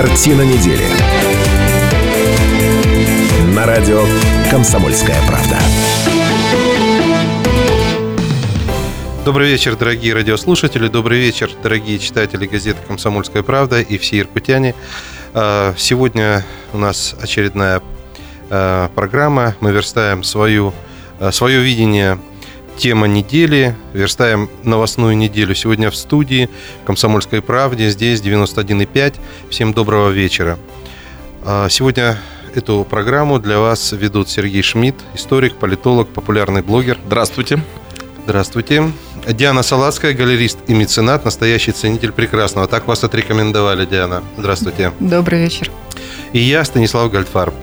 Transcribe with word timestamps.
Картина 0.00 0.42
недели. 0.42 0.84
На 3.52 3.66
радио 3.66 4.04
«Комсомольская 4.48 5.16
правда». 5.26 5.58
Добрый 9.24 9.48
вечер, 9.48 9.74
дорогие 9.74 10.14
радиослушатели. 10.14 10.86
Добрый 10.86 11.18
вечер, 11.18 11.50
дорогие 11.64 11.98
читатели 11.98 12.46
газеты 12.46 12.78
«Комсомольская 12.86 13.42
правда» 13.42 13.80
и 13.80 13.98
все 13.98 14.20
иркутяне. 14.20 14.76
А, 15.34 15.74
сегодня 15.76 16.46
у 16.72 16.78
нас 16.78 17.16
очередная 17.20 17.82
а, 18.50 18.90
программа. 18.94 19.56
Мы 19.58 19.72
верстаем 19.72 20.22
свою, 20.22 20.72
а, 21.18 21.32
свое 21.32 21.60
видение 21.60 22.20
тема 22.78 23.08
недели. 23.08 23.76
Верстаем 23.92 24.48
новостную 24.62 25.16
неделю. 25.16 25.54
Сегодня 25.54 25.90
в 25.90 25.96
студии 25.96 26.48
«Комсомольской 26.86 27.42
правде». 27.42 27.90
Здесь 27.90 28.20
91,5. 28.20 29.16
Всем 29.50 29.74
доброго 29.74 30.10
вечера. 30.10 30.58
Сегодня 31.68 32.18
эту 32.54 32.86
программу 32.88 33.40
для 33.40 33.58
вас 33.58 33.92
ведут 33.92 34.30
Сергей 34.30 34.62
Шмидт, 34.62 34.96
историк, 35.14 35.56
политолог, 35.56 36.08
популярный 36.08 36.62
блогер. 36.62 36.98
Здравствуйте. 37.04 37.62
Здравствуйте. 38.24 38.92
Диана 39.26 39.62
Салацкая, 39.62 40.14
галерист 40.14 40.58
и 40.68 40.74
меценат, 40.74 41.24
настоящий 41.24 41.72
ценитель 41.72 42.12
прекрасного. 42.12 42.68
Так 42.68 42.86
вас 42.86 43.02
отрекомендовали, 43.02 43.86
Диана. 43.86 44.22
Здравствуйте. 44.36 44.92
Добрый 45.00 45.42
вечер. 45.42 45.70
И 46.32 46.38
я, 46.38 46.64
Станислав 46.64 47.10
Гальдфарб. 47.10 47.54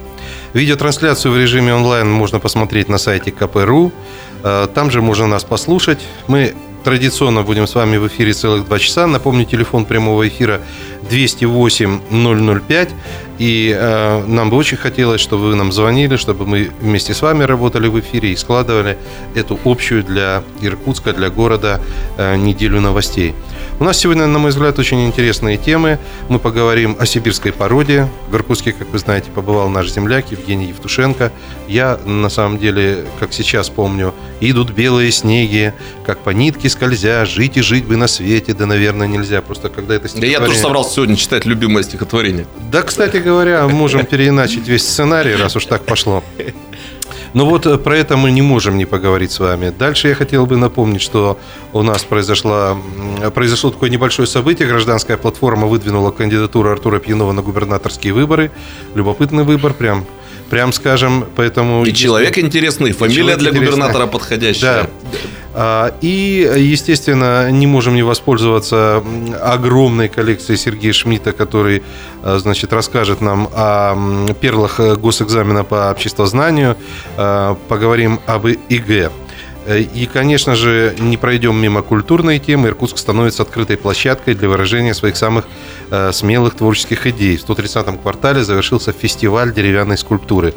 Видеотрансляцию 0.53 1.33
в 1.33 1.37
режиме 1.37 1.73
онлайн 1.73 2.09
можно 2.09 2.39
посмотреть 2.39 2.87
на 2.89 2.97
сайте 2.97 3.31
КПРУ. 3.31 3.91
Э, 4.45 4.67
там 4.73 4.91
же 4.91 5.01
можно 5.01 5.27
нас 5.27 5.43
послушать. 5.43 5.99
Мы 6.27 6.53
традиционно 6.83 7.41
будем 7.41 7.65
с 7.65 7.73
вами 7.73 7.97
в 7.97 8.07
эфире 8.07 8.31
целых 8.31 8.65
два 8.65 8.77
часа. 8.77 9.07
Напомню, 9.07 9.43
телефон 9.45 9.85
прямого 9.85 10.27
эфира 10.27 10.61
208 11.09 12.61
005. 12.67 12.89
И 13.39 13.75
э, 13.75 14.23
нам 14.27 14.51
бы 14.51 14.57
очень 14.57 14.77
хотелось, 14.77 15.19
чтобы 15.19 15.49
вы 15.49 15.55
нам 15.55 15.71
звонили, 15.71 16.15
чтобы 16.15 16.45
мы 16.45 16.69
вместе 16.79 17.15
с 17.15 17.23
вами 17.23 17.43
работали 17.43 17.87
в 17.87 17.99
эфире 17.99 18.33
и 18.33 18.35
складывали 18.35 18.97
эту 19.33 19.59
общую 19.65 20.03
для 20.03 20.43
Иркутска, 20.61 21.11
для 21.11 21.29
города 21.31 21.81
э, 22.17 22.35
неделю 22.37 22.81
новостей. 22.81 23.33
У 23.77 23.83
нас 23.83 23.97
сегодня, 23.97 24.25
на 24.25 24.39
мой 24.39 24.51
взгляд, 24.51 24.79
очень 24.79 25.05
интересные 25.05 25.57
темы. 25.57 25.99
Мы 26.29 26.39
поговорим 26.39 26.95
о 26.97 27.05
сибирской 27.05 27.51
породе. 27.51 28.07
В 28.29 28.35
Иркутске, 28.35 28.71
как 28.71 28.87
вы 28.89 28.99
знаете, 28.99 29.29
побывал 29.31 29.67
наш 29.67 29.91
земляк 29.91 30.31
Евгений 30.31 30.67
Евтушенко. 30.67 31.29
Я, 31.67 31.99
на 32.05 32.29
самом 32.29 32.57
деле, 32.57 33.03
как 33.19 33.33
сейчас 33.33 33.69
помню, 33.69 34.15
идут 34.39 34.71
белые 34.71 35.11
снеги, 35.11 35.73
как 36.05 36.19
по 36.19 36.29
нитке 36.29 36.69
скользя, 36.69 37.25
жить 37.25 37.57
и 37.57 37.61
жить 37.61 37.83
бы 37.83 37.97
на 37.97 38.07
свете, 38.07 38.53
да, 38.53 38.65
наверное, 38.65 39.07
нельзя. 39.07 39.41
Просто 39.41 39.67
когда 39.67 39.95
это 39.95 40.07
Да 40.21 40.25
я 40.25 40.39
тоже 40.39 40.57
собрался 40.57 40.93
сегодня 40.93 41.17
читать 41.17 41.45
любимое 41.45 41.83
стихотворение. 41.83 42.47
Да, 42.71 42.81
кстати 42.81 43.17
говоря, 43.17 43.67
можем 43.67 44.05
переиначить 44.05 44.69
весь 44.69 44.87
сценарий, 44.87 45.35
раз 45.35 45.53
уж 45.57 45.65
так 45.65 45.83
пошло. 45.83 46.23
Но 47.35 47.45
вот 47.45 47.65
э, 47.65 47.77
про 47.77 47.97
это 47.97 48.15
мы 48.15 48.31
не 48.31 48.41
можем 48.41 48.77
не 48.77 48.85
поговорить 48.85 49.31
с 49.33 49.39
вами. 49.39 49.73
Дальше 49.77 50.07
я 50.07 50.15
хотел 50.15 50.45
бы 50.45 50.55
напомнить, 50.55 51.01
что 51.01 51.37
у 51.73 51.81
нас 51.81 52.05
произошло, 52.05 52.77
произошло 53.33 53.71
такое 53.71 53.89
небольшое 53.89 54.25
событие. 54.25 54.69
Гражданская 54.69 55.17
платформа 55.17 55.67
выдвинула 55.67 56.11
кандидатуру 56.11 56.71
Артура 56.71 56.99
Пьянова 56.99 57.33
на 57.33 57.41
губернаторские 57.41 58.13
выборы. 58.13 58.51
Любопытный 58.95 59.43
выбор, 59.43 59.73
прям 59.73 60.05
прям 60.49 60.71
скажем, 60.71 61.25
поэтому... 61.35 61.83
И 61.85 61.93
человек 61.93 62.37
интересный, 62.37 62.93
фамилия 62.93 63.35
для 63.35 63.49
интересный. 63.49 63.59
губернатора 63.59 64.07
подходящая. 64.07 64.83
Да. 64.83 64.89
А, 65.57 65.95
и, 66.01 66.51
естественно, 66.57 67.49
не 67.49 67.65
можем 67.65 67.95
не 67.95 68.03
воспользоваться 68.03 69.01
огромной 69.41 70.09
коллекцией 70.09 70.57
Сергея 70.57 70.91
Шмидта, 70.91 71.31
который, 71.31 71.81
а, 72.23 72.39
значит, 72.39 72.73
расскажет 72.73 73.21
нам 73.21 73.49
о 73.53 73.95
перлах 74.41 74.79
госэкзамена 74.79 75.63
по 75.63 75.91
обществознанию. 75.91 76.75
А, 77.15 77.57
поговорим 77.69 78.19
об 78.25 78.47
ИГ. 78.47 79.11
И, 79.67 80.07
конечно 80.11 80.55
же, 80.55 80.93
не 80.99 81.17
пройдем 81.17 81.55
мимо 81.55 81.81
культурной 81.81 82.37
темы. 82.37 82.67
Иркутск 82.67 82.97
становится 82.97 83.43
открытой 83.43 83.77
площадкой 83.77 84.35
для 84.35 84.47
выражения 84.47 84.93
своих 84.93 85.17
самых 85.17 85.45
э, 85.89 86.11
смелых 86.11 86.53
творческих 86.53 87.07
идей. 87.07 87.37
В 87.37 87.49
130-м 87.49 87.97
квартале 87.97 88.43
завершился 88.43 88.91
фестиваль 88.91 89.55
деревянной 89.55 89.97
скульптуры. 89.97 90.53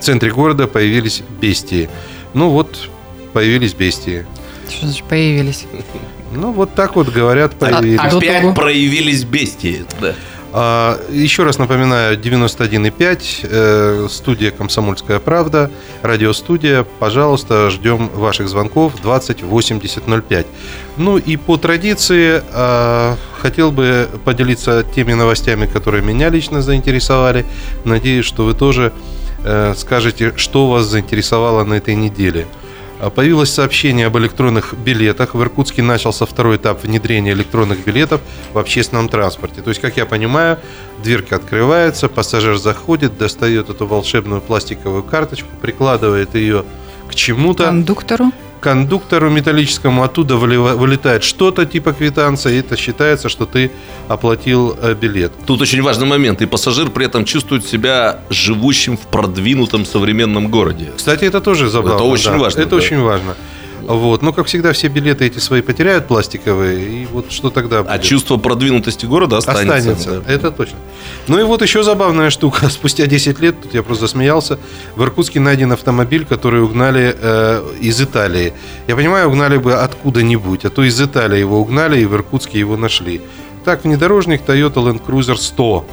В 0.00 0.02
центре 0.02 0.30
города 0.30 0.66
появились 0.66 1.22
бестии. 1.42 1.90
Ну 2.32 2.48
вот, 2.48 2.88
появились 3.32 3.74
бестии. 3.74 4.26
Что 4.68 4.86
значит 4.86 5.04
появились? 5.04 5.66
Ну, 6.32 6.52
вот 6.52 6.74
так 6.74 6.96
вот 6.96 7.08
говорят, 7.08 7.54
появились. 7.54 8.00
А, 8.00 8.16
опять 8.16 8.54
проявились 8.54 9.24
бестии. 9.24 9.84
Да. 10.00 10.14
А, 10.50 10.98
еще 11.10 11.44
раз 11.44 11.58
напоминаю, 11.58 12.18
91,5, 12.18 13.40
э, 13.42 14.08
студия 14.10 14.50
«Комсомольская 14.50 15.18
правда», 15.18 15.70
радиостудия. 16.02 16.86
Пожалуйста, 16.98 17.68
ждем 17.70 18.08
ваших 18.08 18.48
звонков 18.48 18.94
20 19.02 19.42
80 19.42 20.06
05. 20.06 20.46
Ну 20.96 21.18
и 21.18 21.36
по 21.36 21.58
традиции 21.58 22.42
э, 22.50 23.16
хотел 23.40 23.72
бы 23.72 24.08
поделиться 24.24 24.84
теми 24.94 25.12
новостями, 25.12 25.66
которые 25.66 26.02
меня 26.02 26.30
лично 26.30 26.62
заинтересовали. 26.62 27.44
Надеюсь, 27.84 28.24
что 28.24 28.44
вы 28.44 28.54
тоже 28.54 28.92
э, 29.44 29.74
скажете, 29.76 30.32
что 30.36 30.70
вас 30.70 30.86
заинтересовало 30.86 31.64
на 31.64 31.74
этой 31.74 31.94
неделе. 31.94 32.46
А, 33.00 33.10
появилось 33.10 33.52
сообщение 33.52 34.06
об 34.06 34.18
электронных 34.18 34.74
билетах. 34.74 35.34
В 35.34 35.42
Иркутске 35.42 35.82
начался 35.82 36.26
второй 36.26 36.56
этап 36.56 36.82
внедрения 36.82 37.32
электронных 37.32 37.84
билетов 37.84 38.20
в 38.52 38.58
общественном 38.58 39.08
транспорте. 39.08 39.62
То 39.62 39.70
есть, 39.70 39.80
как 39.80 39.96
я 39.96 40.06
понимаю, 40.06 40.58
дверка 41.02 41.36
открывается, 41.36 42.08
пассажир 42.08 42.58
заходит, 42.58 43.16
достает 43.16 43.70
эту 43.70 43.86
волшебную 43.86 44.40
пластиковую 44.40 45.02
карточку, 45.02 45.48
прикладывает 45.60 46.34
ее 46.34 46.64
к 47.08 47.14
чему-то. 47.14 47.64
Кондуктору 47.64 48.32
кондуктору 48.60 49.30
металлическому 49.30 50.02
оттуда 50.02 50.36
вылетает 50.36 51.24
что-то 51.24 51.66
типа 51.66 51.92
квитанция, 51.92 52.54
и 52.54 52.58
это 52.58 52.76
считается, 52.76 53.28
что 53.28 53.46
ты 53.46 53.70
оплатил 54.08 54.76
э, 54.80 54.94
билет. 54.94 55.32
Тут 55.46 55.60
очень 55.60 55.82
важный 55.82 56.06
момент, 56.06 56.42
и 56.42 56.46
пассажир 56.46 56.90
при 56.90 57.06
этом 57.06 57.24
чувствует 57.24 57.66
себя 57.66 58.20
живущим 58.30 58.96
в 58.96 59.06
продвинутом 59.06 59.84
современном 59.84 60.48
городе. 60.48 60.92
Кстати, 60.96 61.24
это 61.24 61.40
тоже 61.40 61.68
забавно. 61.68 61.96
Это 61.96 62.04
очень 62.04 62.32
да. 62.32 62.38
важно. 62.38 62.60
Это 62.60 62.70
да. 62.70 62.76
очень 62.76 63.00
важно. 63.00 63.36
Вот. 63.82 64.22
Но, 64.22 64.32
как 64.32 64.46
всегда, 64.46 64.72
все 64.72 64.88
билеты 64.88 65.26
эти 65.26 65.38
свои 65.38 65.62
потеряют 65.62 66.06
пластиковые, 66.06 67.02
и 67.02 67.06
вот 67.06 67.30
что 67.32 67.50
тогда 67.50 67.80
а 67.80 67.82
будет? 67.82 67.92
А 67.92 67.98
чувство 67.98 68.36
продвинутости 68.36 69.06
города 69.06 69.38
останется. 69.38 69.76
Останется, 69.76 70.20
да. 70.20 70.32
это 70.32 70.50
точно. 70.50 70.76
Ну 71.26 71.38
и 71.38 71.42
вот 71.42 71.62
еще 71.62 71.82
забавная 71.82 72.30
штука. 72.30 72.68
Спустя 72.70 73.06
10 73.06 73.40
лет, 73.40 73.60
тут 73.62 73.74
я 73.74 73.82
просто 73.82 74.06
засмеялся, 74.06 74.58
в 74.96 75.02
Иркутске 75.02 75.40
найден 75.40 75.72
автомобиль, 75.72 76.24
который 76.24 76.62
угнали 76.62 77.14
э, 77.18 77.74
из 77.80 78.00
Италии. 78.00 78.52
Я 78.86 78.96
понимаю, 78.96 79.28
угнали 79.28 79.58
бы 79.58 79.74
откуда-нибудь, 79.74 80.64
а 80.64 80.70
то 80.70 80.82
из 80.82 81.00
Италии 81.00 81.38
его 81.38 81.60
угнали, 81.60 82.00
и 82.00 82.04
в 82.04 82.14
Иркутске 82.14 82.58
его 82.58 82.76
нашли. 82.76 83.20
Так, 83.64 83.84
внедорожник 83.84 84.42
Toyota 84.46 84.74
Land 84.74 85.02
Cruiser 85.06 85.36
100 85.36 85.86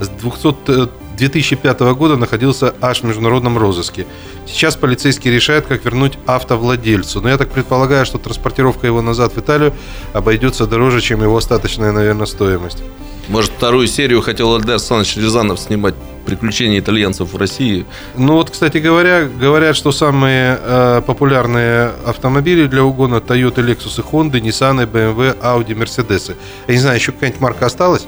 с 0.00 0.08
200 0.08 0.88
2005 1.20 1.80
года 1.80 2.16
находился 2.16 2.74
аж 2.80 3.02
в 3.02 3.04
международном 3.04 3.58
розыске. 3.58 4.06
Сейчас 4.46 4.76
полицейские 4.76 5.34
решают, 5.34 5.66
как 5.66 5.84
вернуть 5.84 6.18
автовладельцу. 6.26 7.20
Но 7.20 7.28
я 7.28 7.36
так 7.36 7.50
предполагаю, 7.50 8.06
что 8.06 8.16
транспортировка 8.18 8.86
его 8.86 9.02
назад 9.02 9.34
в 9.34 9.38
Италию 9.38 9.74
обойдется 10.14 10.66
дороже, 10.66 11.02
чем 11.02 11.22
его 11.22 11.36
остаточная, 11.36 11.92
наверное, 11.92 12.26
стоимость. 12.26 12.78
Может, 13.28 13.52
вторую 13.52 13.86
серию 13.86 14.22
хотел 14.22 14.54
Альдар 14.54 14.72
Александрович 14.72 15.16
Рязанов 15.18 15.60
снимать 15.60 15.94
«Приключения 16.24 16.80
итальянцев 16.80 17.32
в 17.32 17.36
России». 17.36 17.84
Ну 18.16 18.34
вот, 18.34 18.50
кстати 18.50 18.78
говоря, 18.78 19.28
говорят, 19.28 19.76
что 19.76 19.92
самые 19.92 20.58
э, 20.60 21.02
популярные 21.06 21.92
автомобили 22.06 22.66
для 22.66 22.82
угона 22.82 23.16
Toyota, 23.16 23.56
Lexus 23.56 24.00
и 24.00 24.02
Honda, 24.02 24.40
Nissan, 24.40 24.90
BMW, 24.90 25.38
Audi, 25.42 25.76
Mercedes. 25.76 26.34
Я 26.66 26.74
не 26.74 26.80
знаю, 26.80 26.96
еще 26.96 27.12
какая-нибудь 27.12 27.40
марка 27.40 27.66
осталась? 27.66 28.06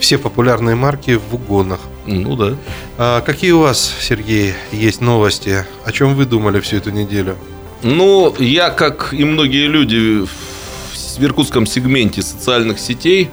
Все 0.00 0.18
популярные 0.18 0.76
марки 0.76 1.18
в 1.30 1.34
угонах. 1.34 1.80
Ну 2.06 2.36
да. 2.36 2.56
А 2.98 3.20
какие 3.20 3.52
у 3.52 3.60
вас, 3.60 3.92
Сергей, 4.00 4.54
есть 4.72 5.00
новости? 5.00 5.64
О 5.84 5.92
чем 5.92 6.14
вы 6.14 6.26
думали 6.26 6.60
всю 6.60 6.76
эту 6.76 6.90
неделю? 6.90 7.36
Ну, 7.82 8.34
я, 8.38 8.70
как 8.70 9.12
и 9.12 9.24
многие 9.24 9.66
люди 9.66 10.24
в 10.24 11.24
иркутском 11.24 11.66
сегменте 11.66 12.22
социальных 12.22 12.78
сетей, 12.78 13.30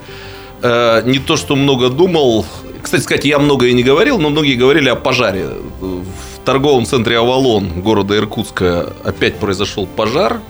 э, 0.61 1.01
не 1.05 1.19
то 1.19 1.37
что 1.37 1.55
много 1.55 1.89
думал. 1.89 2.45
Кстати 2.81 3.01
сказать, 3.01 3.25
я 3.25 3.39
много 3.39 3.67
и 3.67 3.73
не 3.73 3.83
говорил, 3.83 4.19
но 4.19 4.29
многие 4.29 4.55
говорили 4.55 4.89
о 4.89 4.95
пожаре. 4.95 5.49
В 5.79 6.45
торговом 6.45 6.85
центре 6.85 7.17
«Авалон» 7.17 7.81
города 7.81 8.17
Иркутска 8.17 8.93
опять 9.03 9.35
произошел 9.35 9.85
пожар. 9.85 10.41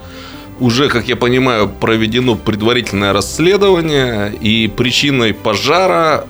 Уже, 0.63 0.87
как 0.87 1.09
я 1.09 1.17
понимаю, 1.17 1.67
проведено 1.67 2.35
предварительное 2.35 3.11
расследование, 3.11 4.33
и 4.33 4.69
причиной 4.69 5.33
пожара 5.33 6.25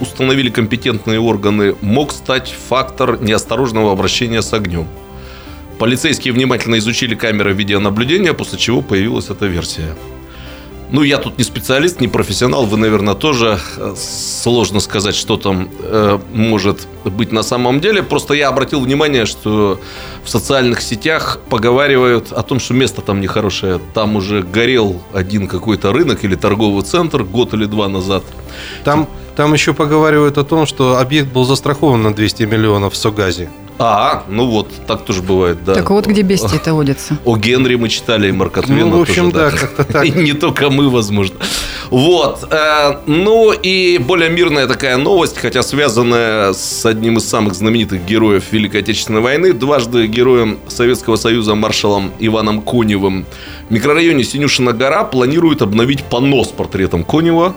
установили 0.00 0.48
компетентные 0.48 1.20
органы, 1.20 1.76
мог 1.82 2.12
стать 2.12 2.54
фактор 2.70 3.20
неосторожного 3.20 3.92
обращения 3.92 4.40
с 4.40 4.54
огнем. 4.54 4.88
Полицейские 5.78 6.32
внимательно 6.32 6.78
изучили 6.78 7.14
камеры 7.14 7.52
видеонаблюдения, 7.52 8.32
после 8.32 8.58
чего 8.58 8.80
появилась 8.80 9.28
эта 9.28 9.44
версия. 9.44 9.94
Ну, 10.90 11.02
я 11.02 11.18
тут 11.18 11.36
не 11.38 11.44
специалист, 11.44 12.00
не 12.00 12.06
профессионал, 12.08 12.64
вы, 12.64 12.76
наверное, 12.76 13.14
тоже 13.14 13.58
э, 13.76 13.94
сложно 13.96 14.78
сказать, 14.80 15.16
что 15.16 15.36
там 15.36 15.68
э, 15.82 16.18
может 16.32 16.86
быть 17.04 17.32
на 17.32 17.42
самом 17.42 17.80
деле. 17.80 18.02
Просто 18.02 18.34
я 18.34 18.48
обратил 18.48 18.80
внимание, 18.80 19.26
что 19.26 19.80
в 20.24 20.28
социальных 20.28 20.80
сетях 20.80 21.40
поговаривают 21.48 22.30
о 22.32 22.42
том, 22.42 22.60
что 22.60 22.74
место 22.74 23.02
там 23.02 23.20
нехорошее. 23.20 23.80
Там 23.94 24.14
уже 24.14 24.42
горел 24.42 25.02
один 25.12 25.48
какой-то 25.48 25.92
рынок 25.92 26.24
или 26.24 26.36
торговый 26.36 26.84
центр 26.84 27.24
год 27.24 27.52
или 27.54 27.64
два 27.64 27.88
назад. 27.88 28.22
Там, 28.84 29.08
там 29.34 29.52
еще 29.54 29.72
поговаривают 29.72 30.38
о 30.38 30.44
том, 30.44 30.66
что 30.66 30.98
объект 30.98 31.32
был 31.32 31.44
застрахован 31.44 32.02
на 32.02 32.14
200 32.14 32.44
миллионов 32.44 32.92
в 32.92 32.96
Согазе. 32.96 33.50
А, 33.78 34.24
ну 34.28 34.46
вот, 34.46 34.70
так 34.86 35.04
тоже 35.04 35.22
бывает, 35.22 35.58
да. 35.64 35.74
Так 35.74 35.90
вот 35.90 36.06
где 36.06 36.22
бестии-то 36.22 36.72
водятся. 36.74 37.18
О 37.24 37.36
Генри 37.36 37.74
мы 37.76 37.88
читали, 37.88 38.28
и 38.28 38.32
Марка 38.32 38.62
Твена 38.62 38.86
Ну, 38.86 38.98
в 38.98 39.02
общем, 39.02 39.30
тоже, 39.30 39.50
да, 39.52 39.58
как-то 39.58 39.84
так. 39.84 40.04
И 40.06 40.10
не 40.10 40.32
только 40.32 40.70
мы, 40.70 40.88
возможно. 40.88 41.36
Вот. 41.90 42.48
э, 42.50 42.96
Ну 43.06 43.52
и 43.52 43.98
более 43.98 44.30
мирная 44.30 44.66
такая 44.66 44.96
новость, 44.96 45.36
хотя 45.38 45.62
связанная 45.62 46.52
с 46.52 46.86
одним 46.86 47.18
из 47.18 47.28
самых 47.28 47.54
знаменитых 47.54 48.04
героев 48.06 48.44
Великой 48.50 48.80
Отечественной 48.80 49.20
войны, 49.20 49.52
дважды 49.52 50.06
героем 50.06 50.58
Советского 50.68 51.16
Союза 51.16 51.54
маршалом 51.54 52.12
Иваном 52.18 52.62
Коневым. 52.62 53.26
В 53.68 53.72
микрорайоне 53.72 54.24
Синюшина 54.24 54.72
гора 54.72 55.04
планируют 55.04 55.60
обновить 55.62 56.04
панно 56.04 56.44
с 56.44 56.48
портретом 56.48 57.04
Конева. 57.04 57.54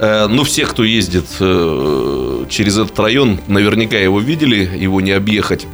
Э, 0.00 0.26
Ну, 0.28 0.44
все, 0.44 0.64
кто 0.64 0.82
ездит 0.82 1.26
э, 1.40 2.44
через 2.48 2.78
этот 2.78 2.98
район, 2.98 3.38
наверняка 3.48 3.98
его 3.98 4.18
видели, 4.18 4.68
его 4.78 5.00
не 5.02 5.10
объехать. 5.12 5.66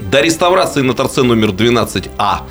До 0.00 0.20
реставрации 0.20 0.82
на 0.82 0.92
торце 0.92 1.22
номер 1.22 1.50
12А 1.50 2.42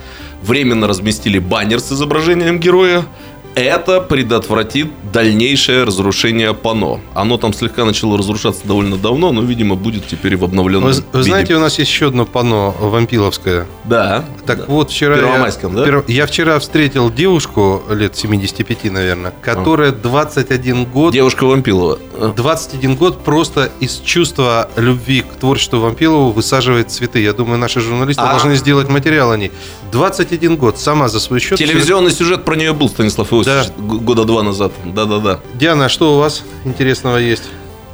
временно 0.42 0.88
разместили 0.88 1.38
баннер 1.38 1.80
с 1.80 1.92
изображением 1.92 2.60
героя. 2.60 3.06
Это 3.56 4.00
предотвратит 4.00 4.88
дальнейшее 5.12 5.84
разрушение 5.84 6.54
пано. 6.54 7.02
Оно 7.14 7.38
там 7.38 7.54
слегка 7.54 7.84
начало 7.84 8.18
разрушаться 8.18 8.62
довольно 8.66 8.98
давно, 8.98 9.32
но, 9.32 9.42
видимо, 9.42 9.76
будет 9.76 10.08
теперь 10.08 10.38
в 10.38 10.44
обновленном 10.46 10.90
Вы, 10.90 10.92
виде. 10.92 11.04
вы 11.12 11.24
знаете, 11.24 11.56
у 11.56 11.60
нас 11.60 11.78
есть 11.80 11.92
еще 11.92 12.08
одно 12.08 12.26
панно 12.26 12.74
вампиловское. 12.80 13.66
Да. 13.86 14.24
Так 14.46 14.60
да. 14.60 14.66
вот, 14.68 14.92
вчера... 14.92 15.18
Я- 15.18 15.52
да? 15.70 15.86
Перв- 15.86 16.06
Я 16.08 16.26
вчера 16.28 16.60
встретил 16.60 17.12
девушку 17.12 17.84
лет 17.90 18.16
75, 18.16 18.92
наверное, 18.92 19.34
которая 19.42 19.92
21 19.92 20.86
год... 20.86 21.14
Девушка 21.14 21.46
Вампилова. 21.46 22.00
Э, 22.18 22.32
21 22.36 22.96
год 22.96 23.24
просто 23.24 23.72
из 23.80 23.98
чувства 23.98 24.70
любви 24.76 25.22
к 25.22 25.36
творчеству 25.36 25.80
Вампилова 25.80 26.32
высаживает 26.32 26.92
цветы. 26.92 27.20
Я 27.22 27.34
думаю, 27.34 27.58
наши 27.58 27.82
журналисты 27.82 28.22
А. 28.22 28.32
должны 28.32 28.56
сделать 28.56 28.90
материал 28.90 29.32
о 29.32 29.38
ней. 29.38 29.52
21 29.92 30.56
год, 30.56 30.78
сама 30.80 31.10
за 31.10 31.20
свой 31.20 31.40
счет. 31.40 31.58
Телевизионный 31.58 32.12
сюжет 32.12 32.46
про 32.46 32.56
нее 32.56 32.74
был, 32.74 32.90
Станислав 32.90 33.32
Г- 33.46 33.98
года 34.00 34.26
два 34.26 34.44
назад. 34.44 34.72
Да-да-да. 34.86 35.40
Диана, 35.56 35.86
а 35.86 35.90
что 35.90 36.16
у 36.16 36.20
вас 36.20 36.44
интересного 36.66 37.18
есть? 37.18 37.44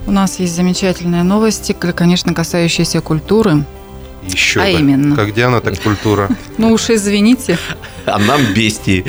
У 0.08 0.12
нас 0.12 0.40
есть 0.40 0.56
замечательные 0.56 1.24
новости, 1.24 1.74
конечно, 1.74 2.34
касающиеся 2.34 3.02
культуры. 3.02 3.66
Еще 4.24 4.60
А 4.62 4.66
бы. 4.66 4.72
именно? 4.80 5.16
Как 5.16 5.34
Диана, 5.34 5.62
так 5.62 5.80
культура. 5.82 6.30
Ну 6.58 6.72
уж 6.74 6.90
извините, 6.90 7.58
А 8.06 8.18
нам 8.20 8.42
бестии. 8.54 9.06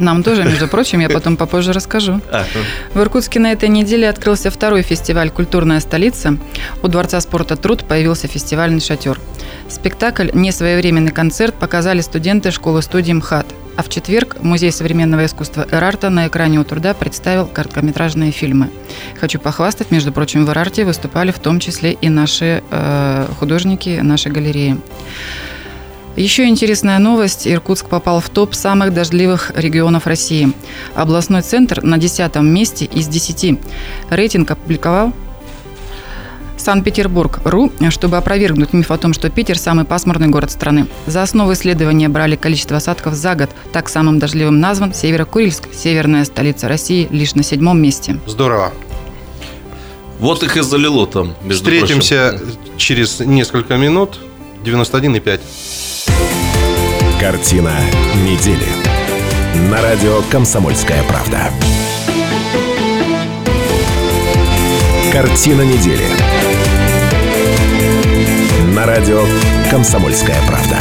Нам 0.00 0.22
тоже, 0.22 0.44
между 0.44 0.68
прочим, 0.68 1.00
я 1.00 1.08
потом 1.08 1.36
попозже 1.36 1.72
расскажу. 1.72 2.20
В 2.94 3.00
Иркутске 3.00 3.40
на 3.40 3.52
этой 3.52 3.68
неделе 3.68 4.08
открылся 4.08 4.50
второй 4.50 4.82
фестиваль 4.82 5.30
«Культурная 5.30 5.80
столица». 5.80 6.36
У 6.82 6.88
Дворца 6.88 7.20
спорта 7.20 7.56
«Труд» 7.56 7.84
появился 7.84 8.26
фестивальный 8.26 8.80
шатер. 8.80 9.18
Спектакль 9.68 10.30
«Несвоевременный 10.32 11.12
концерт» 11.12 11.54
показали 11.54 12.00
студенты 12.00 12.50
школы-студии 12.50 13.12
МХАТ. 13.12 13.46
А 13.76 13.82
в 13.82 13.88
четверг 13.88 14.36
Музей 14.42 14.72
современного 14.72 15.24
искусства 15.24 15.66
Эрарта 15.70 16.10
на 16.10 16.26
экране 16.26 16.58
у 16.58 16.64
труда 16.64 16.92
представил 16.92 17.46
короткометражные 17.46 18.30
фильмы. 18.30 18.68
Хочу 19.18 19.38
похвастать, 19.38 19.90
между 19.90 20.12
прочим, 20.12 20.44
в 20.44 20.50
Эрарте 20.50 20.84
выступали 20.84 21.30
в 21.30 21.38
том 21.38 21.60
числе 21.60 21.92
и 21.92 22.08
наши 22.08 22.62
э, 22.70 23.26
художники, 23.38 24.00
наши 24.02 24.28
галереи. 24.28 24.76
Еще 26.16 26.46
интересная 26.46 26.98
новость. 26.98 27.46
Иркутск 27.46 27.88
попал 27.88 28.20
в 28.20 28.28
топ 28.28 28.54
самых 28.54 28.92
дождливых 28.92 29.52
регионов 29.54 30.06
России. 30.06 30.52
Областной 30.94 31.42
центр 31.42 31.82
на 31.82 31.98
десятом 31.98 32.46
месте 32.48 32.84
из 32.84 33.06
10. 33.08 33.58
Рейтинг 34.10 34.50
опубликовал 34.50 35.12
Санкт-Петербург.ру, 36.58 37.72
чтобы 37.88 38.18
опровергнуть 38.18 38.74
миф 38.74 38.90
о 38.90 38.98
том, 38.98 39.14
что 39.14 39.30
Питер– 39.30 39.56
самый 39.58 39.86
пасмурный 39.86 40.28
город 40.28 40.50
страны. 40.50 40.86
За 41.06 41.22
основу 41.22 41.54
исследования 41.54 42.08
брали 42.08 42.36
количество 42.36 42.76
осадков 42.76 43.14
за 43.14 43.34
год. 43.34 43.50
Так 43.72 43.88
самым 43.88 44.18
дождливым 44.18 44.60
назван 44.60 44.92
Северо-Курильск, 44.92 45.68
северная 45.72 46.24
столица 46.24 46.68
России, 46.68 47.08
лишь 47.10 47.34
на 47.34 47.42
седьмом 47.42 47.80
месте. 47.80 48.20
Здорово. 48.26 48.74
Вот 50.18 50.42
их 50.42 50.56
и 50.58 50.60
залило 50.60 51.06
там, 51.06 51.34
между 51.44 51.64
Встретимся 51.64 52.36
прочим. 52.36 52.76
через 52.76 53.20
несколько 53.20 53.78
минут. 53.78 54.18
91,5. 54.62 55.40
Картина 57.20 57.74
недели. 58.24 58.64
На 59.70 59.82
радио 59.82 60.22
«Комсомольская 60.32 61.02
правда». 61.02 61.50
Картина 65.12 65.60
недели. 65.60 66.06
На 68.74 68.86
радио 68.86 69.22
«Комсомольская 69.70 70.38
правда». 70.48 70.78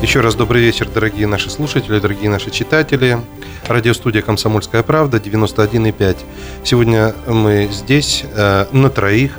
Еще 0.00 0.20
раз 0.20 0.36
добрый 0.36 0.62
вечер, 0.62 0.88
дорогие 0.88 1.26
наши 1.26 1.50
слушатели, 1.50 1.98
дорогие 1.98 2.30
наши 2.30 2.52
читатели. 2.52 3.18
Радиостудия 3.66 4.22
«Комсомольская 4.22 4.84
правда» 4.84 5.16
91,5. 5.16 6.18
Сегодня 6.62 7.16
мы 7.26 7.68
здесь 7.72 8.22
э, 8.32 8.66
на 8.70 8.90
троих 8.90 9.32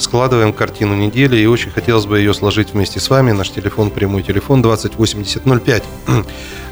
складываем 0.00 0.52
картину 0.52 0.94
недели, 0.94 1.36
и 1.36 1.46
очень 1.46 1.70
хотелось 1.70 2.06
бы 2.06 2.18
ее 2.18 2.34
сложить 2.34 2.72
вместе 2.72 3.00
с 3.00 3.10
вами. 3.10 3.32
Наш 3.32 3.50
телефон, 3.50 3.90
прямой 3.90 4.22
телефон 4.22 4.62
208005. 4.62 5.82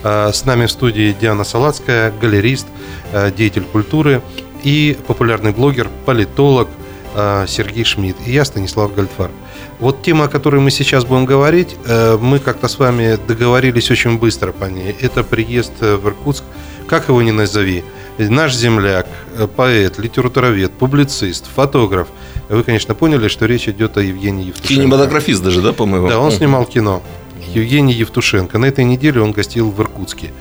Э, 0.02 0.32
С 0.32 0.44
нами 0.44 0.66
в 0.66 0.70
студии 0.70 1.14
Диана 1.19 1.44
Салацкая, 1.44 2.12
галерист, 2.20 2.66
э, 3.12 3.30
деятель 3.30 3.64
культуры 3.64 4.22
и 4.62 4.96
популярный 5.06 5.52
блогер, 5.52 5.88
политолог 6.04 6.69
э, 7.14 7.44
Сергей 7.46 7.84
Шмидт. 7.84 8.16
И 8.26 8.32
я, 8.32 8.44
Станислав 8.44 8.94
Гальдфар. 8.94 9.31
Вот 9.78 10.02
тема, 10.02 10.24
о 10.24 10.28
которой 10.28 10.60
мы 10.60 10.70
сейчас 10.70 11.04
будем 11.04 11.24
говорить, 11.24 11.76
э, 11.86 12.19
мы 12.20 12.40
как-то 12.40 12.66
с 12.66 12.78
вами 12.78 13.19
договорились 13.28 13.90
очень 13.90 14.19
быстро 14.19 14.52
по 14.52 14.64
ней. 14.64 14.96
Это 15.00 15.22
приезд 15.22 15.72
э, 15.81 15.96
в 15.96 16.06
Иркутск, 16.08 16.42
как 16.88 17.08
его 17.08 17.22
ни 17.22 17.31
назови. 17.31 17.84
Наш 18.19 18.55
земляк, 18.55 19.06
э, 19.37 19.46
поэт, 19.46 19.98
литературовед, 19.98 20.72
публицист, 20.72 21.46
фотограф. 21.55 22.08
Вы, 22.48 22.63
конечно, 22.65 22.94
поняли, 22.94 23.29
что 23.29 23.46
речь 23.46 23.69
идет 23.69 23.96
о 23.96 24.03
Евгении 24.03 24.46
Евтушенко. 24.46 24.75
Кинематографист 24.75 25.43
даже, 25.43 25.60
да, 25.63 25.72
по-моему? 25.72 26.08
Да, 26.08 26.19
он 26.19 26.32
снимал 26.32 26.65
кино. 26.67 27.03
Евгений 27.55 27.94
Евтушенко. 27.94 28.58
На 28.58 28.67
этой 28.67 28.84
неделе 28.84 29.20
он 29.20 29.32
гостил 29.32 29.70
в 29.70 29.81
Иркутске. 29.81 30.32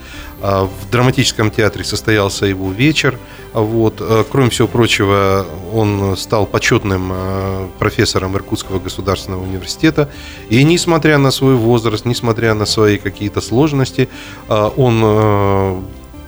А, 0.42 0.66
В 0.66 0.90
драматическом 0.92 1.52
театре 1.52 1.84
состоялся 1.84 2.46
его 2.46 2.72
вечер. 2.72 3.18
А 3.54 3.62
Вот. 3.62 3.96
а, 4.00 4.24
Кроме 4.30 4.50
всего 4.50 4.68
прочего, 4.68 5.46
он 5.74 6.18
стал 6.18 6.46
почетным 6.46 7.10
а, 7.12 7.70
профессором 7.80 8.36
Иркутского 8.36 8.80
государственного 8.80 9.44
университета. 9.44 10.10
И 10.50 10.64
несмотря 10.64 11.18
на 11.18 11.32
свой 11.32 11.56
возраст, 11.56 12.06
несмотря 12.06 12.54
на 12.54 12.66
свои 12.66 12.98
какие-то 12.98 13.42
сложности, 13.42 14.10
он 14.50 15.84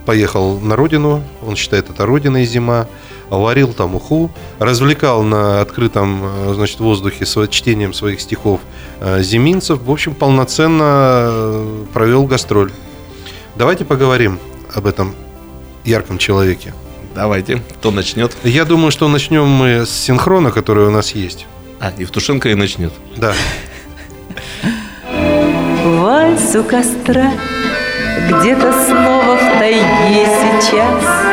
поехал 0.10 0.60
на 0.60 0.76
родину. 0.76 1.22
Он 1.46 1.56
считает 1.56 1.92
это 1.92 2.04
родиной 2.08 2.44
зима 2.44 2.88
варил 3.30 3.74
там 3.74 3.94
уху, 3.94 4.32
развлекал 4.58 5.22
на 5.22 5.62
открытом 5.62 6.24
э, 6.24 6.54
значит, 6.56 6.80
воздухе 6.80 7.28
с 7.28 7.48
чтением 7.50 7.94
своих 7.94 8.20
стихов 8.20 8.60
э, 9.02 9.22
зиминцев. 9.22 9.80
В 9.84 9.92
общем, 9.92 10.16
полноценно 10.16 11.28
э, 11.30 11.86
провел 11.94 12.24
гастроль. 12.26 12.72
Давайте 13.56 13.86
поговорим 13.86 14.40
об 14.74 14.88
этом 14.88 15.14
ярком 15.86 16.18
человеке. 16.18 16.74
Давайте, 17.14 17.62
кто 17.76 17.92
начнет? 17.92 18.36
Я 18.44 18.66
думаю, 18.66 18.90
что 18.90 19.08
начнем 19.08 19.46
мы 19.46 19.86
с 19.86 19.92
синхрона, 19.92 20.50
который 20.50 20.88
у 20.88 20.90
нас 20.90 21.12
есть. 21.12 21.46
А, 21.80 21.94
Евтушенко 21.96 22.50
и 22.50 22.56
начнет. 22.56 22.94
Да. 23.16 23.36
Вальс 25.86 26.56
у 26.56 26.64
костра 26.64 27.32
Где-то 28.28 28.74
снова 28.86 29.39
тайге 29.60 30.26
сейчас 30.26 31.29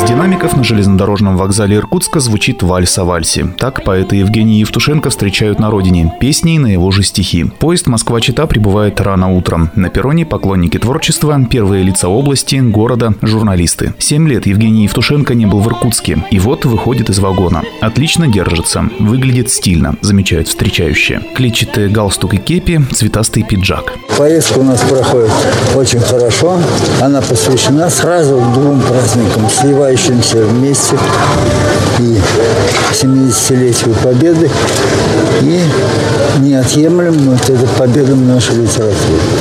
Из 0.00 0.08
динамиков 0.08 0.56
на 0.56 0.64
железнодорожном 0.64 1.36
вокзале 1.36 1.76
Иркутска 1.76 2.20
звучит 2.20 2.62
вальс 2.62 2.96
о 2.96 3.04
вальсе. 3.04 3.48
Так 3.58 3.84
поэта 3.84 4.16
Евгения 4.16 4.60
Евтушенко 4.60 5.10
встречают 5.10 5.58
на 5.58 5.70
родине, 5.70 6.10
песней 6.18 6.58
на 6.58 6.68
его 6.68 6.90
же 6.90 7.02
стихи. 7.02 7.44
Поезд 7.58 7.86
Москва-Чита 7.86 8.46
прибывает 8.46 8.98
рано 9.02 9.30
утром. 9.30 9.70
На 9.74 9.90
перроне 9.90 10.24
поклонники 10.24 10.78
творчества, 10.78 11.38
первые 11.50 11.84
лица 11.84 12.08
области, 12.08 12.56
города, 12.56 13.12
журналисты. 13.20 13.92
Семь 13.98 14.26
лет 14.26 14.46
Евгений 14.46 14.84
Евтушенко 14.84 15.34
не 15.34 15.44
был 15.44 15.60
в 15.60 15.68
Иркутске. 15.68 16.24
И 16.30 16.38
вот 16.38 16.64
выходит 16.64 17.10
из 17.10 17.18
вагона. 17.18 17.62
Отлично 17.82 18.26
держится, 18.26 18.88
выглядит 19.00 19.50
стильно, 19.50 19.96
замечают 20.00 20.48
встречающие. 20.48 21.20
Клетчатые 21.34 21.90
галстук 21.90 22.32
и 22.32 22.38
кепи, 22.38 22.80
цветастый 22.90 23.42
пиджак. 23.42 23.92
Поездка 24.16 24.58
у 24.60 24.64
нас 24.64 24.80
проходит 24.80 25.30
очень 25.76 26.00
хорошо. 26.00 26.58
Она 27.02 27.20
посвящена 27.20 27.90
сразу 27.90 28.40
двум 28.54 28.80
праздникам, 28.80 29.48
сливающимся 29.90 30.38
вместе 30.38 30.96
и 31.98 32.18
70-летию 32.92 33.94
Победы, 34.02 34.48
и 35.42 35.60
неотъемлемым 36.40 37.30
вот 37.30 37.50
это 37.50 37.66
победам 37.78 38.28
нашей 38.28 38.56
литературы. 38.56 38.94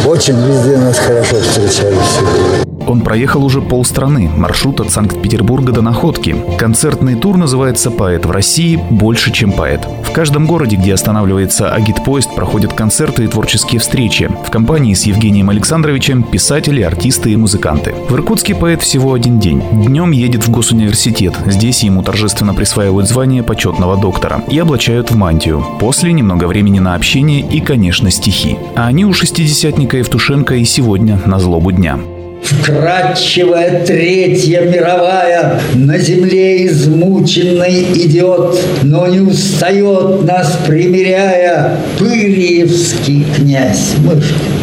Очень 0.08 0.38
везде 0.48 0.78
нас 0.78 0.98
хорошо 0.98 1.36
встречали 1.42 1.98
всегда. 2.02 2.69
Он 2.90 3.02
проехал 3.02 3.46
уже 3.46 3.62
полстраны, 3.62 4.28
маршрут 4.36 4.80
от 4.80 4.92
Санкт-Петербурга 4.92 5.72
до 5.72 5.84
Находки. 5.84 6.36
Концертный 6.58 7.14
тур 7.14 7.38
называется 7.38 7.92
«Поэт 7.92 8.26
в 8.26 8.32
России. 8.32 8.84
Больше, 8.90 9.32
чем 9.32 9.52
поэт». 9.52 9.88
В 10.04 10.12
каждом 10.12 10.48
городе, 10.48 10.76
где 10.76 10.96
останавливается 10.96 11.72
агитпоезд, 11.72 12.34
проходят 12.34 12.74
концерты 12.74 13.26
и 13.26 13.28
творческие 13.28 13.80
встречи. 13.80 14.32
В 14.44 14.50
компании 14.50 14.96
с 14.96 15.04
Евгением 15.04 15.52
Александровичем 15.52 16.24
писатели, 16.24 16.82
артисты 16.82 17.32
и 17.32 17.36
музыканты. 17.36 17.94
В 18.10 18.16
Иркутске 18.16 18.56
поэт 18.56 18.82
всего 18.82 19.14
один 19.14 19.40
день. 19.40 19.62
Днем 19.72 20.10
едет 20.10 20.48
в 20.48 20.50
госуниверситет. 20.50 21.38
Здесь 21.46 21.84
ему 21.84 22.02
торжественно 22.02 22.56
присваивают 22.56 23.08
звание 23.08 23.44
почетного 23.44 23.98
доктора 23.98 24.42
и 24.50 24.58
облачают 24.58 25.12
в 25.12 25.16
мантию. 25.16 25.64
После 25.80 26.12
немного 26.12 26.46
времени 26.46 26.80
на 26.80 26.96
общение 26.96 27.42
и, 27.42 27.60
конечно, 27.60 28.10
стихи. 28.10 28.58
А 28.76 28.88
они 28.88 29.06
у 29.06 29.14
шестидесятника 29.14 29.98
Евтушенко 29.98 30.56
и 30.56 30.66
сегодня 30.66 31.22
на 31.28 31.38
злобу 31.40 31.72
дня. 31.72 32.00
Вкрадчивая 32.42 33.84
Третья 33.86 34.62
мировая 34.62 35.60
на 35.76 35.98
земле 35.98 36.66
измученной 36.68 37.84
идет, 37.94 38.58
но 38.84 39.08
не 39.08 39.20
устает 39.20 40.24
нас 40.24 40.58
примиряя 40.66 41.78
Пырьевский 41.98 43.26
князь 43.36 43.94
Мышкин. 44.00 44.54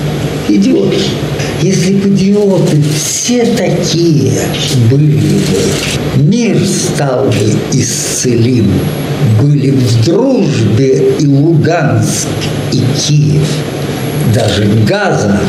Идиот. 0.48 0.94
Если 1.62 1.94
бы 1.94 2.10
идиоты 2.10 2.82
все 2.94 3.44
такие 3.44 4.32
были 4.90 5.16
бы, 5.16 6.22
мир 6.22 6.58
стал 6.64 7.24
бы 7.24 7.58
исцелим. 7.72 8.70
Были 9.40 9.70
в 9.70 10.04
дружбе 10.04 11.12
и 11.18 11.26
Луганск, 11.26 12.28
и 12.72 12.82
Киев, 12.96 13.48
даже 14.34 14.66
Газа 14.86 15.40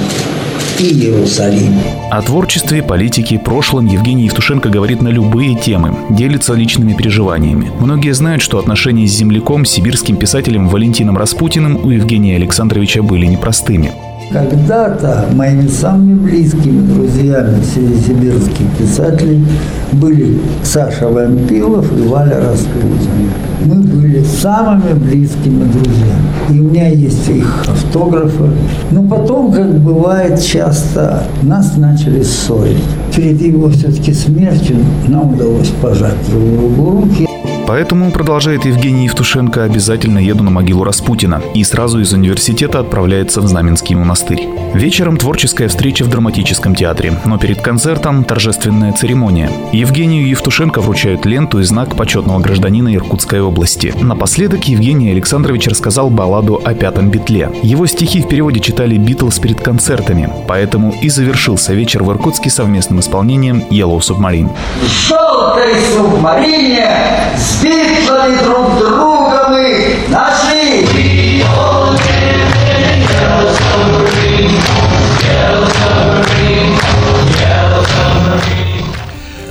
и 0.79 0.93
Иерусалим. 0.93 1.73
О 2.11 2.21
творчестве, 2.21 2.83
политике, 2.83 3.39
прошлом 3.39 3.85
Евгений 3.85 4.25
Евтушенко 4.25 4.69
говорит 4.69 5.01
на 5.01 5.09
любые 5.09 5.55
темы, 5.55 5.95
делится 6.09 6.53
личными 6.53 6.93
переживаниями. 6.93 7.71
Многие 7.79 8.13
знают, 8.13 8.41
что 8.41 8.59
отношения 8.59 9.07
с 9.07 9.11
земляком, 9.11 9.65
сибирским 9.65 10.17
писателем 10.17 10.67
Валентином 10.67 11.17
Распутиным 11.17 11.83
у 11.83 11.89
Евгения 11.89 12.35
Александровича 12.35 13.01
были 13.01 13.25
непростыми. 13.25 13.91
Когда-то 14.31 15.25
моими 15.35 15.67
самыми 15.67 16.15
близкими 16.15 16.85
друзьями 16.93 17.61
среди 17.63 18.01
сибирских 18.01 18.65
писателей 18.77 19.45
были 19.93 20.39
Саша 20.63 21.07
Вампилов 21.07 21.89
и 21.97 22.07
Валя 22.07 22.41
Распутин. 22.41 23.31
Мы 23.63 23.75
были 23.75 24.23
самыми 24.23 24.93
близкими 24.93 25.63
друзьями. 25.71 26.27
И 26.49 26.59
у 26.59 26.63
меня 26.63 26.89
есть 26.89 27.29
их 27.29 27.65
автографы. 27.69 28.49
Но 28.91 29.03
потом, 29.03 29.51
как 29.53 29.79
бывает 29.79 30.41
часто, 30.41 31.23
нас 31.41 31.77
начали 31.77 32.21
ссорить. 32.21 32.83
Перед 33.15 33.41
его 33.41 33.69
все-таки 33.69 34.13
смертью 34.13 34.75
нам 35.07 35.35
удалось 35.35 35.71
пожать 35.81 36.15
друг 36.29 36.43
другу 36.75 37.01
руки. 37.01 37.26
Поэтому, 37.67 38.11
продолжает 38.11 38.63
Евгений 38.63 39.03
Евтушенко, 39.03 39.65
обязательно 39.65 40.19
еду 40.19 40.41
на 40.41 40.49
могилу 40.49 40.85
Распутина 40.85 41.41
и 41.53 41.65
сразу 41.65 41.99
из 41.99 42.13
университета 42.13 42.79
отправляется 42.79 43.41
в 43.41 43.47
Знаменский 43.47 43.93
монастырь. 43.93 44.47
Вечером 44.73 45.17
творческая 45.17 45.67
встреча 45.67 46.05
в 46.05 46.09
драматическом 46.09 46.75
театре, 46.75 47.19
но 47.25 47.37
перед 47.37 47.61
концертом 47.61 48.23
торжественная 48.23 48.93
церемония. 48.93 49.51
Евгению 49.73 50.29
Евтушенко 50.29 50.79
вручают 50.79 51.25
ленту 51.25 51.59
и 51.59 51.63
знак 51.63 51.97
почетного 51.97 52.39
гражданина 52.39 52.95
Иркутской 52.95 53.41
области. 53.41 53.93
Напоследок 54.01 54.63
Евгений 54.63 55.11
Александрович 55.11 55.67
рассказал 55.67 56.09
балладу 56.09 56.61
о 56.63 56.73
пятом 56.73 57.09
битле. 57.09 57.51
Его 57.63 57.85
стихи 57.85 58.21
в 58.21 58.29
переводе 58.29 58.61
читали 58.61 58.97
Битлз 58.97 59.39
перед 59.39 59.59
концертами, 59.59 60.29
поэтому 60.47 60.95
и 61.01 61.09
завершился 61.09 61.73
вечер 61.73 62.03
в 62.03 62.11
Иркутске 62.11 62.49
совместным 62.49 63.01
исполнением 63.01 63.65
Yellow 63.69 63.99
Submarine. 63.99 64.51
В 64.81 64.87
желтой 64.87 65.75
субмарине 65.93 67.27
битлами 67.63 68.37
друг 68.43 68.77
друга 68.79 69.47
мы 69.49 69.95
нашли. 70.09 70.87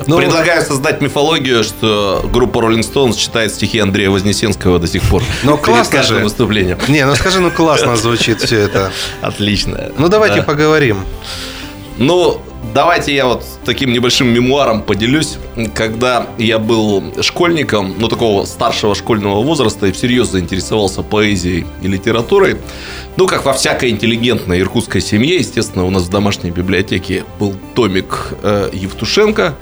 Ну, 0.09 0.19
Предлагаю 0.19 0.63
создать 0.65 1.01
мифологию, 1.01 1.65
что 1.65 2.25
группа 2.33 2.59
Rolling 2.59 2.83
Stones 2.83 3.17
читает 3.17 3.53
стихи 3.53 3.81
Андрея 3.81 4.09
Вознесенского 4.11 4.79
до 4.79 4.87
сих 4.87 5.03
пор. 5.03 5.21
Но 5.43 5.57
Перед 5.57 5.65
классно 5.65 6.03
же. 6.05 6.15
выступлением. 6.21 6.79
Не, 6.87 7.05
ну 7.05 7.17
скажи, 7.17 7.41
ну 7.41 7.51
классно 7.51 7.97
звучит 7.97 8.41
все 8.41 8.61
это. 8.61 8.93
Отлично. 9.21 9.91
Ну 9.99 10.09
давайте 10.09 10.37
Да. 10.37 10.43
поговорим. 10.45 10.99
Ну, 11.99 12.41
давайте 12.75 13.15
я 13.15 13.27
вот 13.27 13.45
таким 13.65 13.93
небольшим 13.93 14.29
мемуаром 14.29 14.83
поделюсь. 14.83 15.37
Когда 15.75 16.27
я 16.39 16.59
был 16.59 17.03
школьником, 17.23 17.95
ну, 17.99 18.09
такого 18.09 18.45
старшего 18.45 18.95
школьного 18.95 19.43
возраста, 19.43 19.87
и 19.87 19.93
всерьез 19.93 20.29
заинтересовался 20.29 21.03
поэзией 21.03 21.67
и 21.83 21.89
литературой, 21.89 22.57
ну, 23.17 23.27
как 23.27 23.45
во 23.45 23.53
всякой 23.53 23.91
интеллигентной 23.91 24.61
иркутской 24.61 25.01
семье, 25.01 25.37
естественно, 25.37 25.85
у 25.85 25.91
нас 25.91 26.05
в 26.05 26.11
домашней 26.11 26.51
библиотеке 26.51 27.25
был 27.39 27.55
томик 27.75 28.35
э, 28.43 28.71
Евтушенко. 28.73 29.55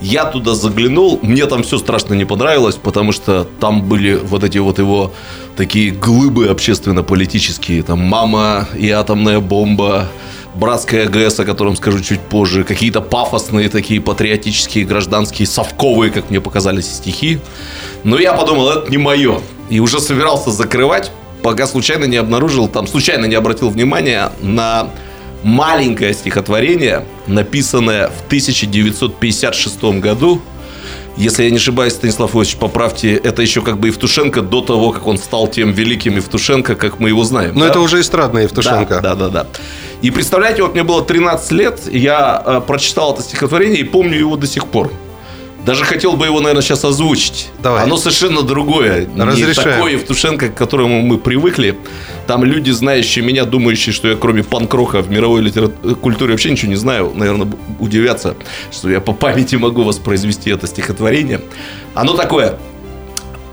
Я 0.00 0.24
туда 0.24 0.54
заглянул, 0.54 1.18
мне 1.22 1.46
там 1.46 1.62
все 1.62 1.78
страшно 1.78 2.14
не 2.14 2.24
понравилось, 2.24 2.76
потому 2.76 3.12
что 3.12 3.46
там 3.60 3.82
были 3.82 4.14
вот 4.14 4.44
эти 4.44 4.58
вот 4.58 4.78
его 4.78 5.12
такие 5.56 5.90
глыбы 5.90 6.46
общественно-политические, 6.48 7.82
там 7.82 8.00
«Мама» 8.00 8.68
и 8.74 8.90
«Атомная 8.90 9.40
бомба», 9.40 10.08
братская 10.54 11.06
АГС, 11.06 11.40
о 11.40 11.44
котором 11.44 11.76
скажу 11.76 12.00
чуть 12.00 12.20
позже, 12.20 12.64
какие-то 12.64 13.00
пафосные 13.00 13.68
такие 13.68 14.00
патриотические, 14.00 14.84
гражданские, 14.84 15.46
совковые, 15.46 16.10
как 16.10 16.30
мне 16.30 16.40
показались, 16.40 16.86
стихи. 16.86 17.38
Но 18.04 18.18
я 18.18 18.32
подумал, 18.32 18.70
это 18.70 18.90
не 18.90 18.98
мое. 18.98 19.40
И 19.70 19.80
уже 19.80 20.00
собирался 20.00 20.50
закрывать, 20.50 21.10
пока 21.42 21.66
случайно 21.66 22.04
не 22.04 22.16
обнаружил, 22.16 22.68
там 22.68 22.86
случайно 22.86 23.26
не 23.26 23.34
обратил 23.34 23.70
внимания 23.70 24.32
на 24.40 24.90
маленькое 25.42 26.14
стихотворение, 26.14 27.04
написанное 27.26 28.08
в 28.08 28.26
1956 28.26 29.82
году. 30.00 30.40
Если 31.16 31.44
я 31.44 31.50
не 31.50 31.56
ошибаюсь, 31.56 31.92
Станислав 31.92 32.34
Ильич, 32.34 32.56
поправьте, 32.56 33.14
это 33.14 33.42
еще 33.42 33.60
как 33.60 33.78
бы 33.78 33.88
Евтушенко 33.88 34.40
до 34.40 34.62
того, 34.62 34.92
как 34.92 35.06
он 35.06 35.18
стал 35.18 35.46
тем 35.46 35.72
великим 35.72 36.16
Евтушенко, 36.16 36.74
как 36.74 37.00
мы 37.00 37.10
его 37.10 37.22
знаем. 37.24 37.54
Но 37.54 37.60
да? 37.60 37.70
это 37.70 37.80
уже 37.80 38.00
эстрадная 38.00 38.44
Евтушенко. 38.44 39.00
Да, 39.02 39.14
да, 39.14 39.28
да, 39.28 39.28
да. 39.28 39.46
И 40.02 40.10
представляете, 40.10 40.62
вот 40.62 40.74
мне 40.74 40.82
было 40.82 41.04
13 41.04 41.52
лет, 41.52 41.80
я 41.90 42.42
э, 42.44 42.60
прочитал 42.66 43.14
это 43.14 43.22
стихотворение 43.22 43.80
и 43.80 43.84
помню 43.84 44.18
его 44.18 44.36
до 44.36 44.48
сих 44.48 44.66
пор. 44.66 44.92
Даже 45.64 45.84
хотел 45.84 46.14
бы 46.14 46.26
его, 46.26 46.40
наверное, 46.40 46.60
сейчас 46.60 46.84
озвучить. 46.84 47.50
Давай. 47.62 47.84
Оно 47.84 47.96
совершенно 47.96 48.42
другое. 48.42 49.06
Не 49.06 49.22
Разрешаем. 49.22 49.76
такое 49.76 49.92
Евтушенко, 49.92 50.48
к 50.48 50.54
которому 50.56 51.02
мы 51.02 51.18
привыкли. 51.18 51.78
Там 52.26 52.42
люди, 52.42 52.72
знающие 52.72 53.24
меня, 53.24 53.44
думающие, 53.44 53.92
что 53.92 54.08
я 54.08 54.16
кроме 54.16 54.42
панк-рока 54.42 55.02
в 55.02 55.10
мировой 55.10 55.40
литературе, 55.40 55.94
культуре 55.94 56.32
вообще 56.32 56.50
ничего 56.50 56.70
не 56.70 56.76
знаю, 56.76 57.12
наверное, 57.14 57.48
удивятся, 57.78 58.34
что 58.72 58.90
я 58.90 59.00
по 59.00 59.12
памяти 59.12 59.54
могу 59.54 59.84
воспроизвести 59.84 60.50
это 60.50 60.66
стихотворение. 60.66 61.40
Оно 61.94 62.14
такое. 62.14 62.58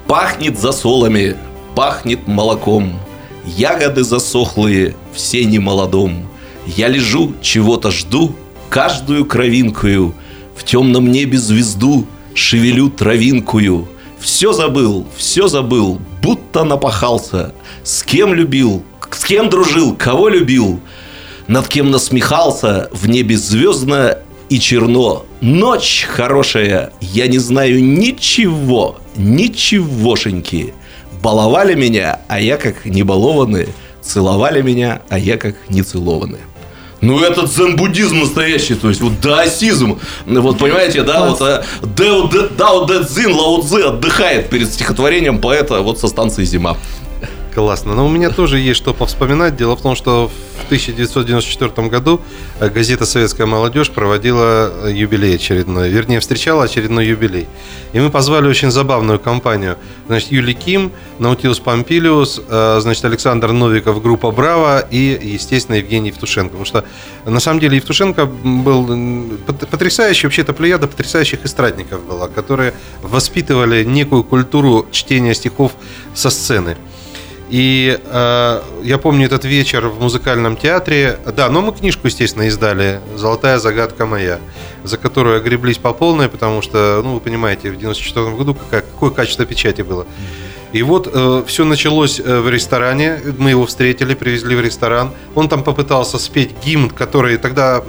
Пахнет 0.08 0.60
засолами, 0.60 1.36
пахнет 1.76 2.28
молоком, 2.28 3.00
Ягоды 3.46 4.04
засохлые, 4.04 4.96
все 5.14 5.46
не 5.46 5.60
молодом. 5.60 6.29
Я 6.76 6.88
лежу, 6.88 7.34
чего-то 7.42 7.90
жду, 7.90 8.36
каждую 8.70 9.26
кровинкую, 9.26 10.14
В 10.56 10.64
темном 10.64 11.10
небе 11.12 11.38
звезду 11.38 12.06
шевелю 12.36 12.90
травинкую. 12.90 13.88
Все 14.20 14.52
забыл, 14.52 15.08
все 15.16 15.48
забыл, 15.48 16.00
будто 16.22 16.64
напахался. 16.66 17.54
С 17.84 18.04
кем 18.04 18.34
любил, 18.34 18.84
с 19.10 19.24
кем 19.24 19.50
дружил, 19.50 19.96
кого 19.96 20.28
любил. 20.30 20.80
Над 21.48 21.68
кем 21.68 21.90
насмехался, 21.90 22.90
в 22.92 23.08
небе 23.08 23.38
звездно 23.38 24.20
и 24.50 24.60
черно. 24.60 25.26
Ночь 25.42 26.06
хорошая, 26.08 26.92
я 27.02 27.28
не 27.28 27.40
знаю 27.40 27.84
ничего, 27.84 29.00
ничегошеньки. 29.16 30.74
Баловали 31.24 31.74
меня, 31.74 32.20
а 32.28 32.40
я 32.40 32.58
как 32.58 32.86
не 32.86 33.02
балованные. 33.04 33.70
Целовали 34.02 34.62
меня, 34.62 35.02
а 35.10 35.18
я 35.18 35.38
как 35.38 35.56
не 35.70 35.82
целованные. 35.82 36.42
Ну, 37.02 37.20
это 37.22 37.48
дзен-буддизм 37.48 38.20
настоящий, 38.20 38.76
то 38.76 38.90
есть 38.90 39.02
вот 39.02 39.20
даосизм. 39.22 40.00
Вот 40.26 40.58
понимаете, 40.58 41.04
да, 41.04 41.30
вот 41.30 41.42
а, 41.42 41.64
Дао, 41.82 42.86
Дэ 42.86 43.28
Лао 43.28 43.62
отдыхает 43.88 44.50
перед 44.50 44.72
стихотворением 44.72 45.40
поэта 45.40 45.82
вот 45.82 46.00
со 46.00 46.08
станции 46.08 46.44
«Зима». 46.44 46.78
Классно. 47.60 47.94
Но 47.94 48.06
у 48.06 48.10
меня 48.10 48.30
тоже 48.30 48.58
есть 48.58 48.78
что 48.78 48.94
повспоминать. 48.94 49.58
Дело 49.58 49.76
в 49.76 49.82
том, 49.82 49.94
что 49.94 50.30
в 50.30 50.66
1994 50.68 51.90
году 51.90 52.22
э, 52.62 52.70
газета 52.70 53.06
«Советская 53.06 53.46
молодежь» 53.46 53.92
проводила 53.92 54.72
э, 54.86 54.94
юбилей 54.94 55.36
очередной. 55.36 55.90
Вернее, 55.90 56.22
встречала 56.22 56.64
очередной 56.64 57.08
юбилей. 57.08 57.48
И 57.92 58.00
мы 58.00 58.12
позвали 58.12 58.48
очень 58.48 58.72
забавную 58.72 59.20
компанию. 59.20 59.76
Значит, 60.08 60.32
Юли 60.32 60.54
Ким, 60.54 60.94
Наутилус 61.20 61.60
Помпилиус, 61.60 62.42
э, 62.48 62.80
значит, 62.82 63.04
Александр 63.04 63.52
Новиков, 63.52 64.02
группа 64.02 64.32
«Браво» 64.32 64.80
и, 64.80 65.20
естественно, 65.22 65.76
Евгений 65.76 66.08
Евтушенко. 66.10 66.52
Потому 66.52 66.66
что, 66.66 66.86
на 67.26 67.42
самом 67.42 67.60
деле, 67.60 67.76
Евтушенко 67.76 68.26
был 68.26 69.38
потрясающий, 69.70 70.28
вообще 70.28 70.44
это 70.44 70.54
плеяда 70.54 70.88
потрясающих 70.88 71.44
эстрадников 71.44 72.06
была, 72.06 72.30
которые 72.30 72.74
воспитывали 73.02 73.84
некую 73.84 74.24
культуру 74.24 74.86
чтения 74.92 75.34
стихов 75.34 75.74
со 76.14 76.30
сцены. 76.30 76.78
И 77.50 78.00
э, 78.04 78.62
я 78.84 78.98
помню 79.00 79.26
этот 79.26 79.44
вечер 79.44 79.88
в 79.88 80.00
музыкальном 80.00 80.56
театре. 80.56 81.20
Да, 81.36 81.50
но 81.50 81.62
мы 81.62 81.72
книжку, 81.74 82.08
естественно, 82.08 82.44
издали 82.44 83.02
«Золотая 83.16 83.58
загадка 83.58 84.06
моя», 84.06 84.40
за 84.84 84.98
которую 84.98 85.38
огреблись 85.38 85.80
по 85.80 85.94
полной, 85.94 86.30
потому 86.30 86.62
что, 86.62 87.02
ну, 87.04 87.16
вы 87.16 87.20
понимаете, 87.20 87.72
в 87.72 87.78
94 87.78 88.36
году 88.36 88.54
какое, 88.54 88.82
какое 88.82 89.10
качество 89.10 89.46
печати 89.46 89.82
было. 89.82 90.06
И 90.74 90.84
вот 90.84 91.10
э, 91.12 91.44
все 91.48 91.66
началось 91.66 92.20
э, 92.20 92.40
в 92.40 92.50
ресторане. 92.50 93.20
Мы 93.40 93.52
его 93.52 93.66
встретили, 93.66 94.14
привезли 94.14 94.56
в 94.56 94.62
ресторан. 94.62 95.12
Он 95.34 95.50
там 95.50 95.64
попытался 95.64 96.20
спеть 96.20 96.52
гимн, 96.64 96.92
который 96.92 97.38
тогда 97.38 97.84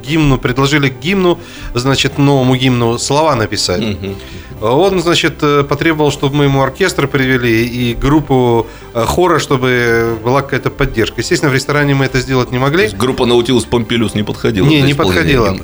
гимну 0.00 0.38
предложили 0.38 0.88
к 0.88 0.98
гимну, 0.98 1.38
значит, 1.74 2.18
новому 2.18 2.56
гимну 2.56 2.98
слова 2.98 3.34
написать. 3.34 3.82
Угу. 3.82 4.66
Он, 4.66 5.00
значит, 5.00 5.42
э, 5.42 5.64
потребовал, 5.64 6.10
чтобы 6.10 6.36
мы 6.36 6.44
ему 6.44 6.62
оркестр 6.62 7.08
привели 7.08 7.66
и 7.66 7.94
группу 7.94 8.66
э, 8.94 9.04
хора, 9.06 9.38
чтобы 9.38 10.18
была 10.22 10.42
какая-то 10.42 10.70
поддержка. 10.70 11.20
Естественно, 11.20 11.50
в 11.50 11.54
ресторане 11.54 11.94
мы 11.94 12.04
это 12.04 12.20
сделать 12.20 12.50
не 12.50 12.58
могли. 12.58 12.88
группа 12.88 13.24
Наутилус 13.24 13.64
Помпилиус 13.64 14.14
не 14.14 14.22
подходила. 14.22 14.66
Не, 14.66 14.82
не 14.82 14.94
подходила. 14.94 15.56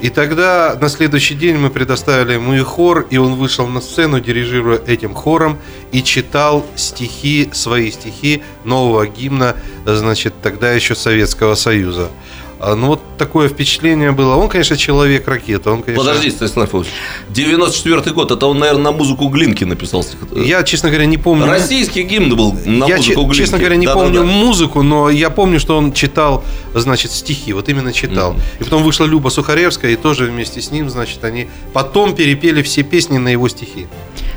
И 0.00 0.10
тогда 0.10 0.76
на 0.78 0.88
следующий 0.90 1.34
день 1.34 1.56
мы 1.56 1.70
предоставили 1.70 2.34
ему 2.34 2.54
и 2.54 2.60
хор, 2.60 3.06
и 3.08 3.16
он 3.16 3.34
вышел 3.34 3.66
на 3.66 3.80
сцену, 3.80 4.20
дирижируя 4.20 4.78
этим 4.86 5.14
хором, 5.14 5.58
и 5.90 6.02
читал 6.02 6.66
стихи, 6.76 7.48
свои 7.52 7.90
стихи 7.90 8.42
нового 8.64 9.06
гимна, 9.06 9.56
значит, 9.86 10.34
тогда 10.42 10.72
еще 10.72 10.94
Советского 10.94 11.54
Союза. 11.54 12.10
А, 12.58 12.74
ну, 12.74 12.86
вот 12.86 13.02
такое 13.18 13.48
впечатление 13.48 14.12
было. 14.12 14.34
Он, 14.34 14.48
конечно, 14.48 14.76
человек-ракета. 14.76 15.70
Он, 15.70 15.82
конечно... 15.82 16.04
Подожди, 16.04 16.30
Станислав 16.30 16.74
Ильич. 16.74 16.88
94 17.28 18.12
год. 18.12 18.30
Это 18.30 18.46
он, 18.46 18.58
наверное, 18.58 18.84
на 18.84 18.92
музыку 18.92 19.28
Глинки 19.28 19.64
написал 19.64 20.04
Я, 20.34 20.62
честно 20.62 20.88
говоря, 20.88 21.06
не 21.06 21.18
помню. 21.18 21.46
Российский 21.46 22.02
гимн 22.02 22.34
был 22.34 22.54
на 22.64 22.86
я, 22.86 22.96
музыку 22.96 23.20
Глинки. 23.22 23.36
честно 23.36 23.58
говоря, 23.58 23.76
не 23.76 23.86
да, 23.86 23.94
помню 23.94 24.20
да, 24.20 24.26
да. 24.26 24.32
музыку, 24.32 24.82
но 24.82 25.10
я 25.10 25.28
помню, 25.28 25.60
что 25.60 25.76
он 25.76 25.92
читал, 25.92 26.44
значит, 26.74 27.12
стихи. 27.12 27.52
Вот 27.52 27.68
именно 27.68 27.92
читал. 27.92 28.32
Mm-hmm. 28.32 28.60
И 28.60 28.64
потом 28.64 28.82
вышла 28.82 29.04
Люба 29.04 29.28
Сухаревская, 29.28 29.92
и 29.92 29.96
тоже 29.96 30.24
вместе 30.24 30.62
с 30.62 30.70
ним, 30.70 30.88
значит, 30.88 31.22
они 31.24 31.48
потом 31.74 32.14
перепели 32.14 32.62
все 32.62 32.82
песни 32.82 33.18
на 33.18 33.28
его 33.28 33.48
стихи. 33.48 33.86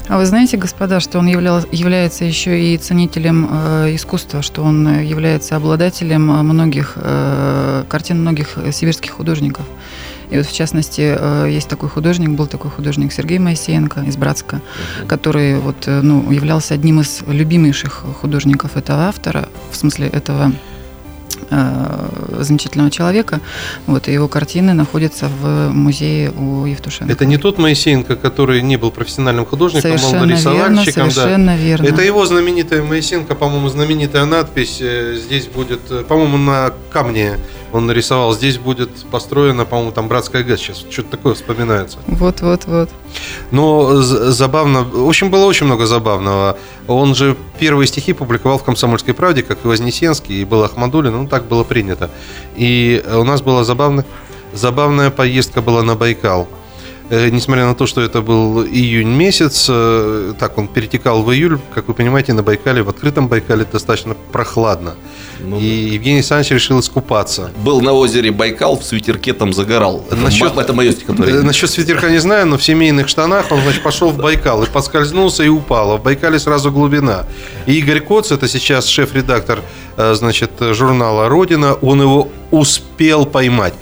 А 0.09 0.17
вы 0.17 0.25
знаете, 0.25 0.57
господа, 0.57 0.99
что 0.99 1.19
он 1.19 1.27
являл, 1.27 1.63
является 1.71 2.25
еще 2.25 2.73
и 2.73 2.77
ценителем 2.79 3.47
э, 3.47 3.95
искусства, 3.95 4.41
что 4.41 4.63
он 4.63 4.87
э, 4.87 5.05
является 5.05 5.55
обладателем 5.55 6.31
э, 6.31 6.41
многих 6.41 6.93
э, 6.95 7.83
картин 7.87 8.21
многих 8.21 8.57
э, 8.57 8.71
сибирских 8.71 9.11
художников. 9.11 9.65
И 10.31 10.37
вот 10.37 10.47
в 10.47 10.51
частности 10.51 11.15
э, 11.15 11.49
есть 11.51 11.69
такой 11.69 11.89
художник, 11.89 12.31
был 12.31 12.47
такой 12.47 12.71
художник 12.71 13.13
Сергей 13.13 13.37
Моисеенко 13.37 13.99
из 14.01 14.17
Братска, 14.17 14.55
uh-huh. 14.55 15.05
который 15.05 15.59
вот, 15.59 15.85
ну, 15.85 16.31
являлся 16.31 16.73
одним 16.73 17.01
из 17.01 17.21
любимейших 17.27 18.03
художников 18.19 18.77
этого 18.77 19.03
автора, 19.03 19.47
в 19.71 19.75
смысле 19.75 20.07
этого 20.07 20.51
замечательного 21.49 22.91
человека. 22.91 23.39
Вот, 23.87 24.07
и 24.07 24.13
его 24.13 24.27
картины 24.27 24.73
находятся 24.73 25.29
в 25.41 25.69
музее 25.69 26.31
у 26.31 26.65
Евтушенко. 26.65 27.11
Это 27.11 27.25
не 27.25 27.37
тот 27.37 27.57
Моисеенко, 27.57 28.15
который 28.15 28.61
не 28.61 28.77
был 28.77 28.91
профессиональным 28.91 29.45
художником, 29.45 29.97
совершенно 29.97 30.23
он 30.23 30.31
рисовальщиком. 30.31 30.85
Верно, 30.85 31.11
совершенно 31.11 31.51
да. 31.53 31.57
верно. 31.57 31.87
Это 31.87 32.01
его 32.01 32.25
знаменитая 32.25 32.83
Моисеенко, 32.83 33.35
по-моему, 33.35 33.69
знаменитая 33.69 34.25
надпись. 34.25 34.79
Э, 34.81 35.15
здесь 35.15 35.47
будет, 35.47 35.81
э, 35.89 36.03
по-моему, 36.07 36.37
на 36.37 36.73
камне 36.91 37.37
он 37.73 37.85
нарисовал. 37.85 38.33
Здесь 38.33 38.57
будет 38.57 38.89
построена, 39.11 39.65
по-моему, 39.65 39.91
там 39.91 40.07
братская 40.07 40.43
ГЭС 40.43 40.59
сейчас. 40.59 40.85
Что-то 40.89 41.11
такое 41.11 41.33
вспоминается. 41.33 41.97
Вот, 42.07 42.41
вот, 42.41 42.65
вот. 42.65 42.89
Но 43.51 44.01
забавно. 44.01 44.83
В 44.83 45.07
общем, 45.07 45.29
было 45.29 45.45
очень 45.45 45.65
много 45.65 45.85
забавного. 45.85 46.57
Он 46.87 47.15
же 47.15 47.35
первые 47.59 47.87
стихи 47.87 48.13
публиковал 48.13 48.57
в 48.57 48.63
«Комсомольской 48.63 49.13
правде», 49.13 49.43
как 49.43 49.59
и 49.63 49.67
Вознесенский, 49.67 50.41
и 50.41 50.45
был 50.45 50.63
Ахмадулин. 50.63 51.13
Ну, 51.13 51.27
так 51.27 51.45
было 51.45 51.63
принято. 51.63 52.09
И 52.55 53.03
у 53.13 53.23
нас 53.23 53.41
была 53.41 53.63
забавная, 53.63 54.05
забавная 54.53 55.09
поездка 55.09 55.61
была 55.61 55.83
на 55.83 55.95
Байкал– 55.95 56.47
несмотря 57.09 57.65
на 57.65 57.75
то, 57.75 57.87
что 57.87 58.01
это 58.01 58.21
был 58.21 58.63
июнь 58.63 59.09
месяц, 59.09 59.65
э, 59.69 60.33
так 60.39 60.57
он 60.57 60.67
перетекал 60.67 61.23
в 61.23 61.31
июль, 61.31 61.59
как 61.73 61.87
вы 61.87 61.93
понимаете, 61.93 62.33
на 62.33 62.43
Байкале, 62.43 62.83
в 62.83 62.89
открытом 62.89 63.27
Байкале 63.27 63.65
достаточно 63.71 64.15
прохладно. 64.31 64.95
Ну, 65.39 65.59
и. 65.59 65.65
Евгений 65.65 66.17
Александрович 66.17 66.51
решил 66.51 66.79
искупаться. 66.79 67.51
Был 67.63 67.81
на 67.81 67.93
озере 67.93 68.31
Байкал, 68.31 68.77
в 68.77 68.83
свитерке 68.83 69.33
там 69.33 69.53
загорал. 69.53 70.05
Это, 70.07 70.17
насчет, 70.17 70.57
это 70.57 70.73
мое 70.73 70.91
стихотворение. 70.91 71.41
Э, 71.41 71.43
насчет 71.43 71.69
свитерка 71.69 72.09
не 72.09 72.19
знаю, 72.19 72.45
но 72.45 72.57
в 72.57 72.63
семейных 72.63 73.07
штанах 73.07 73.51
он, 73.51 73.61
значит, 73.61 73.81
пошел 73.81 74.09
в 74.11 74.17
Байкал 74.17 74.63
и 74.63 74.67
поскользнулся 74.67 75.43
и 75.43 75.47
упал. 75.47 75.93
А 75.93 75.97
в 75.97 76.03
Байкале 76.03 76.39
сразу 76.39 76.71
глубина. 76.71 77.25
И 77.65 77.79
Игорь 77.79 78.01
Коц, 78.01 78.31
это 78.31 78.47
сейчас 78.47 78.85
шеф-редактор, 78.85 79.61
значит, 80.13 80.51
журнала 80.59 81.29
«Родина», 81.29 81.73
он 81.73 82.01
его 82.01 82.29
успел 82.51 83.25
поймать. 83.25 83.73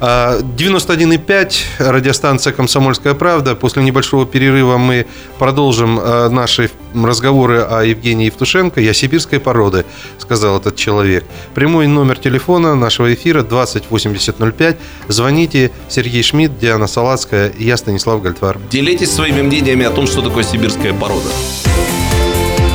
91,5 0.00 1.54
радиостанция 1.78 2.52
«Комсомольская 2.52 3.14
правда». 3.14 3.54
После 3.54 3.82
небольшого 3.82 4.24
перерыва 4.24 4.78
мы 4.78 5.06
продолжим 5.38 5.96
наши 5.96 6.70
разговоры 6.94 7.60
о 7.60 7.82
Евгении 7.82 8.26
Евтушенко. 8.26 8.80
Я 8.80 8.94
сибирской 8.94 9.40
породы, 9.40 9.84
сказал 10.18 10.56
этот 10.58 10.76
человек. 10.76 11.24
Прямой 11.54 11.86
номер 11.86 12.18
телефона 12.18 12.74
нашего 12.74 13.12
эфира 13.12 13.42
208005. 13.42 14.76
Звоните. 15.08 15.70
Сергей 15.88 16.22
Шмидт, 16.22 16.58
Диана 16.58 16.86
Салацкая, 16.86 17.52
я 17.58 17.76
Станислав 17.76 18.22
Гальтвар. 18.22 18.58
Делитесь 18.70 19.10
своими 19.12 19.42
мнениями 19.42 19.84
о 19.84 19.90
том, 19.90 20.06
что 20.06 20.22
такое 20.22 20.44
сибирская 20.44 20.94
порода. 20.94 21.28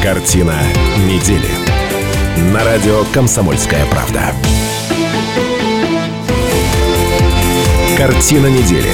Картина 0.03 0.55
недели. 1.07 1.68
На 2.37 2.63
радио 2.63 3.03
«Комсомольская 3.13 3.85
правда». 3.87 4.33
Картина 7.97 8.47
недели. 8.47 8.91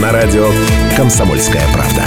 На 0.00 0.12
радио 0.12 0.48
«Комсомольская 0.96 1.62
правда». 1.72 2.04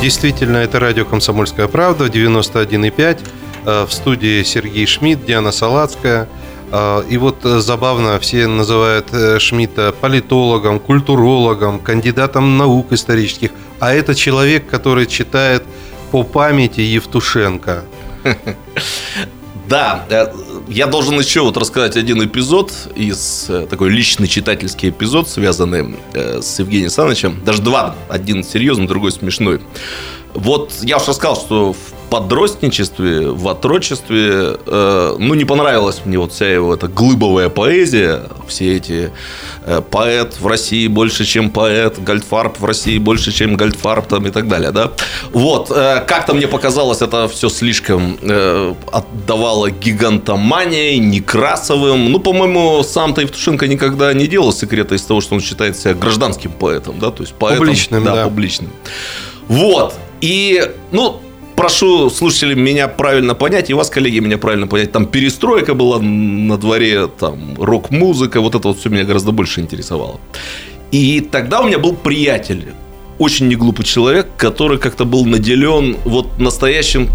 Действительно, 0.00 0.58
это 0.58 0.80
радио 0.80 1.04
«Комсомольская 1.04 1.68
правда», 1.68 2.06
91,5. 2.06 3.18
Э, 3.66 3.86
в 3.86 3.92
студии 3.92 4.42
Сергей 4.42 4.86
Шмидт, 4.86 5.24
Диана 5.26 5.52
Салацкая. 5.52 6.28
Э, 6.74 7.04
и 7.08 7.16
вот 7.18 7.36
забавно, 7.42 8.18
все 8.18 8.46
называют 8.48 9.06
э, 9.12 9.38
Шмидта 9.38 9.94
политологом, 10.00 10.80
культурологом, 10.80 11.78
кандидатом 11.78 12.58
наук 12.58 12.92
исторических. 12.92 13.52
А 13.78 13.94
это 13.94 14.14
человек, 14.14 14.68
который 14.68 15.06
читает 15.06 15.62
по 16.10 16.24
памяти 16.24 16.80
Евтушенко. 16.80 17.84
Да, 19.66 20.04
я 20.68 20.86
должен 20.86 21.18
еще 21.18 21.40
вот 21.40 21.56
рассказать 21.56 21.96
один 21.96 22.22
эпизод 22.22 22.72
из 22.94 23.46
э, 23.48 23.66
такой 23.66 23.88
личный 23.88 24.28
читательский 24.28 24.90
эпизод, 24.90 25.28
связанный 25.28 25.96
э, 26.12 26.42
с 26.42 26.58
Евгением 26.58 26.86
Александровичем. 26.86 27.40
Даже 27.44 27.62
два. 27.62 27.94
Один 28.10 28.44
серьезный, 28.44 28.86
другой 28.86 29.12
смешной. 29.12 29.62
Вот 30.34 30.72
я 30.82 30.96
уже 30.98 31.06
рассказал, 31.06 31.36
что 31.36 31.72
в 31.72 31.93
подростничестве, 32.10 33.28
в 33.28 33.48
отрочестве, 33.48 34.56
э, 34.66 35.16
ну, 35.18 35.34
не 35.34 35.44
понравилась 35.44 36.02
мне 36.04 36.18
вот 36.18 36.32
вся 36.32 36.52
его 36.52 36.74
эта 36.74 36.88
глыбовая 36.88 37.48
поэзия, 37.48 38.22
все 38.46 38.76
эти 38.76 39.12
э, 39.64 39.82
поэт 39.90 40.40
в 40.40 40.46
России 40.46 40.86
больше, 40.86 41.24
чем 41.24 41.50
поэт, 41.50 41.98
Гальдфарб 41.98 42.60
в 42.60 42.64
России 42.64 42.98
больше, 42.98 43.32
чем 43.32 43.56
Гальдфарб 43.56 44.06
там 44.06 44.26
и 44.26 44.30
так 44.30 44.48
далее, 44.48 44.70
да. 44.70 44.92
Вот, 45.32 45.70
э, 45.70 46.04
как-то 46.06 46.34
мне 46.34 46.46
показалось, 46.46 47.02
это 47.02 47.28
все 47.28 47.48
слишком 47.48 48.18
э, 48.20 48.74
отдавало 48.92 49.70
гигантоманией, 49.70 50.98
Некрасовым. 50.98 52.10
Ну, 52.12 52.20
по-моему, 52.20 52.82
сам-то 52.82 53.20
Евтушенко 53.20 53.66
никогда 53.66 54.12
не 54.12 54.26
делал 54.26 54.52
секрета 54.52 54.94
из 54.94 55.02
того, 55.02 55.20
что 55.20 55.34
он 55.34 55.40
считает 55.40 55.76
себя 55.76 55.94
гражданским 55.94 56.52
поэтом, 56.52 56.98
да, 56.98 57.10
то 57.10 57.22
есть 57.22 57.34
поэтом. 57.34 57.58
Публичным, 57.58 58.04
да. 58.04 58.24
публичным. 58.24 58.70
Вот. 59.48 59.94
И, 60.20 60.70
ну, 60.90 61.20
прошу 61.56 62.10
слушателей 62.10 62.54
меня 62.54 62.88
правильно 62.88 63.34
понять, 63.34 63.70
и 63.70 63.74
вас, 63.74 63.90
коллеги, 63.90 64.18
меня 64.18 64.38
правильно 64.38 64.66
понять. 64.66 64.92
Там 64.92 65.06
перестройка 65.06 65.74
была 65.74 66.00
на 66.00 66.56
дворе, 66.56 67.08
там 67.08 67.54
рок-музыка, 67.58 68.40
вот 68.40 68.54
это 68.54 68.68
вот 68.68 68.78
все 68.78 68.88
меня 68.88 69.04
гораздо 69.04 69.32
больше 69.32 69.60
интересовало. 69.60 70.20
И 70.90 71.20
тогда 71.20 71.60
у 71.60 71.66
меня 71.66 71.78
был 71.78 71.94
приятель, 71.94 72.72
очень 73.18 73.48
неглупый 73.48 73.84
человек, 73.84 74.28
который 74.36 74.78
как-то 74.78 75.04
был 75.04 75.24
наделен 75.24 75.96
вот 76.04 76.38
настоящим 76.38 77.08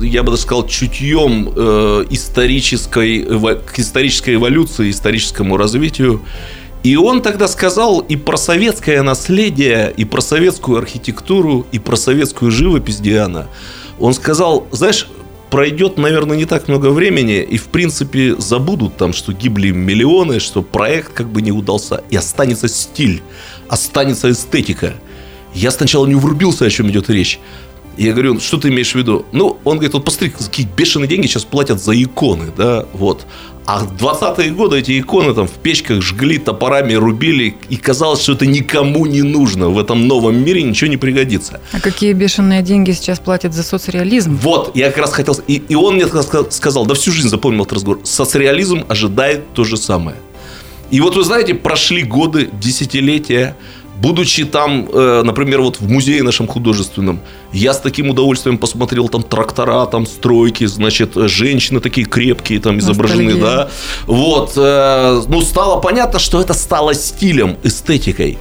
я 0.00 0.22
бы 0.22 0.30
даже 0.30 0.42
сказал, 0.42 0.66
чутьем 0.66 1.52
э, 1.54 2.06
исторической, 2.10 3.22
к 3.22 3.78
исторической 3.78 4.34
эволюции, 4.34 4.90
историческому 4.90 5.56
развитию. 5.56 6.22
И 6.82 6.96
он 6.96 7.22
тогда 7.22 7.48
сказал 7.48 8.00
и 8.00 8.16
про 8.16 8.36
советское 8.36 9.02
наследие, 9.02 9.92
и 9.96 10.04
про 10.04 10.20
советскую 10.20 10.78
архитектуру, 10.78 11.66
и 11.72 11.78
про 11.78 11.96
советскую 11.96 12.50
живопись 12.50 12.98
Диана. 12.98 13.48
Он 13.98 14.14
сказал, 14.14 14.66
знаешь, 14.72 15.08
пройдет, 15.50 15.96
наверное, 15.96 16.36
не 16.36 16.44
так 16.44 16.68
много 16.68 16.90
времени, 16.90 17.42
и, 17.42 17.56
в 17.56 17.68
принципе, 17.68 18.36
забудут 18.36 18.96
там, 18.96 19.12
что 19.12 19.32
гибли 19.32 19.70
миллионы, 19.70 20.40
что 20.40 20.62
проект 20.62 21.12
как 21.12 21.28
бы 21.28 21.40
не 21.42 21.52
удался, 21.52 22.02
и 22.10 22.16
останется 22.16 22.68
стиль, 22.68 23.22
останется 23.68 24.30
эстетика. 24.30 24.94
Я 25.54 25.70
сначала 25.70 26.06
не 26.06 26.14
врубился, 26.14 26.66
о 26.66 26.70
чем 26.70 26.90
идет 26.90 27.08
речь. 27.08 27.40
Я 27.96 28.12
говорю, 28.12 28.40
что 28.40 28.58
ты 28.58 28.68
имеешь 28.68 28.92
в 28.92 28.94
виду? 28.94 29.24
Ну, 29.32 29.58
он 29.64 29.76
говорит, 29.76 29.94
вот 29.94 30.04
посмотри, 30.04 30.30
какие 30.30 30.66
бешеные 30.66 31.08
деньги 31.08 31.26
сейчас 31.26 31.44
платят 31.44 31.82
за 31.82 32.00
иконы, 32.00 32.46
да, 32.56 32.84
вот. 32.92 33.26
А 33.64 33.80
в 33.80 33.94
20-е 33.96 34.50
годы 34.50 34.78
эти 34.78 35.00
иконы 35.00 35.34
там 35.34 35.48
в 35.48 35.52
печках 35.52 36.00
жгли, 36.00 36.38
топорами 36.38 36.94
рубили, 36.94 37.56
и 37.68 37.76
казалось, 37.76 38.22
что 38.22 38.34
это 38.34 38.46
никому 38.46 39.06
не 39.06 39.22
нужно. 39.22 39.70
В 39.70 39.78
этом 39.78 40.06
новом 40.06 40.36
мире 40.36 40.62
ничего 40.62 40.88
не 40.88 40.96
пригодится. 40.96 41.60
А 41.72 41.80
какие 41.80 42.12
бешеные 42.12 42.62
деньги 42.62 42.92
сейчас 42.92 43.18
платят 43.18 43.54
за 43.54 43.64
соцреализм? 43.64 44.36
Вот, 44.36 44.76
я 44.76 44.88
как 44.90 44.98
раз 44.98 45.12
хотел... 45.12 45.34
И, 45.48 45.54
и 45.68 45.74
он 45.74 45.96
мне 45.96 46.06
сказал, 46.06 46.86
да 46.86 46.94
всю 46.94 47.10
жизнь 47.10 47.28
запомнил 47.28 47.64
этот 47.64 47.74
разговор, 47.74 48.00
соцреализм 48.04 48.84
ожидает 48.88 49.52
то 49.52 49.64
же 49.64 49.76
самое. 49.76 50.16
И 50.90 51.00
вот 51.00 51.16
вы 51.16 51.24
знаете, 51.24 51.54
прошли 51.54 52.02
годы, 52.02 52.48
десятилетия, 52.52 53.56
Будучи 54.00 54.44
там, 54.44 54.88
э, 54.92 55.22
например, 55.24 55.62
вот 55.62 55.80
в 55.80 55.90
музее 55.90 56.22
нашем 56.22 56.46
художественном, 56.46 57.20
я 57.52 57.72
с 57.72 57.80
таким 57.80 58.10
удовольствием 58.10 58.58
посмотрел 58.58 59.08
там 59.08 59.22
трактора, 59.22 59.86
там 59.86 60.06
стройки, 60.06 60.66
значит, 60.66 61.12
женщины 61.14 61.80
такие 61.80 62.06
крепкие 62.06 62.60
там 62.60 62.78
изображены, 62.78 63.34
Ностальгия. 63.34 63.56
да. 63.56 63.70
Вот, 64.06 64.52
э, 64.56 65.22
ну, 65.28 65.40
стало 65.40 65.80
понятно, 65.80 66.18
что 66.18 66.40
это 66.40 66.52
стало 66.52 66.94
стилем, 66.94 67.56
эстетикой. 67.62 68.38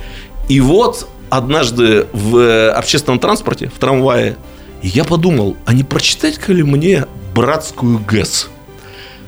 И 0.50 0.60
вот 0.60 1.08
однажды 1.30 2.08
в 2.12 2.72
общественном 2.72 3.20
транспорте, 3.20 3.72
в 3.74 3.80
трамвае, 3.80 4.36
я 4.84 5.04
подумал, 5.04 5.56
а 5.66 5.74
не 5.74 5.84
прочитать-ка 5.84 6.54
ли 6.54 6.64
мне 6.64 7.06
братскую 7.34 8.00
ГЭС? 8.00 8.50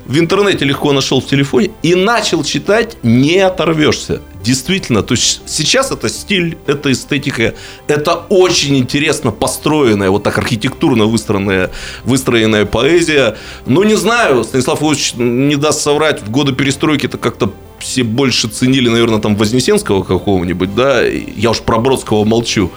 В 0.08 0.18
интернете 0.18 0.64
легко 0.66 0.94
нашел 0.94 1.20
в 1.20 1.26
телефоне 1.26 1.72
и 1.84 1.94
начал 1.94 2.44
читать, 2.44 2.98
не 3.04 3.40
оторвешься. 3.40 4.22
Действительно, 4.42 5.04
то 5.04 5.14
есть 5.14 5.42
сейчас 5.46 5.92
это 5.92 6.08
стиль, 6.08 6.58
это 6.66 6.92
эстетика, 6.92 7.54
это 7.88 8.14
очень 8.30 8.78
интересно 8.78 9.32
построенная, 9.32 10.10
вот 10.10 10.24
так 10.24 10.38
архитектурно 10.38 11.06
выстроенная, 11.06 11.72
выстроенная 12.06 12.66
поэзия. 12.66 13.36
Ну, 13.66 13.84
не 13.84 13.96
знаю, 13.96 14.46
Станислав 14.46 14.82
Ильич 14.82 15.14
не 15.16 15.58
даст 15.58 15.82
соврать, 15.82 16.22
в 16.22 16.32
годы 16.32 16.54
перестройки 16.54 17.08
это 17.08 17.18
как-то 17.18 17.52
все 17.80 18.04
больше 18.04 18.48
ценили, 18.48 18.88
наверное, 18.88 19.20
там 19.20 19.36
Вознесенского 19.36 20.04
какого-нибудь, 20.04 20.74
да, 20.74 21.04
я 21.04 21.50
уж 21.50 21.60
про 21.60 21.78
Бродского 21.80 22.24
молчу. 22.24 22.72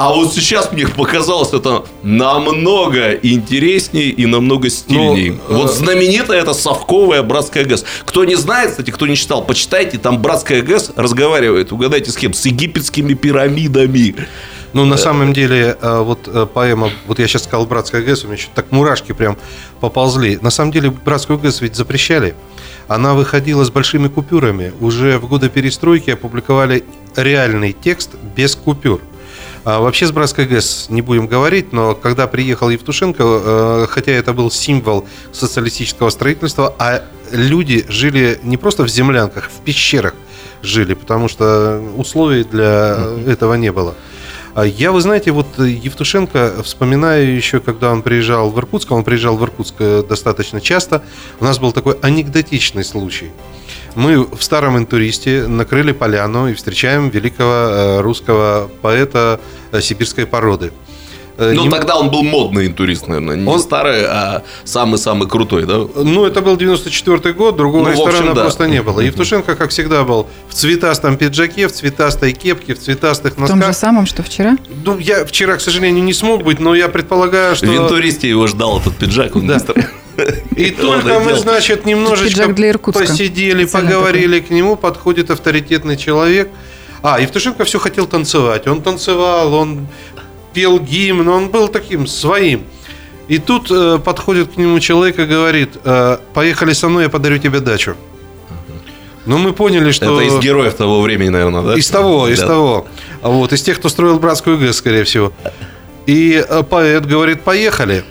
А 0.00 0.14
вот 0.14 0.32
сейчас 0.32 0.72
мне 0.72 0.88
показалось 0.88 1.52
это 1.52 1.84
намного 2.02 3.12
интереснее 3.12 4.06
и 4.06 4.24
намного 4.24 4.70
стильнее. 4.70 5.38
Ну, 5.46 5.58
вот 5.58 5.72
э, 5.72 5.74
знаменитая 5.74 6.40
это 6.40 6.54
совковая 6.54 7.22
братская 7.22 7.66
ГЭС. 7.66 7.84
Кто 8.06 8.24
не 8.24 8.34
знает, 8.36 8.70
кстати, 8.70 8.90
кто 8.90 9.06
не 9.06 9.14
читал, 9.14 9.44
почитайте, 9.44 9.98
там 9.98 10.22
братская 10.22 10.62
ГЭС 10.62 10.92
разговаривает, 10.96 11.70
угадайте 11.70 12.10
с 12.10 12.16
кем, 12.16 12.32
с 12.32 12.46
египетскими 12.46 13.12
пирамидами. 13.12 14.14
Ну, 14.72 14.86
на 14.86 14.96
самом 14.96 15.34
деле, 15.34 15.76
э, 15.78 15.98
вот 16.00 16.28
э, 16.28 16.46
поэма, 16.46 16.90
вот 17.06 17.18
я 17.18 17.28
сейчас 17.28 17.44
сказал 17.44 17.66
«Братская 17.66 18.00
ГЭС», 18.00 18.24
у 18.24 18.28
меня 18.28 18.38
что-то 18.38 18.62
так 18.62 18.72
мурашки 18.72 19.12
прям 19.12 19.36
поползли. 19.80 20.38
На 20.40 20.50
самом 20.50 20.72
деле, 20.72 20.90
«Братскую 20.90 21.38
ГЭС» 21.38 21.60
ведь 21.60 21.76
запрещали. 21.76 22.34
Она 22.88 23.12
выходила 23.12 23.64
с 23.64 23.70
большими 23.70 24.08
купюрами. 24.08 24.72
Уже 24.80 25.18
в 25.18 25.28
годы 25.28 25.50
перестройки 25.50 26.10
опубликовали 26.10 26.84
реальный 27.16 27.72
текст 27.72 28.12
без 28.34 28.54
купюр. 28.54 29.02
А 29.64 29.80
вообще 29.80 30.06
с 30.06 30.12
Братской 30.12 30.46
ГЭС 30.46 30.86
не 30.88 31.02
будем 31.02 31.26
говорить, 31.26 31.72
но 31.72 31.94
когда 31.94 32.26
приехал 32.26 32.70
Евтушенко, 32.70 33.22
э, 33.22 33.86
хотя 33.90 34.12
это 34.12 34.32
был 34.32 34.50
символ 34.50 35.06
социалистического 35.32 36.08
строительства, 36.08 36.74
а 36.78 37.02
люди 37.30 37.84
жили 37.88 38.40
не 38.42 38.56
просто 38.56 38.84
в 38.84 38.88
землянках, 38.88 39.50
в 39.50 39.62
пещерах 39.62 40.14
жили, 40.62 40.94
потому 40.94 41.28
что 41.28 41.82
условий 41.96 42.44
для 42.44 42.98
этого 43.26 43.54
не 43.54 43.70
было. 43.70 43.94
А 44.54 44.64
я, 44.64 44.92
вы 44.92 45.00
знаете, 45.02 45.30
вот 45.30 45.46
Евтушенко 45.58 46.62
вспоминаю 46.64 47.36
еще, 47.36 47.60
когда 47.60 47.92
он 47.92 48.02
приезжал 48.02 48.50
в 48.50 48.58
Иркутск, 48.58 48.90
он 48.90 49.04
приезжал 49.04 49.36
в 49.36 49.44
Иркутск 49.44 49.74
э, 49.78 50.02
достаточно 50.08 50.60
часто, 50.60 51.02
у 51.38 51.44
нас 51.44 51.58
был 51.58 51.72
такой 51.72 51.98
анекдотичный 52.00 52.84
случай– 52.84 53.30
мы 53.94 54.24
в 54.24 54.42
старом 54.42 54.78
интуристе 54.78 55.46
накрыли 55.46 55.92
поляну 55.92 56.48
и 56.48 56.54
встречаем 56.54 57.08
великого 57.10 57.52
э, 57.52 58.00
русского 58.00 58.70
поэта 58.82 59.40
э, 59.72 59.80
сибирской 59.80 60.26
породы. 60.26 60.72
Э, 61.40 61.52
ну, 61.54 61.64
не... 61.64 61.70
тогда 61.70 61.96
он 61.96 62.10
был 62.10 62.22
модный 62.22 62.66
интурист, 62.66 63.08
наверное. 63.08 63.36
Не 63.36 63.48
он... 63.48 63.60
старый, 63.60 64.04
а 64.04 64.42
самый-самый 64.64 65.26
крутой, 65.26 65.64
да? 65.64 65.78
Ну, 65.78 66.26
это 66.26 66.42
был 66.42 66.58
94 66.58 67.34
год, 67.34 67.56
другого 67.56 67.84
ну, 67.84 67.92
ресторана 67.92 68.18
общем, 68.18 68.34
да. 68.34 68.42
просто 68.42 68.68
не 68.68 68.82
было. 68.82 69.00
Евтушенко, 69.00 69.56
как 69.56 69.70
всегда, 69.70 70.04
был 70.04 70.26
в 70.48 70.54
цветастом 70.54 71.16
пиджаке, 71.16 71.66
в 71.66 71.72
цветастой 71.72 72.32
кепке, 72.32 72.74
в 72.74 72.78
цветастых 72.78 73.38
носках. 73.38 73.56
В 73.56 73.60
том 73.60 73.72
же 73.72 73.76
самом, 73.76 74.04
что 74.04 74.22
вчера? 74.22 74.58
Ну, 74.84 74.98
я 74.98 75.24
вчера, 75.24 75.56
к 75.56 75.62
сожалению, 75.62 76.04
не 76.04 76.12
смог 76.12 76.42
быть, 76.42 76.60
но 76.60 76.74
я 76.74 76.88
предполагаю, 76.88 77.56
что... 77.56 77.66
В 77.66 77.74
интуристе 77.74 78.28
его 78.28 78.46
ждал 78.46 78.78
этот 78.78 78.96
пиджак. 78.96 79.34
Он 79.34 79.46
да. 79.46 79.58
И 80.56 80.70
только 80.70 81.20
мы, 81.20 81.34
значит, 81.36 81.86
немножечко 81.86 82.52
посидели, 82.92 83.64
поговорили 83.64 84.40
к 84.40 84.50
нему, 84.50 84.76
подходит 84.76 85.30
авторитетный 85.30 85.96
человек. 85.96 86.48
А, 87.02 87.20
Евтушенко 87.20 87.64
все 87.64 87.78
хотел 87.78 88.06
танцевать. 88.06 88.66
Он 88.66 88.82
танцевал, 88.82 89.54
он 89.54 89.88
пел 90.52 90.78
гимн, 90.78 91.28
он 91.28 91.48
был 91.48 91.68
таким 91.68 92.06
своим. 92.06 92.64
И 93.28 93.38
тут 93.38 93.70
э, 93.70 93.98
подходит 94.04 94.52
к 94.52 94.56
нему 94.56 94.80
человек 94.80 95.18
и 95.18 95.24
говорит, 95.24 95.70
э, 95.84 96.18
поехали 96.34 96.72
со 96.72 96.88
мной, 96.88 97.04
я 97.04 97.08
подарю 97.08 97.38
тебе 97.38 97.60
дачу. 97.60 97.94
Ну, 99.24 99.38
мы 99.38 99.52
поняли, 99.52 99.92
что... 99.92 100.20
Это 100.20 100.36
из 100.36 100.42
героев 100.42 100.74
того 100.74 101.00
времени, 101.00 101.28
наверное, 101.28 101.62
да? 101.62 101.74
Из 101.74 101.88
того, 101.88 102.26
из 102.28 102.40
да. 102.40 102.46
того. 102.48 102.86
Вот, 103.22 103.52
из 103.52 103.62
тех, 103.62 103.78
кто 103.78 103.88
строил 103.88 104.18
братскую 104.18 104.58
ГЭС, 104.58 104.78
скорее 104.78 105.04
всего. 105.04 105.32
И 106.06 106.44
э, 106.46 106.62
поэт 106.64 107.06
говорит, 107.06 107.42
поехали. 107.42 108.04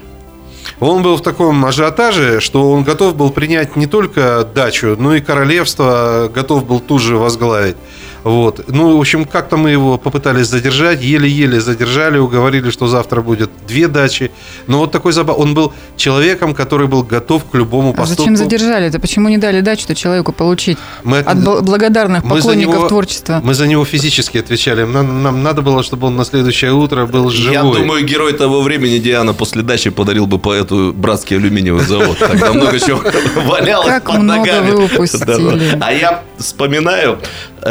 Он 0.79 1.03
был 1.03 1.17
в 1.17 1.21
таком 1.21 1.65
ажиотаже, 1.65 2.39
что 2.39 2.71
он 2.71 2.83
готов 2.83 3.15
был 3.15 3.31
принять 3.31 3.75
не 3.75 3.85
только 3.85 4.47
дачу, 4.53 4.95
но 4.97 5.13
и 5.15 5.21
королевство, 5.21 6.31
готов 6.33 6.65
был 6.65 6.79
тут 6.79 7.01
же 7.01 7.17
возглавить. 7.17 7.75
Вот. 8.23 8.65
Ну, 8.67 8.97
в 8.97 8.99
общем, 8.99 9.25
как-то 9.25 9.57
мы 9.57 9.71
его 9.71 9.97
попытались 9.97 10.47
задержать, 10.47 11.01
еле-еле 11.01 11.59
задержали, 11.59 12.17
уговорили, 12.17 12.69
что 12.69 12.87
завтра 12.87 13.21
будет 13.21 13.49
две 13.67 13.87
дачи. 13.87 14.31
Но 14.67 14.79
вот 14.79 14.91
такой 14.91 15.13
забав. 15.13 15.37
Он 15.39 15.53
был 15.53 15.73
человеком, 15.95 16.53
который 16.53 16.87
был 16.87 17.03
готов 17.03 17.45
к 17.45 17.55
любому 17.55 17.93
поступку. 17.93 18.23
А 18.23 18.25
зачем 18.25 18.35
задержали 18.35 18.87
это? 18.87 18.99
Почему 18.99 19.29
не 19.29 19.37
дали 19.37 19.61
дачу-то 19.61 19.95
человеку 19.95 20.31
получить? 20.31 20.77
Мы, 21.03 21.19
от 21.19 21.63
благодарных 21.63 22.23
мы 22.23 22.35
поклонников 22.35 22.75
него, 22.75 22.87
творчества. 22.87 23.41
Мы 23.43 23.53
за 23.53 23.67
него 23.67 23.85
физически 23.85 24.37
отвечали. 24.37 24.83
Нам, 24.83 25.23
нам 25.23 25.43
надо 25.43 25.61
было, 25.61 25.83
чтобы 25.83 26.07
он 26.07 26.15
на 26.15 26.25
следующее 26.25 26.73
утро 26.73 27.05
был 27.05 27.29
живой. 27.29 27.53
Я 27.53 27.61
думаю, 27.61 28.05
герой 28.05 28.33
того 28.33 28.61
времени 28.61 28.97
Диана 28.97 29.33
после 29.33 29.61
дачи 29.61 29.89
подарил 29.89 30.27
бы 30.27 30.39
поэту 30.39 30.93
братский 30.93 31.37
алюминиевый 31.37 31.85
завод. 31.85 32.17
Тогда 32.19 32.53
много 32.53 32.79
чего 32.79 33.01
валялось 33.45 34.01
под 34.01 34.21
ногами. 34.23 34.71
вы 34.71 34.85
упустили. 34.85 35.77
А 35.79 35.91
я 35.91 36.23
вспоминаю, 36.37 37.19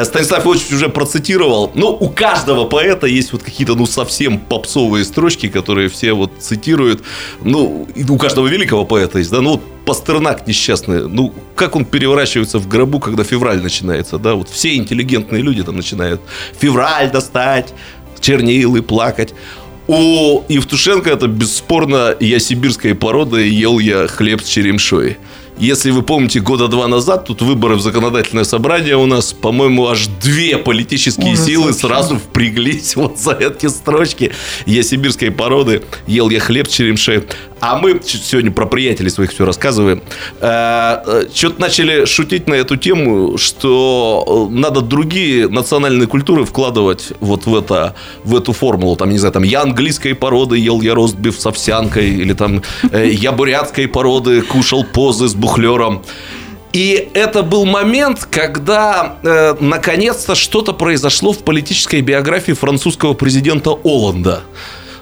Станислав 0.05 0.47
Ильич 0.47 0.71
уже 0.73 0.89
процитировал. 0.89 1.71
Ну, 1.75 1.89
у 1.89 2.09
каждого 2.09 2.65
поэта 2.65 3.07
есть 3.07 3.33
вот 3.33 3.43
какие-то, 3.43 3.75
ну, 3.75 3.87
совсем 3.87 4.39
попсовые 4.39 5.05
строчки, 5.05 5.49
которые 5.49 5.89
все 5.89 6.13
вот 6.13 6.33
цитируют. 6.41 7.03
Ну, 7.43 7.87
у 8.09 8.17
каждого 8.17 8.47
великого 8.47 8.85
поэта 8.85 9.19
есть, 9.19 9.31
да, 9.31 9.41
ну, 9.41 9.53
вот 9.53 9.63
Пастернак 9.85 10.47
несчастный, 10.47 11.09
ну, 11.09 11.33
как 11.55 11.75
он 11.75 11.87
переворачивается 11.87 12.59
в 12.59 12.69
гробу, 12.69 13.01
когда 13.01 13.25
февраль 13.25 13.63
начинается, 13.63 14.19
да, 14.19 14.35
вот 14.35 14.51
все 14.51 14.77
интеллигентные 14.77 15.41
люди 15.41 15.63
там 15.63 15.77
начинают 15.77 16.21
февраль 16.59 17.11
достать, 17.11 17.73
чернилы 18.21 18.83
плакать. 18.83 19.35
У 19.87 20.43
Евтушенко 20.49 21.09
это 21.09 21.27
бесспорно 21.27 22.15
я 22.21 22.39
сибирской 22.39 22.95
породы, 22.95 23.49
ел 23.49 23.79
я 23.79 24.07
хлеб 24.07 24.43
с 24.43 24.47
черемшой. 24.47 25.17
Если 25.59 25.91
вы 25.91 26.03
помните, 26.03 26.39
года 26.39 26.69
два 26.69 26.87
назад 26.87 27.25
тут 27.25 27.43
выборы 27.43 27.75
в 27.75 27.81
законодательное 27.81 28.45
собрание 28.45 28.97
у 28.97 29.07
нас, 29.07 29.33
по-моему, 29.33 29.89
аж 29.89 30.07
две 30.07 30.57
политические 30.57 31.33
Ужас 31.33 31.47
силы 31.47 31.67
вообще. 31.67 31.81
сразу 31.81 32.17
впряглись 32.17 32.95
вот 32.97 33.19
за 33.19 33.33
эти 33.33 33.67
строчки. 33.67 34.33
Я 34.67 34.85
сибирской 34.85 35.33
породы, 35.33 35.83
ел 36.07 36.31
я 36.31 36.39
хлеб 36.39 36.69
с 36.69 36.73
черемшей. 36.73 37.25
А 37.61 37.77
мы 37.77 38.01
сегодня 38.05 38.53
про 38.53 38.67
приятелей 38.67 39.11
своих 39.11 39.33
все 39.33 39.45
рассказываем. 39.45 40.01
Что-то 40.39 41.55
начали 41.59 42.05
шутить 42.05 42.47
на 42.47 42.55
эту 42.55 42.77
тему, 42.77 43.37
что 43.37 44.49
э, 44.51 44.55
надо 44.55 44.81
другие 44.81 45.49
национальные 45.49 46.07
культуры 46.07 46.45
вкладывать 46.45 47.13
вот 47.21 47.47
в, 47.47 47.57
это, 47.57 47.95
в 48.23 48.37
эту 48.37 48.53
формулу. 48.53 48.95
Там, 48.97 49.11
не 49.11 49.19
знаю, 49.19 49.33
там 49.33 49.43
я 49.43 49.63
английской 49.63 50.15
породы, 50.15 50.57
ел 50.57 50.81
я 50.83 50.95
ростбиф 50.95 51.41
с 51.41 51.47
овсянкой, 51.47 52.11
или 52.11 52.33
там 52.33 52.63
э, 52.93 53.11
я 53.11 53.33
бурятской 53.33 53.89
породы, 53.89 54.43
кушал 54.43 54.85
позы 54.85 55.29
с 55.29 55.35
бухлером. 55.49 56.03
И 56.75 57.09
это 57.15 57.43
был 57.43 57.65
момент, 57.65 58.29
когда 58.31 59.17
э, 59.23 59.55
наконец-то 59.59 60.35
что-то 60.35 60.75
произошло 60.75 61.33
в 61.33 61.39
политической 61.39 62.03
биографии 62.03 62.53
французского 62.53 63.15
президента 63.15 63.71
Оланда. 63.71 64.43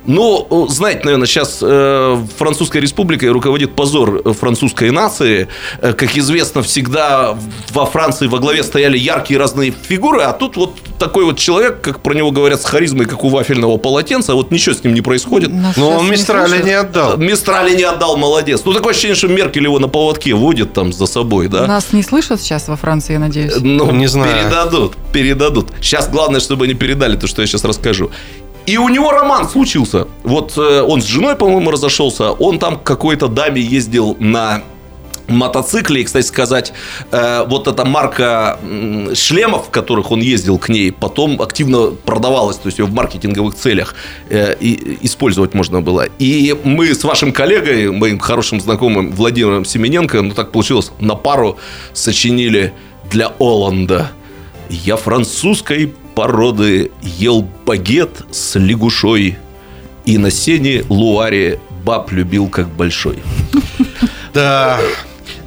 Ну, 0.06 0.46
э, 0.68 0.72
знаете, 0.72 1.00
наверное, 1.04 1.26
сейчас 1.26 1.58
э, 1.62 2.24
французской 2.38 2.80
республикой 2.80 3.30
руководит 3.30 3.74
позор 3.74 4.22
э, 4.24 4.32
французской 4.32 4.90
нации. 4.90 5.48
Э, 5.80 5.92
как 5.92 6.16
известно, 6.16 6.62
всегда 6.62 7.36
во 7.72 7.86
Франции 7.86 8.26
во 8.26 8.38
главе 8.38 8.62
стояли 8.62 8.96
яркие 8.98 9.38
разные 9.40 9.72
фигуры, 9.72 10.22
а 10.22 10.32
тут 10.32 10.56
вот 10.56 10.74
такой 10.98 11.24
вот 11.24 11.38
человек, 11.38 11.80
как 11.80 12.00
про 12.00 12.14
него 12.14 12.30
говорят, 12.30 12.62
с 12.62 12.64
харизмой, 12.64 13.06
как 13.06 13.24
у 13.24 13.28
вафельного 13.28 13.76
полотенца, 13.76 14.34
вот 14.34 14.50
ничего 14.50 14.74
с 14.74 14.82
ним 14.84 14.94
не 14.94 15.02
происходит. 15.02 15.50
Нас 15.52 15.76
Но 15.76 15.90
сейчас 15.90 15.98
он 16.00 16.04
не 16.06 16.10
Мистрали 16.12 16.46
слушают. 16.46 16.66
не 16.66 16.72
отдал. 16.72 17.16
Мистрали 17.18 17.76
не 17.76 17.82
отдал, 17.82 18.16
молодец. 18.16 18.62
Ну, 18.64 18.72
такое 18.72 18.92
ощущение, 18.92 19.14
что 19.16 19.28
Меркель 19.28 19.64
его 19.64 19.78
на 19.78 19.88
поводке 19.88 20.32
водит 20.34 20.72
там 20.72 20.92
за 20.92 21.06
собой, 21.06 21.48
да? 21.48 21.66
Нас 21.66 21.92
не 21.92 22.02
слышат 22.02 22.40
сейчас 22.40 22.68
во 22.68 22.76
Франции, 22.76 23.14
я 23.14 23.18
надеюсь. 23.18 23.52
Ну, 23.60 23.90
Не 23.92 24.06
знаю. 24.06 24.32
Передадут, 24.44 24.94
передадут. 25.12 25.70
Сейчас 25.80 26.08
главное, 26.08 26.40
чтобы 26.40 26.64
они 26.64 26.74
передали 26.74 27.16
то, 27.16 27.26
что 27.26 27.42
я 27.42 27.46
сейчас 27.46 27.64
расскажу. 27.64 28.10
И 28.66 28.78
у 28.78 28.88
него 28.88 29.12
роман 29.12 29.48
случился. 29.48 30.08
Вот 30.24 30.54
э, 30.56 30.82
он 30.82 31.00
с 31.00 31.04
женой, 31.04 31.36
по-моему, 31.36 31.70
разошелся. 31.70 32.32
Он 32.32 32.58
там 32.58 32.78
к 32.78 32.82
какой-то 32.82 33.28
даме 33.28 33.60
ездил 33.60 34.16
на 34.18 34.62
мотоцикле. 35.28 36.00
И, 36.00 36.04
кстати 36.04 36.26
сказать, 36.26 36.72
э, 37.10 37.44
вот 37.46 37.68
эта 37.68 37.84
марка 37.84 38.58
шлемов, 39.14 39.66
в 39.68 39.70
которых 39.70 40.10
он 40.10 40.20
ездил 40.20 40.58
к 40.58 40.68
ней, 40.68 40.92
потом 40.92 41.40
активно 41.40 41.88
продавалась, 42.04 42.56
то 42.56 42.66
есть 42.66 42.78
ее 42.78 42.86
в 42.86 42.92
маркетинговых 42.92 43.54
целях 43.54 43.94
э, 44.30 44.56
и, 44.58 44.98
использовать 45.02 45.54
можно 45.54 45.80
было. 45.80 46.06
И 46.18 46.56
мы 46.64 46.94
с 46.94 47.04
вашим 47.04 47.32
коллегой, 47.32 47.90
моим 47.92 48.18
хорошим 48.18 48.60
знакомым 48.60 49.12
Владимиром 49.12 49.64
Семененко, 49.64 50.22
ну 50.22 50.34
так 50.34 50.52
получилось, 50.52 50.92
на 51.00 51.14
пару 51.14 51.58
сочинили 51.92 52.72
для 53.10 53.32
Оланда. 53.38 54.10
Я 54.68 54.96
французской 54.96 55.94
породы 56.16 56.90
ел 57.02 57.46
багет 57.66 58.22
с 58.32 58.58
лягушой 58.58 59.36
и 60.06 60.18
на 60.18 60.30
сене 60.30 60.82
Луаре 60.88 61.60
баб 61.84 62.10
любил 62.10 62.48
как 62.48 62.68
большой. 62.68 63.18
Да. 64.34 64.80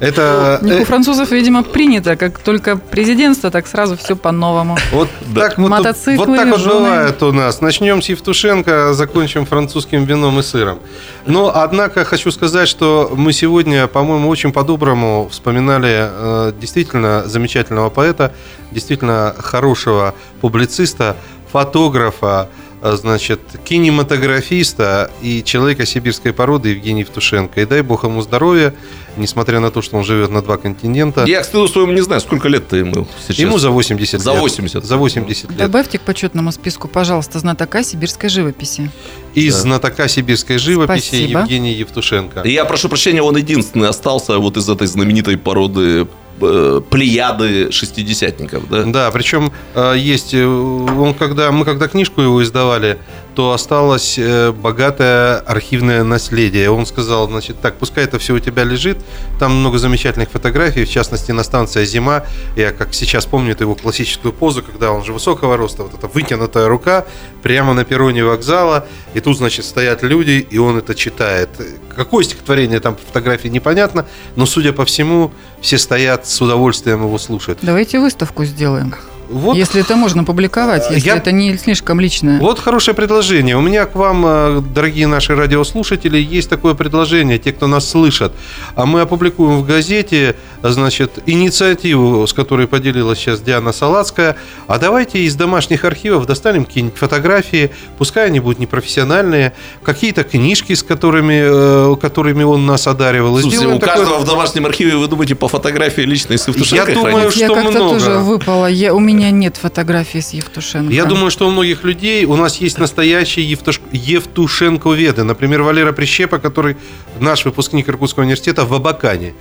Это... 0.00 0.58
У 0.62 0.64
них 0.64 0.74
э, 0.78 0.82
у 0.82 0.84
французов, 0.84 1.30
видимо, 1.30 1.62
принято, 1.62 2.16
как 2.16 2.38
только 2.38 2.76
президентство, 2.76 3.50
так 3.50 3.66
сразу 3.66 3.96
все 3.98 4.16
по-новому. 4.16 4.78
Вот 4.92 5.10
так 5.34 5.58
вот, 5.58 5.68
Мотоциклы, 5.68 6.26
вот 6.26 6.36
так 6.36 6.48
вот 6.48 6.66
бывает 6.66 7.22
у 7.22 7.32
нас. 7.32 7.60
Начнем 7.60 8.00
с 8.00 8.08
Евтушенко, 8.08 8.94
закончим 8.94 9.44
французским 9.44 10.04
вином 10.04 10.38
и 10.38 10.42
сыром. 10.42 10.78
Но, 11.26 11.52
однако, 11.54 12.04
хочу 12.06 12.30
сказать, 12.30 12.66
что 12.66 13.12
мы 13.14 13.34
сегодня, 13.34 13.86
по-моему, 13.88 14.30
очень 14.30 14.52
по-доброму 14.52 15.28
вспоминали 15.30 16.08
э, 16.10 16.52
действительно 16.58 17.24
замечательного 17.26 17.90
поэта, 17.90 18.32
действительно 18.72 19.34
хорошего 19.38 20.14
публициста, 20.40 21.14
фотографа, 21.52 22.48
э, 22.80 22.96
значит, 22.96 23.40
кинематографиста 23.64 25.10
и 25.20 25.44
человека 25.44 25.84
сибирской 25.84 26.32
породы 26.32 26.70
Евгений 26.70 27.00
Евтушенко. 27.00 27.60
И 27.60 27.66
дай 27.66 27.82
бог 27.82 28.04
ему 28.04 28.22
здоровья, 28.22 28.74
несмотря 29.16 29.60
на 29.60 29.70
то, 29.70 29.82
что 29.82 29.96
он 29.96 30.04
живет 30.04 30.30
на 30.30 30.42
два 30.42 30.56
континента. 30.56 31.24
Я, 31.24 31.40
к 31.42 31.44
стыду 31.44 31.68
своему, 31.68 31.92
не 31.92 32.00
знаю, 32.00 32.20
сколько 32.20 32.48
лет-то 32.48 32.76
ему 32.76 33.06
сейчас. 33.26 33.38
Ему 33.38 33.58
за 33.58 33.70
80 33.70 34.20
За 34.20 34.32
лет. 34.32 34.40
80. 34.40 34.84
За 34.84 34.96
80 34.96 35.50
лет. 35.50 35.58
Добавьте 35.58 35.98
к 35.98 36.02
почетному 36.02 36.52
списку, 36.52 36.88
пожалуйста, 36.88 37.38
знатока 37.38 37.82
сибирской 37.82 38.28
живописи. 38.28 38.90
Из 39.34 39.54
Да. 39.54 39.60
знатока 39.62 40.08
сибирской 40.08 40.58
живописи 40.58 41.08
Спасибо. 41.08 41.40
Евгений 41.40 41.72
Евтушенко. 41.74 42.40
И 42.40 42.52
Я 42.52 42.64
прошу 42.64 42.88
прощения, 42.88 43.22
он 43.22 43.36
единственный 43.36 43.88
остался 43.88 44.38
вот 44.38 44.56
из 44.56 44.68
этой 44.68 44.86
знаменитой 44.86 45.36
породы 45.36 46.06
э, 46.42 46.80
плеяды 46.90 47.70
шестидесятников, 47.70 48.68
да? 48.68 48.84
Да, 48.84 49.10
причем 49.10 49.52
э, 49.74 49.94
есть, 49.98 50.32
э, 50.34 50.44
он 50.46 51.14
когда 51.14 51.52
мы 51.52 51.64
когда 51.64 51.86
книжку 51.88 52.22
его 52.22 52.42
издавали, 52.42 52.98
то 53.34 53.52
осталось 53.52 54.18
э, 54.18 54.52
богатое 54.52 55.38
архивное 55.38 56.04
наследие. 56.04 56.70
Он 56.70 56.86
сказал, 56.86 57.28
значит, 57.28 57.60
так, 57.60 57.76
пускай 57.76 58.04
это 58.04 58.18
все 58.18 58.34
у 58.34 58.38
тебя 58.38 58.64
лежит, 58.64 58.98
там 59.38 59.54
много 59.56 59.78
замечательных 59.78 60.30
фотографий, 60.30 60.84
в 60.84 60.90
частности 60.90 61.32
на 61.32 61.42
станции 61.42 61.84
«Зима». 61.84 62.24
Я 62.56 62.72
как 62.72 62.94
сейчас 62.94 63.26
помню 63.26 63.52
эту 63.52 63.64
его 63.64 63.74
классическую 63.74 64.32
позу, 64.32 64.62
когда 64.62 64.92
он 64.92 65.04
же 65.04 65.12
высокого 65.12 65.56
роста, 65.56 65.84
вот 65.84 65.94
эта 65.94 66.06
вытянутая 66.08 66.68
рука 66.68 67.06
прямо 67.42 67.74
на 67.74 67.84
перроне 67.84 68.24
вокзала, 68.24 68.86
и 69.14 69.20
тут, 69.20 69.36
значит, 69.36 69.64
стоят 69.64 70.02
люди, 70.02 70.46
и 70.50 70.58
он 70.58 70.78
это 70.78 70.94
читает. 70.94 71.50
Какое 71.94 72.24
стихотворение 72.24 72.80
там 72.80 72.94
по 72.94 73.02
фотографии 73.02 73.48
непонятно, 73.48 74.06
но, 74.36 74.46
судя 74.46 74.72
по 74.72 74.84
всему, 74.84 75.32
все 75.60 75.78
стоят 75.78 76.26
с 76.26 76.40
удовольствием 76.40 77.02
его 77.02 77.18
слушают. 77.18 77.58
Давайте 77.62 77.98
выставку 78.00 78.44
сделаем. 78.44 78.94
Вот 79.32 79.56
Если 79.56 79.80
это 79.80 79.94
можно 79.94 80.24
публиковать, 80.24 80.90
если 80.90 81.06
Я- 81.08 81.16
это 81.16 81.30
не 81.30 81.56
слишком 81.56 82.00
личное. 82.00 82.40
Вот 82.40 82.58
хорошее 82.58 82.96
предложение. 82.96 83.56
У 83.56 83.60
меня 83.60 83.86
к 83.86 83.94
вам, 83.94 84.24
э, 84.26 84.60
дорогие 84.74 85.06
наши 85.06 85.36
радиослушатели, 85.36 86.18
есть 86.18 86.50
такое 86.50 86.74
предложение, 86.74 87.38
те, 87.38 87.52
кто 87.52 87.68
нас 87.68 87.88
слышат. 87.88 88.32
А 88.74 88.86
мы 88.86 89.02
опубликуем 89.02 89.58
в 89.60 89.66
газете, 89.66 90.34
значит, 90.64 91.20
инициативу, 91.26 92.26
с 92.26 92.32
которой 92.32 92.66
поделилась 92.66 93.18
сейчас 93.20 93.40
Диана 93.40 93.72
Салацкая. 93.72 94.36
А 94.66 94.78
давайте 94.78 95.20
из 95.20 95.36
домашних 95.36 95.84
архивов 95.84 96.26
достанем 96.26 96.64
какие-нибудь 96.64 96.98
фотографии, 96.98 97.70
пускай 97.98 98.26
они 98.26 98.40
будут 98.40 98.58
непрофессиональные, 98.58 99.52
какие-то 99.84 100.24
книжки, 100.24 100.72
с 100.74 100.82
которыми, 100.82 101.92
э, 101.92 101.96
которыми 102.00 102.42
он 102.42 102.66
нас 102.66 102.88
одаривал. 102.88 103.38
И 103.38 103.42
Слушайте, 103.42 103.68
у 103.68 103.78
такое- 103.78 103.94
каждого 103.96 104.18
в 104.18 104.24
домашнем 104.26 104.66
архиве, 104.66 104.96
вы 104.96 105.06
думаете, 105.06 105.36
по 105.36 105.46
фотографии 105.46 106.02
личной 106.02 106.36
с 106.36 106.48
Я 106.48 106.84
думаю, 106.86 107.12
хранится? 107.14 107.38
я 107.38 107.46
что 107.46 107.54
как-то 107.54 107.70
много. 107.70 107.98
тоже 108.00 108.18
выпала. 108.18 108.66
Я, 108.66 108.92
у 108.92 108.98
меня 108.98 109.19
нет 109.28 109.56
фотографий 109.58 110.22
с 110.22 110.30
Евтушенко. 110.30 110.92
Я 110.92 111.04
думаю, 111.04 111.30
что 111.30 111.46
у 111.46 111.50
многих 111.50 111.84
людей 111.84 112.24
у 112.24 112.36
нас 112.36 112.56
есть 112.56 112.78
настоящие 112.78 113.48
Евтуш... 113.50 113.80
Евтушенковеды. 113.92 115.24
Например, 115.24 115.62
Валера 115.62 115.92
Прищепа, 115.92 116.38
который 116.38 116.76
наш 117.20 117.44
выпускник 117.44 117.88
Иркутского 117.88 118.22
университета 118.24 118.64
в 118.64 118.72
Абакане. 118.72 119.34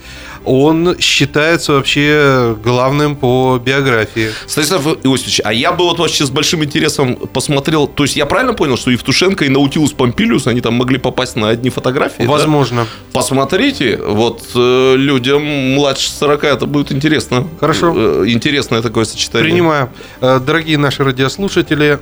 Он 0.44 0.98
считается 1.00 1.74
вообще 1.74 2.58
главным 2.64 3.16
по 3.16 3.62
биографии. 3.64 4.30
Станислав 4.48 4.86
Иосифович, 5.04 5.42
а 5.44 5.54
я 5.54 5.72
бы 5.72 5.84
вот 5.84 6.00
вообще 6.00 6.26
с 6.26 6.30
большим 6.30 6.64
интересом 6.64 7.16
посмотрел, 7.16 7.88
то 7.88 8.04
есть 8.04 8.16
я 8.16 8.26
правильно 8.26 8.54
понял, 8.54 8.78
что 8.78 8.92
Евтушенко 8.92 9.46
и 9.46 9.50
Наутилус 9.50 9.92
Помпилиус, 9.92 10.48
они 10.48 10.62
там 10.62 10.74
могли 10.76 10.98
попасть 10.98 11.36
на 11.36 11.50
одни 11.50 11.70
фотографии? 11.70 12.24
да? 12.24 12.30
Возможно. 12.30 12.88
Посмотрите, 13.14 13.98
вот 13.98 14.44
э, 14.56 14.96
людям 14.98 15.44
младше 15.76 16.10
40 16.12 16.44
это 16.44 16.66
будет 16.66 16.92
интересно. 16.92 17.48
Хорошо. 17.60 17.94
Э, 17.96 18.24
интересное 18.28 18.82
такое 18.82 19.06
сочетание. 19.06 19.50
Принимаю. 19.50 19.69
Э, 19.74 20.40
Дорогие 20.40 20.78
наши 20.78 21.04
радиослушатели, 21.04 22.00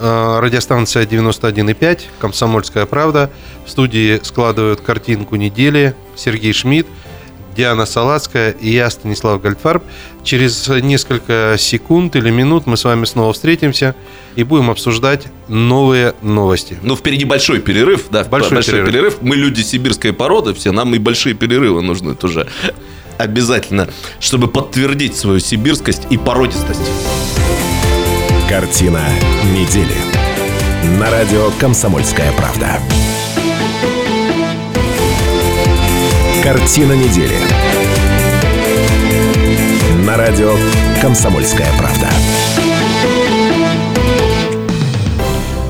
э, 0.00 0.38
радиостанция 0.40 1.06
91,5, 1.06 2.06
«Комсомольская 2.18 2.86
правда». 2.86 3.30
В 3.66 3.70
студии 3.70 4.20
складывают 4.22 4.80
картинку 4.80 5.36
недели 5.36 5.94
Сергей 6.16 6.52
Шмидт, 6.52 6.86
Диана 7.56 7.86
Салацкая 7.86 8.52
и 8.52 8.70
я, 8.70 8.88
Станислав 8.88 9.42
Гольдфарб. 9.42 9.82
Через 10.22 10.68
несколько 10.68 11.56
секунд 11.58 12.14
или 12.14 12.30
минут 12.30 12.66
мы 12.66 12.76
с 12.76 12.84
вами 12.84 13.04
снова 13.04 13.32
встретимся 13.32 13.96
и 14.36 14.44
будем 14.44 14.70
обсуждать 14.70 15.26
новые 15.48 16.14
новости. 16.22 16.78
Ну, 16.82 16.94
впереди 16.94 17.24
большой 17.24 17.58
перерыв, 17.58 18.04
да, 18.10 18.22
Большой 18.22 18.52
большой, 18.54 18.74
перерыв. 18.74 18.88
перерыв. 18.92 19.16
Мы 19.22 19.34
люди 19.34 19.62
сибирской 19.62 20.12
породы, 20.12 20.54
все, 20.54 20.70
нам 20.70 20.94
и 20.94 20.98
большие 20.98 21.34
перерывы 21.34 21.82
нужны 21.82 22.14
тоже 22.14 22.46
обязательно, 23.18 23.88
чтобы 24.20 24.48
подтвердить 24.48 25.16
свою 25.16 25.40
сибирскость 25.40 26.02
и 26.10 26.16
породистость. 26.16 26.80
Картина 28.48 29.02
недели. 29.52 29.96
На 30.98 31.10
радио 31.10 31.50
«Комсомольская 31.60 32.32
правда». 32.32 32.80
Картина 36.42 36.92
недели. 36.92 37.36
На 40.06 40.16
радио 40.16 40.54
«Комсомольская 41.02 41.68
правда». 41.78 42.08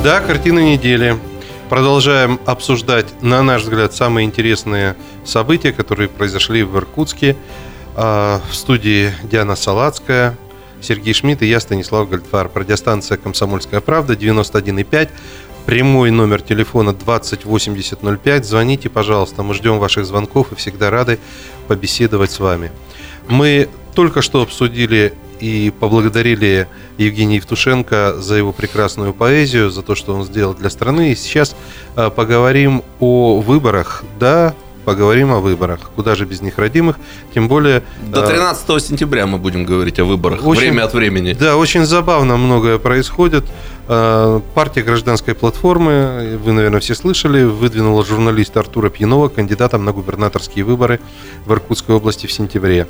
Да, 0.05 0.21
картина 0.21 0.61
недели. 0.61 1.19
Продолжаем 1.68 2.40
обсуждать, 2.46 3.22
на 3.22 3.42
наш 3.42 3.62
взгляд, 3.62 3.92
самые 3.94 4.24
интересные 4.24 4.96
события, 5.26 5.70
которые 5.70 6.09
произошли 6.09 6.62
в 6.62 6.74
Иркутске. 6.78 7.37
А, 7.94 8.40
В 8.50 8.54
студии 8.54 9.12
Диана 9.24 9.54
Салацкая, 9.54 10.38
Сергей 10.81 11.12
Шмидт 11.12 11.42
и 11.42 11.46
я, 11.46 11.61
Станислав 11.61 12.09
Гольдфарб. 12.09 12.57
Радиостанция 12.57 13.18
«Комсомольская 13.18 13.83
правда», 13.83 14.14
91,5. 14.14 15.11
Прямой 15.66 16.11
номер 16.11 16.40
телефона 16.40 16.94
208005. 16.94 18.46
Звоните, 18.46 18.88
пожалуйста. 18.88 19.42
Мы 19.42 19.52
ждем 19.52 19.78
ваших 19.78 20.07
звонков 20.07 20.52
и 20.52 20.54
всегда 20.54 20.88
рады 20.88 21.18
побеседовать 21.66 22.31
с 22.31 22.40
вами. 22.40 22.72
Мы 23.28 23.68
только 23.94 24.22
что 24.22 24.40
обсудили 24.40 25.12
и 25.40 25.72
поблагодарили 25.79 26.68
Евгения 26.96 27.37
Евтушенко 27.37 28.14
за 28.18 28.35
его 28.37 28.53
прекрасную 28.53 29.12
поэзию, 29.12 29.70
за 29.70 29.83
то, 29.83 29.94
что 29.94 30.14
он 30.14 30.24
сделал 30.24 30.55
для 30.55 30.70
страны. 30.70 31.12
И 31.12 31.16
сейчас 31.16 31.55
э, 31.96 32.11
поговорим 32.11 32.83
о 33.01 33.40
выборах. 33.40 34.05
Да, 34.18 34.55
поговорим 34.85 35.31
о 35.33 35.40
выборах. 35.40 35.90
Куда 35.94 36.14
же 36.14 36.24
без 36.24 36.40
них 36.40 36.57
родимых? 36.59 36.96
Тем 37.35 37.46
более... 37.46 37.83
До 38.11 38.22
э, 38.22 38.29
13 38.29 38.83
сентября 38.83 39.27
мы 39.27 39.37
будем 39.37 39.64
говорить 39.66 39.98
о 40.01 40.05
выборах. 40.05 40.46
Очень- 40.46 40.61
Время 40.61 40.85
от 40.85 40.94
времени. 40.94 41.35
Да, 41.35 41.57
очень 41.57 41.85
забавно 41.85 42.37
многое 42.38 42.79
происходит. 42.79 43.44
Э, 43.87 44.40
Партия 44.55 44.83
гражданской 44.83 45.35
платформы, 45.35 46.38
вы, 46.42 46.53
наверное, 46.53 46.81
все 46.81 46.94
слышали, 46.94 47.44
выдвинула 47.44 48.03
журналиста 48.05 48.61
Артура 48.61 48.88
Пьянова 48.88 49.29
кандидатом 49.29 49.85
на 49.85 49.92
губернаторские 49.92 50.64
выборы 50.64 51.01
в 51.44 51.53
Иркутской 51.53 51.94
области 51.94 52.27
в 52.27 52.33
сентябре. 52.33 52.87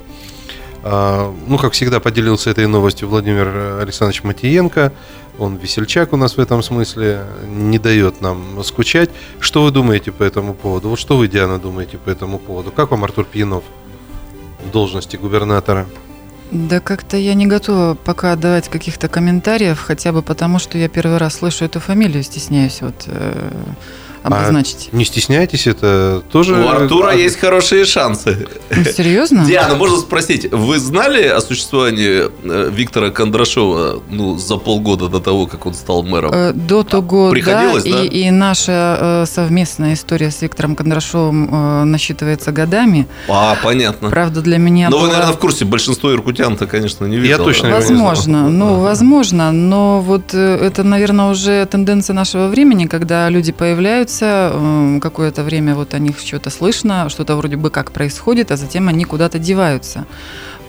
Э, 0.90 1.32
Ну, 1.46 1.58
как 1.58 1.72
всегда, 1.72 2.00
поделился 2.00 2.50
этой 2.50 2.66
новостью 2.66 3.08
Владимир 3.08 3.78
Александрович 3.80 4.22
Матиенко. 4.22 4.92
Он 5.38 5.56
весельчак 5.56 6.12
у 6.12 6.16
нас 6.16 6.36
в 6.36 6.40
этом 6.40 6.62
смысле, 6.62 7.24
не 7.46 7.78
дает 7.78 8.20
нам 8.20 8.64
скучать. 8.64 9.10
Что 9.38 9.62
вы 9.62 9.70
думаете 9.70 10.10
по 10.10 10.24
этому 10.24 10.54
поводу? 10.54 10.88
Вот 10.88 10.98
что 10.98 11.16
вы, 11.16 11.28
Диана, 11.28 11.58
думаете 11.58 11.96
по 11.98 12.10
этому 12.10 12.38
поводу? 12.38 12.72
Как 12.72 12.90
вам 12.90 13.04
Артур 13.04 13.24
Пьянов 13.24 13.62
в 14.66 14.70
должности 14.70 15.16
губернатора? 15.16 15.86
Да 16.50 16.80
как-то 16.80 17.16
я 17.16 17.34
не 17.34 17.46
готова 17.46 17.94
пока 17.94 18.34
давать 18.34 18.68
каких-то 18.68 19.08
комментариев, 19.08 19.78
хотя 19.80 20.12
бы 20.12 20.22
потому, 20.22 20.58
что 20.58 20.78
я 20.78 20.88
первый 20.88 21.18
раз 21.18 21.34
слышу 21.34 21.64
эту 21.64 21.78
фамилию, 21.78 22.22
стесняюсь 22.22 22.80
вот 22.80 23.04
э, 23.06 23.50
обозначить. 24.22 24.88
Не 24.92 25.04
стесняйтесь, 25.04 25.66
это 25.66 26.22
тоже... 26.32 26.54
У 26.54 26.68
Артура 26.68 27.10
А, 27.10 27.14
есть 27.14 27.38
хорошие 27.38 27.84
шансы. 27.84 28.46
Ну, 28.70 28.84
серьезно? 28.84 29.44
Диана, 29.46 29.74
можно 29.74 29.96
спросить, 29.98 30.50
вы 30.52 30.78
знали 30.78 31.24
о 31.26 31.40
существовании 31.40 32.28
э, 32.44 32.70
Виктора 32.72 33.10
Кондрашова 33.10 34.02
ну, 34.10 34.36
за 34.38 34.56
полгода 34.56 35.08
до 35.08 35.20
того, 35.20 35.46
как 35.46 35.66
он 35.66 35.74
стал 35.74 36.02
мэром? 36.02 36.32
Э, 36.34 36.52
До 36.52 36.82
того, 36.82 37.30
Приходилось, 37.30 37.84
да, 37.84 37.90
да? 37.92 38.02
И, 38.04 38.08
и 38.08 38.30
наша 38.30 38.98
э, 39.00 39.26
совместная 39.26 39.94
история 39.94 40.30
с 40.30 40.42
Виктором 40.42 40.76
Кондрашовым 40.76 41.48
э, 41.52 41.84
насчитывается 41.84 42.52
годами. 42.52 43.06
А, 43.28 43.56
понятно. 43.62 44.10
Правда, 44.10 44.40
для 44.42 44.58
меня 44.58 44.90
Но 44.90 44.98
вы, 44.98 45.04
была- 45.06 45.12
наверное, 45.12 45.34
в 45.34 45.38
курсе, 45.38 45.64
большинство 45.64 46.12
иркутян-то, 46.12 46.66
конечно, 46.66 47.04
не 47.06 47.16
Я 47.16 47.22
видел. 47.22 47.44
точно 47.44 47.70
да? 47.70 47.78
его 47.78 47.90
не. 47.90 48.02
Возможно, 48.02 48.48
ну, 48.48 48.80
возможно, 48.80 49.52
но 49.52 50.00
вот 50.00 50.34
это, 50.34 50.82
наверное, 50.84 51.30
уже 51.30 51.64
тенденция 51.66 52.14
нашего 52.14 52.48
времени, 52.48 52.86
когда 52.86 53.28
люди 53.28 53.52
появляются, 53.52 54.17
э, 54.22 54.98
какое-то 55.00 55.42
время 55.42 55.74
вот 55.74 55.94
о 55.94 55.98
них 55.98 56.18
что-то 56.18 56.50
слышно, 56.50 57.08
что-то 57.08 57.36
вроде 57.36 57.56
бы 57.56 57.70
как 57.70 57.92
происходит, 57.92 58.50
а 58.50 58.56
затем 58.56 58.88
они 58.88 59.04
куда-то 59.04 59.38
деваются. 59.38 60.06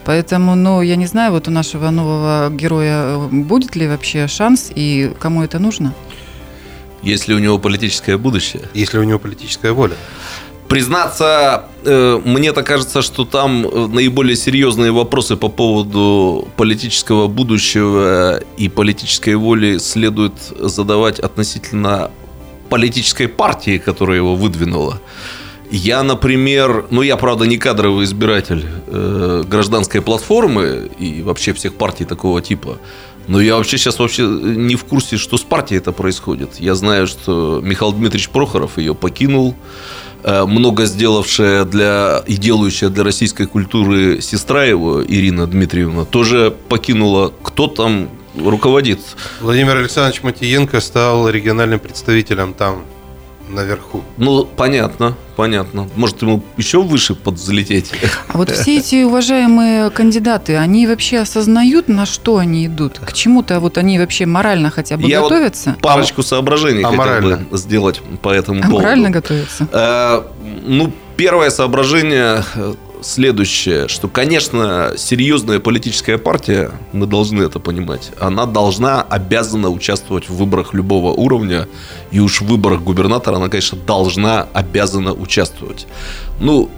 Поэтому, 0.05 0.55
ну, 0.55 0.81
я 0.81 0.95
не 0.95 1.05
знаю, 1.05 1.31
вот 1.31 1.47
у 1.47 1.51
нашего 1.51 1.89
нового 1.89 2.49
героя 2.51 3.03
э, 3.03 3.27
будет 3.31 3.75
ли 3.75 3.87
вообще 3.87 4.27
шанс 4.27 4.71
и 4.73 5.13
кому 5.19 5.43
это 5.43 5.59
нужно? 5.59 5.93
Есть 7.03 7.27
ли 7.27 7.35
у 7.35 7.39
него 7.39 7.59
политическое 7.59 8.17
будущее? 8.17 8.63
Если 8.73 8.97
у 8.97 9.03
него 9.03 9.19
политическая 9.19 9.71
воля. 9.71 9.95
Признаться, 10.67 11.65
э, 11.83 12.21
мне-то 12.23 12.61
кажется, 12.61 13.01
что 13.01 13.25
там 13.25 13.65
э, 13.65 13.87
наиболее 13.87 14.35
серьезные 14.35 14.91
вопросы 14.91 15.35
по 15.35 15.47
поводу 15.47 16.47
политического 16.57 17.27
будущего 17.27 18.39
и 18.57 18.69
политической 18.69 19.33
воли 19.33 19.79
следует 19.79 20.33
задавать 20.59 21.19
относительно 21.19 22.11
политической 22.69 23.27
партии, 23.27 23.77
которая 23.77 24.17
его 24.17 24.35
выдвинула. 24.35 25.01
Я, 25.71 26.01
например, 26.03 26.85
ну 26.89 27.01
я, 27.01 27.15
правда, 27.15 27.45
не 27.45 27.57
кадровый 27.57 28.05
избиратель 28.05 28.65
э, 28.87 29.43
гражданской 29.47 30.01
платформы 30.01 30.89
и 30.97 31.21
вообще 31.21 31.53
всех 31.53 31.75
партий 31.75 32.05
такого 32.05 32.41
типа, 32.41 32.79
но 33.27 33.39
я 33.39 33.55
вообще 33.55 33.77
сейчас 33.77 33.99
вообще 33.99 34.23
не 34.23 34.75
в 34.75 34.83
курсе, 34.85 35.17
что 35.17 35.37
с 35.37 35.41
партией 35.41 35.79
это 35.79 35.91
происходит. 35.91 36.59
Я 36.59 36.73
знаю, 36.73 37.05
что 37.05 37.61
Михаил 37.63 37.91
Дмитриевич 37.91 38.29
Прохоров 38.29 38.79
ее 38.79 38.95
покинул, 38.95 39.55
Э, 40.21 40.45
много 40.45 40.85
сделавшая 40.85 41.63
для 41.63 42.23
и 42.27 42.35
делающая 42.35 42.89
для 42.89 43.03
российской 43.03 43.45
культуры 43.45 44.21
сестра 44.21 44.65
его, 44.65 45.01
Ирина 45.03 45.47
Дмитриевна, 45.47 46.05
тоже 46.05 46.53
покинула. 46.67 47.31
Кто 47.41 47.67
там 47.67 48.09
руководит? 48.37 48.99
Владимир 49.41 49.77
Александрович 49.77 50.23
Матиенко 50.23 50.79
стал 50.81 51.29
региональным 51.29 51.79
представителем 51.79 52.53
там, 52.53 52.83
наверху. 53.49 54.03
Ну, 54.17 54.45
понятно, 54.45 55.15
понятно. 55.35 55.89
Может, 55.95 56.21
ему 56.21 56.43
еще 56.57 56.81
выше 56.83 57.15
подзалететь? 57.15 57.91
А 58.27 58.37
вот 58.37 58.51
все 58.51 58.77
эти 58.77 59.03
уважаемые 59.03 59.89
кандидаты, 59.89 60.55
они 60.57 60.85
вообще 60.85 61.19
осознают, 61.19 61.87
на 61.87 62.05
что 62.05 62.37
они 62.37 62.67
идут? 62.67 62.99
К 62.99 63.11
чему-то 63.13 63.59
вот 63.59 63.77
они 63.79 63.97
вообще 63.97 64.25
морально 64.27 64.69
хотя 64.69 64.97
бы 64.97 65.07
Я 65.09 65.21
вот 65.21 65.29
готовятся? 65.31 65.75
Парочку 65.81 66.21
соображений 66.21 66.83
А 66.83 66.87
хотел 66.89 66.97
морально? 66.97 67.37
бы 67.37 67.57
сделать 67.57 68.01
по 68.21 68.29
этому 68.29 68.59
А 68.59 68.63
поводу. 68.63 68.81
морально 68.83 69.09
готовятся? 69.09 69.67
Э, 69.71 70.21
Ну, 70.65 70.91
первое 71.17 71.49
соображение 71.49 72.43
э, 72.55 72.73
следующее, 73.01 73.87
что, 73.87 74.07
конечно, 74.07 74.93
серьезная 74.97 75.59
политическая 75.59 76.17
партия, 76.17 76.71
мы 76.93 77.05
должны 77.05 77.43
это 77.43 77.59
понимать, 77.59 78.11
она 78.19 78.45
должна, 78.45 79.01
обязана 79.01 79.69
участвовать 79.69 80.29
в 80.29 80.35
выборах 80.35 80.73
любого 80.73 81.11
уровня, 81.11 81.67
и 82.11 82.19
уж 82.19 82.41
в 82.41 82.47
выборах 82.47 82.81
губернатора 82.81 83.37
она, 83.37 83.49
конечно, 83.49 83.77
должна, 83.77 84.47
обязана 84.53 85.13
участвовать. 85.13 85.87
Ну, 86.39 86.69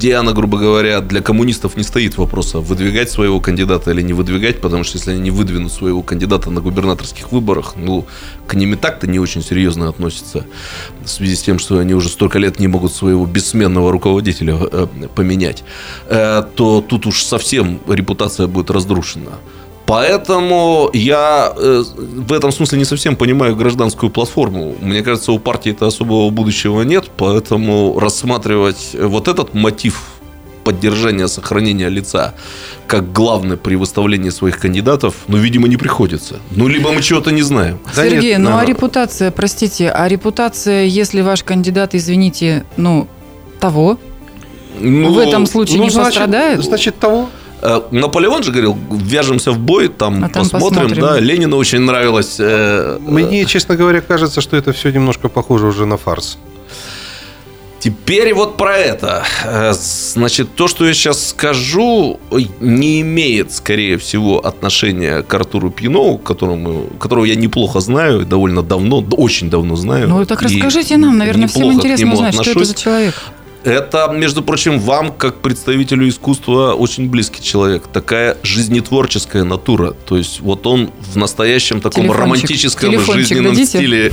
Диана, 0.00 0.32
грубо 0.32 0.58
говоря, 0.58 1.00
для 1.02 1.20
коммунистов 1.20 1.76
не 1.76 1.82
стоит 1.82 2.16
вопроса, 2.16 2.58
выдвигать 2.58 3.10
своего 3.10 3.38
кандидата 3.38 3.90
или 3.90 4.00
не 4.00 4.14
выдвигать, 4.14 4.60
потому 4.62 4.82
что 4.82 4.96
если 4.96 5.10
они 5.10 5.20
не 5.20 5.30
выдвинут 5.30 5.70
своего 5.72 6.02
кандидата 6.02 6.50
на 6.50 6.62
губернаторских 6.62 7.32
выборах, 7.32 7.74
ну, 7.76 8.06
к 8.46 8.54
ним 8.54 8.72
и 8.72 8.76
так-то 8.76 9.06
не 9.06 9.18
очень 9.18 9.42
серьезно 9.42 9.90
относятся, 9.90 10.46
в 11.04 11.08
связи 11.08 11.36
с 11.36 11.42
тем, 11.42 11.58
что 11.58 11.78
они 11.78 11.92
уже 11.92 12.08
столько 12.08 12.38
лет 12.38 12.58
не 12.58 12.66
могут 12.66 12.94
своего 12.94 13.26
бессменного 13.26 13.92
руководителя 13.92 14.56
э, 14.58 14.86
поменять, 15.14 15.64
э, 16.06 16.44
то 16.54 16.80
тут 16.80 17.06
уж 17.06 17.22
совсем 17.22 17.78
репутация 17.86 18.46
будет 18.46 18.70
разрушена. 18.70 19.32
Поэтому 19.90 20.88
я 20.92 21.52
э, 21.56 21.82
в 22.28 22.32
этом 22.32 22.52
смысле 22.52 22.78
не 22.78 22.84
совсем 22.84 23.16
понимаю 23.16 23.56
гражданскую 23.56 24.08
платформу. 24.08 24.76
Мне 24.80 25.02
кажется, 25.02 25.32
у 25.32 25.40
партии 25.40 25.72
это 25.72 25.88
особого 25.88 26.30
будущего 26.30 26.82
нет, 26.82 27.10
поэтому 27.16 27.98
рассматривать 27.98 28.94
вот 28.94 29.26
этот 29.26 29.52
мотив 29.52 30.00
поддержания, 30.62 31.26
сохранения 31.26 31.88
лица 31.88 32.34
как 32.86 33.12
главный 33.12 33.56
при 33.56 33.74
выставлении 33.74 34.30
своих 34.30 34.60
кандидатов, 34.60 35.14
ну, 35.26 35.38
видимо, 35.38 35.66
не 35.66 35.76
приходится. 35.76 36.36
Ну, 36.52 36.68
либо 36.68 36.92
мы 36.92 37.02
чего-то 37.02 37.32
не 37.32 37.42
знаем. 37.42 37.80
Да 37.96 38.04
Сергей, 38.04 38.30
нет, 38.32 38.38
ну 38.38 38.56
а 38.56 38.64
репутация, 38.64 39.32
простите, 39.32 39.90
а 39.90 40.06
репутация, 40.06 40.84
если 40.84 41.20
ваш 41.22 41.42
кандидат, 41.42 41.96
извините, 41.96 42.64
ну, 42.76 43.08
того, 43.58 43.98
Ну, 44.78 45.12
в 45.12 45.18
этом 45.18 45.46
случае 45.46 45.78
Ну, 45.78 45.84
не 45.84 45.90
значит- 45.90 46.14
пострадает? 46.14 46.62
Значит, 46.62 46.98
того. 47.00 47.28
Э, 47.62 47.80
Наполеон 47.90 48.42
же 48.42 48.50
говорил, 48.52 48.76
вяжемся 48.90 49.52
в 49.52 49.58
бой, 49.58 49.88
там, 49.88 50.24
А 50.24 50.28
там 50.28 50.42
посмотрим. 50.48 50.88
посмотрим. 50.88 51.00
Да, 51.02 51.20
Ленину 51.20 51.56
очень 51.56 51.80
нравилось. 51.80 52.36
э, 52.38 52.98
Мне, 53.00 53.44
честно 53.44 53.76
говоря, 53.76 54.00
кажется, 54.00 54.40
что 54.40 54.56
это 54.56 54.72
все 54.72 54.90
немножко 54.90 55.28
похоже 55.28 55.66
уже 55.66 55.86
на 55.86 55.96
фарс. 55.96 56.38
Теперь 57.78 58.34
вот 58.34 58.58
про 58.58 58.76
это. 58.76 59.24
Э, 59.44 59.72
Значит, 59.74 60.54
то, 60.54 60.68
что 60.68 60.86
я 60.86 60.92
сейчас 60.92 61.28
скажу, 61.30 62.20
не 62.60 63.00
имеет, 63.00 63.52
скорее 63.52 63.96
всего, 63.96 64.38
отношения 64.46 65.22
к 65.22 65.32
Артуру 65.32 65.70
Пьянову, 65.70 66.18
которому, 66.18 66.84
которого 66.98 67.24
я 67.24 67.36
неплохо 67.36 67.80
знаю, 67.80 68.26
довольно 68.26 68.62
давно, 68.62 69.00
да, 69.00 69.16
очень 69.16 69.48
давно 69.48 69.76
знаю. 69.76 70.08
ну 70.08 70.26
так 70.26 70.42
расскажите 70.42 70.98
нам, 70.98 71.16
наверное, 71.16 71.48
всем 71.48 71.72
интересно 71.72 72.12
узнать, 72.12 72.34
что 72.34 72.50
это 72.50 72.64
за 72.64 72.74
человек. 72.74 73.14
Это, 73.62 74.08
между 74.12 74.42
прочим, 74.42 74.78
вам, 74.78 75.12
как 75.12 75.36
представителю 75.42 76.08
искусства, 76.08 76.72
очень 76.72 77.10
близкий 77.10 77.42
человек. 77.42 77.82
Такая 77.92 78.38
жизнетворческая 78.42 79.44
натура. 79.44 79.92
То 80.06 80.16
есть 80.16 80.40
вот 80.40 80.66
он 80.66 80.90
в 81.12 81.16
настоящем 81.16 81.80
таком 81.80 82.04
Телефончик. 82.04 82.20
романтическом 82.22 82.90
Телефончик 82.90 83.14
жизненном 83.28 83.52
дадите? 83.54 83.66
стиле 83.66 84.10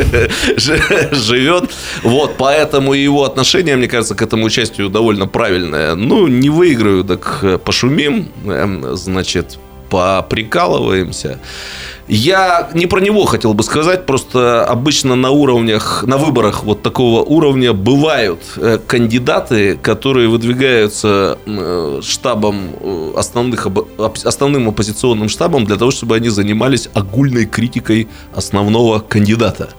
ж- 0.57 1.09
живет. 1.13 1.69
Вот, 2.03 2.35
поэтому 2.37 2.93
его 2.93 3.23
отношение, 3.23 3.77
мне 3.77 3.87
кажется, 3.87 4.15
к 4.15 4.21
этому 4.21 4.45
участию 4.45 4.89
довольно 4.89 5.27
правильное. 5.27 5.95
Ну, 5.95 6.27
не 6.27 6.49
выиграю, 6.49 7.03
так 7.05 7.39
э, 7.43 7.57
пошумим, 7.57 8.27
эм, 8.45 8.97
значит, 8.97 9.57
поприкалываемся. 9.89 11.39
Я 12.07 12.69
не 12.73 12.85
про 12.85 13.01
него 13.01 13.25
хотел 13.25 13.53
бы 13.53 13.63
сказать, 13.63 14.05
просто 14.05 14.63
обычно 14.63 15.15
на 15.15 15.31
уровнях, 15.31 16.05
на 16.07 16.17
выборах 16.17 16.63
вот 16.63 16.81
такого 16.81 17.21
уровня 17.21 17.73
бывают 17.73 18.39
э, 18.55 18.79
кандидаты, 18.87 19.75
которые 19.75 20.29
выдвигаются 20.29 21.37
э, 21.45 21.99
штабом 22.01 22.69
э, 22.79 23.13
основных, 23.17 23.67
основным 24.23 24.69
оппозиционным 24.69 25.27
штабом 25.27 25.65
для 25.65 25.75
того, 25.75 25.91
чтобы 25.91 26.15
они 26.15 26.29
занимались 26.29 26.87
огульной 26.93 27.45
критикой 27.45 28.07
основного 28.33 28.99
кандидата. 28.99 29.71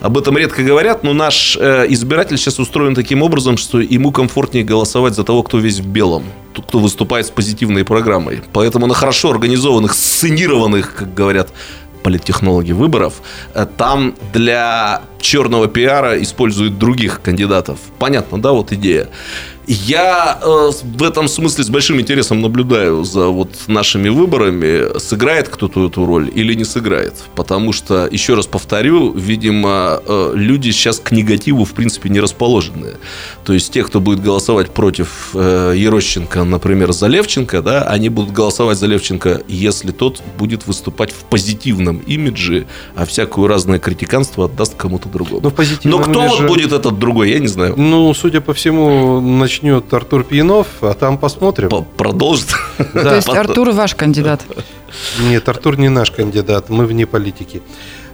Об 0.00 0.16
этом 0.16 0.38
редко 0.38 0.62
говорят, 0.62 1.04
но 1.04 1.12
наш 1.12 1.56
избиратель 1.56 2.38
сейчас 2.38 2.58
устроен 2.58 2.94
таким 2.94 3.22
образом, 3.22 3.58
что 3.58 3.80
ему 3.80 4.10
комфортнее 4.10 4.64
голосовать 4.64 5.14
за 5.14 5.24
того, 5.24 5.42
кто 5.42 5.58
весь 5.58 5.80
в 5.80 5.86
белом, 5.86 6.22
кто 6.56 6.78
выступает 6.78 7.26
с 7.26 7.30
позитивной 7.30 7.84
программой. 7.84 8.40
Поэтому 8.52 8.86
на 8.86 8.94
хорошо 8.94 9.30
организованных, 9.30 9.92
сценированных, 9.92 10.94
как 10.94 11.14
говорят 11.14 11.50
политтехнологи 12.02 12.72
выборов, 12.72 13.14
э, 13.54 13.66
там 13.76 14.14
для 14.32 15.02
черного 15.20 15.68
пиара 15.68 16.20
используют 16.22 16.78
других 16.78 17.20
кандидатов. 17.22 17.78
Понятно, 17.98 18.40
да, 18.40 18.52
вот 18.52 18.72
идея. 18.72 19.08
Я 19.70 20.38
э, 20.42 20.70
в 20.82 21.02
этом 21.02 21.28
смысле 21.28 21.62
с 21.62 21.68
большим 21.68 22.00
интересом 22.00 22.40
наблюдаю 22.40 23.04
за 23.04 23.26
вот 23.26 23.50
нашими 23.66 24.08
выборами, 24.08 24.98
сыграет 24.98 25.50
кто-то 25.50 25.86
эту 25.86 26.06
роль 26.06 26.30
или 26.34 26.54
не 26.54 26.64
сыграет. 26.64 27.12
Потому 27.34 27.74
что, 27.74 28.08
еще 28.10 28.32
раз 28.32 28.46
повторю, 28.46 29.12
видимо, 29.12 30.00
э, 30.06 30.32
люди 30.34 30.70
сейчас 30.70 31.00
к 31.00 31.12
негативу 31.12 31.66
в 31.66 31.74
принципе 31.74 32.08
не 32.08 32.18
расположены. 32.18 32.94
То 33.44 33.52
есть 33.52 33.70
те, 33.70 33.84
кто 33.84 34.00
будет 34.00 34.22
голосовать 34.22 34.70
против 34.70 35.32
э, 35.34 35.74
Ерощенко, 35.76 36.44
например, 36.44 36.92
за 36.92 37.06
Левченко, 37.06 37.60
да, 37.60 37.82
они 37.82 38.08
будут 38.08 38.32
голосовать 38.32 38.78
за 38.78 38.86
Левченко, 38.86 39.42
если 39.48 39.92
тот 39.92 40.22
будет 40.38 40.66
выступать 40.66 41.12
в 41.12 41.24
позитивном 41.24 41.98
имидже, 41.98 42.66
а 42.96 43.04
всякую 43.04 43.48
разное 43.48 43.78
критиканство 43.78 44.46
отдаст 44.46 44.76
кому-то 44.76 45.07
другому. 45.08 45.40
Ну, 45.42 45.50
позитивном 45.50 46.00
Но 46.00 46.06
кто 46.06 46.20
вот 46.20 46.30
имидже- 46.40 46.46
будет 46.46 46.72
этот 46.72 46.98
другой, 46.98 47.30
я 47.30 47.38
не 47.38 47.48
знаю. 47.48 47.74
Ну, 47.76 48.12
судя 48.14 48.40
по 48.40 48.52
всему, 48.54 49.20
начнет 49.20 49.92
Артур 49.92 50.24
Пьянов, 50.24 50.66
а 50.80 50.94
там 50.94 51.18
посмотрим. 51.18 51.68
Продолжит. 51.96 52.48
То 52.92 53.16
есть 53.16 53.28
Артур 53.28 53.70
ваш 53.70 53.94
кандидат. 53.94 54.42
Нет, 55.20 55.48
Артур 55.48 55.78
не 55.78 55.88
наш 55.88 56.10
кандидат, 56.10 56.70
мы 56.70 56.86
вне 56.86 57.06
политики. 57.06 57.62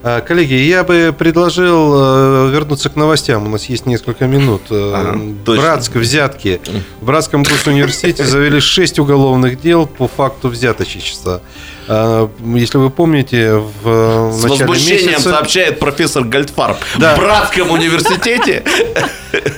А, 0.07 0.21
Коллеги, 0.21 0.53
я 0.55 0.85
бы 0.85 1.15
предложил 1.17 1.95
э, 1.97 2.51
вернуться 2.53 2.91
к 2.91 2.97
новостям. 2.97 3.47
У 3.47 3.49
нас 3.49 3.65
есть 3.71 3.87
несколько 3.87 4.27
минут. 4.27 4.63
Э, 4.71 4.93
Ага, 4.95 5.19
точно. 5.47 5.63
Братск, 5.63 5.97
взятки. 5.97 6.61
В 7.01 7.07
Братском 7.07 7.43
госуниверситете 7.43 8.25
завели 8.25 8.61
6 8.61 8.99
уголовных 8.99 9.63
дел 9.63 9.87
по 9.87 10.07
факту 10.07 10.49
взяточничества. 10.49 11.41
А, 11.89 12.30
Если 12.55 12.78
вы 12.78 12.91
помните, 12.91 13.55
в 13.55 13.64
э, 13.85 14.32
С 14.32 14.43
начале 14.43 14.66
возмущением 14.66 15.07
месяца... 15.11 15.30
сообщает 15.30 15.78
профессор 15.78 16.24
Гальдфарб. 16.24 16.76
Да. 16.99 17.14
В 17.14 17.18
Братском 17.18 17.70
университете 17.70 18.62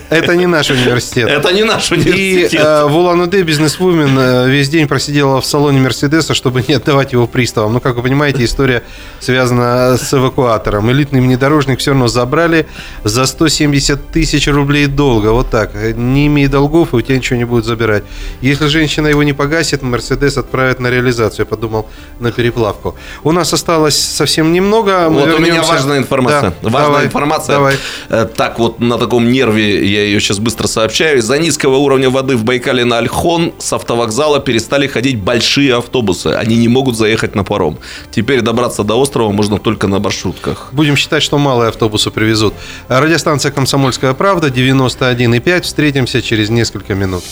Это 0.08 0.34
не 0.36 0.46
наш 0.46 0.70
университет. 0.70 1.28
это 1.28 1.52
не 1.52 1.62
наш 1.64 1.90
И 1.90 1.94
университет. 1.94 2.60
э, 2.64 2.84
в 2.86 2.96
Улан-Удэ 2.96 3.42
бизнесвумен 3.42 4.16
э, 4.18 4.48
весь 4.48 4.68
день 4.68 4.88
просидела 4.88 5.40
в 5.40 5.46
салоне 5.46 5.80
Мерседеса, 5.80 6.34
чтобы 6.34 6.64
не 6.66 6.74
отдавать 6.74 7.12
его 7.12 7.26
приставам. 7.26 7.74
Ну, 7.74 7.80
как 7.80 7.96
вы 7.96 8.02
понимаете, 8.02 8.44
история 8.44 8.82
связана 9.20 9.96
с 9.98 10.12
эвакуатором. 10.14 10.90
Элитный 10.90 11.20
внедорожник 11.20 11.78
все 11.80 11.90
равно 11.90 12.08
забрали 12.08 12.66
за 13.04 13.26
170 13.26 14.10
тысяч 14.10 14.48
рублей 14.48 14.86
долга. 14.86 15.28
Вот 15.28 15.50
так. 15.50 15.74
Не 15.74 16.26
имей 16.28 16.46
долгов, 16.48 16.92
и 16.92 16.96
у 16.96 17.00
тебя 17.02 17.16
ничего 17.16 17.36
не 17.38 17.44
будут 17.44 17.66
забирать. 17.66 18.04
Если 18.40 18.66
женщина 18.68 19.08
его 19.08 19.22
не 19.22 19.32
погасит, 19.32 19.82
Мерседес 19.82 20.36
отправят 20.38 20.80
на 20.80 20.88
реализацию. 20.88 21.40
Я 21.44 21.46
подумал, 21.46 21.86
на 22.20 22.32
переплавку. 22.32 22.94
У 23.24 23.32
нас 23.32 23.52
осталось 23.52 23.98
совсем 23.98 24.52
немного. 24.52 25.08
Мы 25.10 25.20
Вот 25.20 25.28
у 25.28 25.38
меня 25.38 25.46
вернемся. 25.46 25.72
важная 25.72 25.98
информация. 25.98 26.54
Да, 26.62 26.68
важная 26.70 26.86
давай, 26.90 27.04
информация. 27.06 27.54
Давай. 27.56 27.74
Э, 28.08 28.26
Так 28.36 28.58
вот, 28.58 28.80
на 28.80 28.98
таком 28.98 29.30
нерве 29.30 29.86
я 29.86 30.04
ее 30.04 30.20
сейчас 30.20 30.38
быстро 30.38 30.66
сообщаю. 30.66 31.18
Из-за 31.18 31.38
низкого 31.38 31.76
уровня 31.76 32.10
воды 32.10 32.36
в 32.36 32.44
Байкале 32.44 32.84
на 32.84 32.98
Ольхон 32.98 33.52
с 33.58 33.72
автовокзала 33.72 34.40
перестали 34.40 34.86
ходить 34.86 35.18
большие 35.20 35.76
автобусы. 35.76 36.28
Они 36.28 36.56
не 36.56 36.68
могут 36.68 36.96
заехать 36.96 37.34
на 37.34 37.44
паром. 37.44 37.78
Теперь 38.10 38.40
добраться 38.40 38.82
до 38.82 38.94
острова 38.96 39.30
можно 39.32 39.58
только 39.58 39.86
на 39.86 39.98
маршрутках. 39.98 40.68
Будем 40.72 40.96
считать, 40.96 41.22
что 41.22 41.38
малые 41.38 41.68
автобусы 41.68 42.10
привезут. 42.10 42.54
Радиостанция 42.88 43.52
«Комсомольская 43.52 44.14
правда» 44.14 44.48
91,5. 44.48 45.62
Встретимся 45.62 46.22
через 46.22 46.50
несколько 46.50 46.94
минут. 46.94 47.24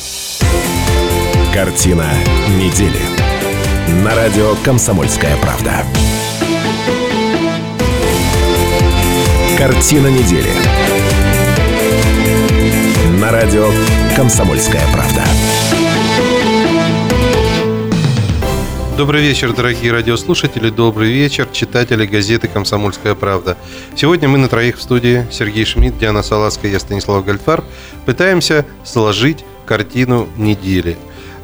Картина 1.52 2.06
недели. 2.58 3.33
На 3.86 4.14
радио 4.14 4.54
«Комсомольская 4.64 5.36
правда». 5.36 5.84
Картина 9.58 10.06
недели. 10.06 10.48
На 13.20 13.30
радио 13.30 13.70
«Комсомольская 14.16 14.80
правда». 14.90 15.22
Добрый 18.96 19.20
вечер, 19.20 19.52
дорогие 19.52 19.92
радиослушатели. 19.92 20.70
Добрый 20.70 21.12
вечер, 21.12 21.46
читатели 21.52 22.06
газеты 22.06 22.48
«Комсомольская 22.48 23.14
правда». 23.14 23.58
Сегодня 23.94 24.28
мы 24.28 24.38
на 24.38 24.48
троих 24.48 24.78
в 24.78 24.82
студии. 24.82 25.26
Сергей 25.30 25.66
Шмидт, 25.66 25.98
Диана 25.98 26.22
Салаская, 26.22 26.72
я 26.72 26.80
Станислав 26.80 27.22
Гальфар. 27.22 27.62
Пытаемся 28.06 28.64
сложить 28.82 29.44
картину 29.66 30.26
недели. 30.38 30.96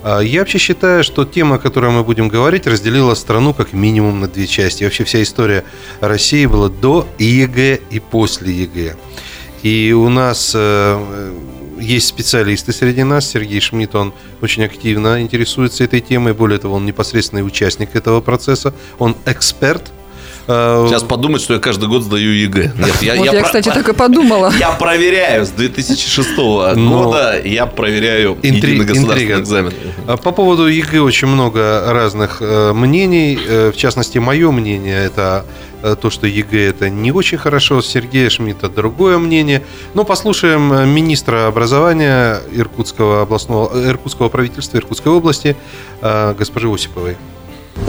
А 0.03 0.21
Я 0.21 0.41
вообще 0.41 0.59
считаю, 0.59 1.05
что 1.05 1.25
тема, 1.25 1.57
о 1.57 1.59
которой 1.59 1.91
мы 1.91 2.05
будем 2.05 2.29
говорить, 2.29 2.67
разделила 2.67 3.15
страну 3.15 3.53
как 3.53 3.73
минимум 3.73 4.21
на 4.21 4.29
две 4.29 4.47
части. 4.47 4.85
Вообще 4.85 5.05
вся 5.05 5.23
история 5.23 5.65
России 6.01 6.47
была 6.47 6.69
до 6.69 7.07
ЕГЭ 7.19 7.81
и 7.91 8.01
после 8.01 8.53
ЕГЭ. 8.53 8.97
И 9.63 9.93
у 9.93 10.09
нас 10.09 10.53
э, 10.55 11.33
есть 11.79 12.07
специалисты 12.07 12.73
среди 12.73 13.03
нас. 13.03 13.29
Сергей 13.29 13.61
Шмидт, 13.61 13.95
он 13.95 14.15
очень 14.41 14.65
активно 14.65 15.21
интересуется 15.21 15.85
этой 15.85 16.01
темой. 16.01 16.33
Более 16.33 16.59
того, 16.59 16.77
он 16.77 16.87
непосредственный 16.87 17.47
участник 17.47 17.95
этого 17.95 18.23
процесса. 18.23 18.73
Он 18.99 19.17
эксперт. 19.27 19.93
Э, 20.51 20.87
Сейчас 20.89 21.03
подумать, 21.05 21.41
что 21.43 21.55
я 21.55 21.61
каждый 21.61 21.89
год 21.89 22.03
сдаю 22.03 22.33
ЕГЭ. 22.33 22.73
Нет, 22.77 23.03
я, 23.03 23.15
Вот 23.15 23.25
я, 23.27 23.33
про- 23.33 23.43
кстати, 23.43 23.69
так 23.69 23.89
и 23.89 23.93
подумала. 23.93 24.53
Я 24.59 24.71
проверяю 24.73 25.47
с 25.47 25.51
2006 25.51 26.29
Но- 26.77 27.05
года, 27.05 27.41
я 27.45 27.67
проверяю 27.67 28.37
Интри- 28.43 28.73
единый 28.73 28.85
государственный 28.87 29.23
интрига. 29.23 29.41
экзамен. 29.41 29.73
А 30.09 30.17
По 30.17 30.33
поводу 30.33 30.67
ЕГЭ 30.67 31.01
очень 31.01 31.29
много 31.29 31.85
разных 31.93 32.39
э, 32.41 32.73
мнений. 32.73 33.39
Э, 33.47 33.71
В 33.73 33.77
частности, 33.77 34.19
мое 34.19 34.51
мнение 34.51 35.05
это 35.05 35.45
то, 36.03 36.11
что 36.11 36.27
ЕГЭ 36.27 36.69
это 36.69 36.91
не 36.91 37.11
очень 37.13 37.39
хорошо. 37.39 37.81
Сергея 37.81 38.29
Шмидта 38.29 38.69
другое 38.69 39.17
мнение. 39.19 39.63
Но 39.95 40.05
послушаем 40.05 40.89
министра 40.91 41.47
образования 41.47 42.41
Иркутского 42.53 43.23
областного 43.23 43.71
Иркутского 43.89 44.29
правительства 44.29 44.77
Иркутской 44.79 45.11
области 45.13 45.57
госпожи 46.39 46.69
Осиповой. 46.69 47.17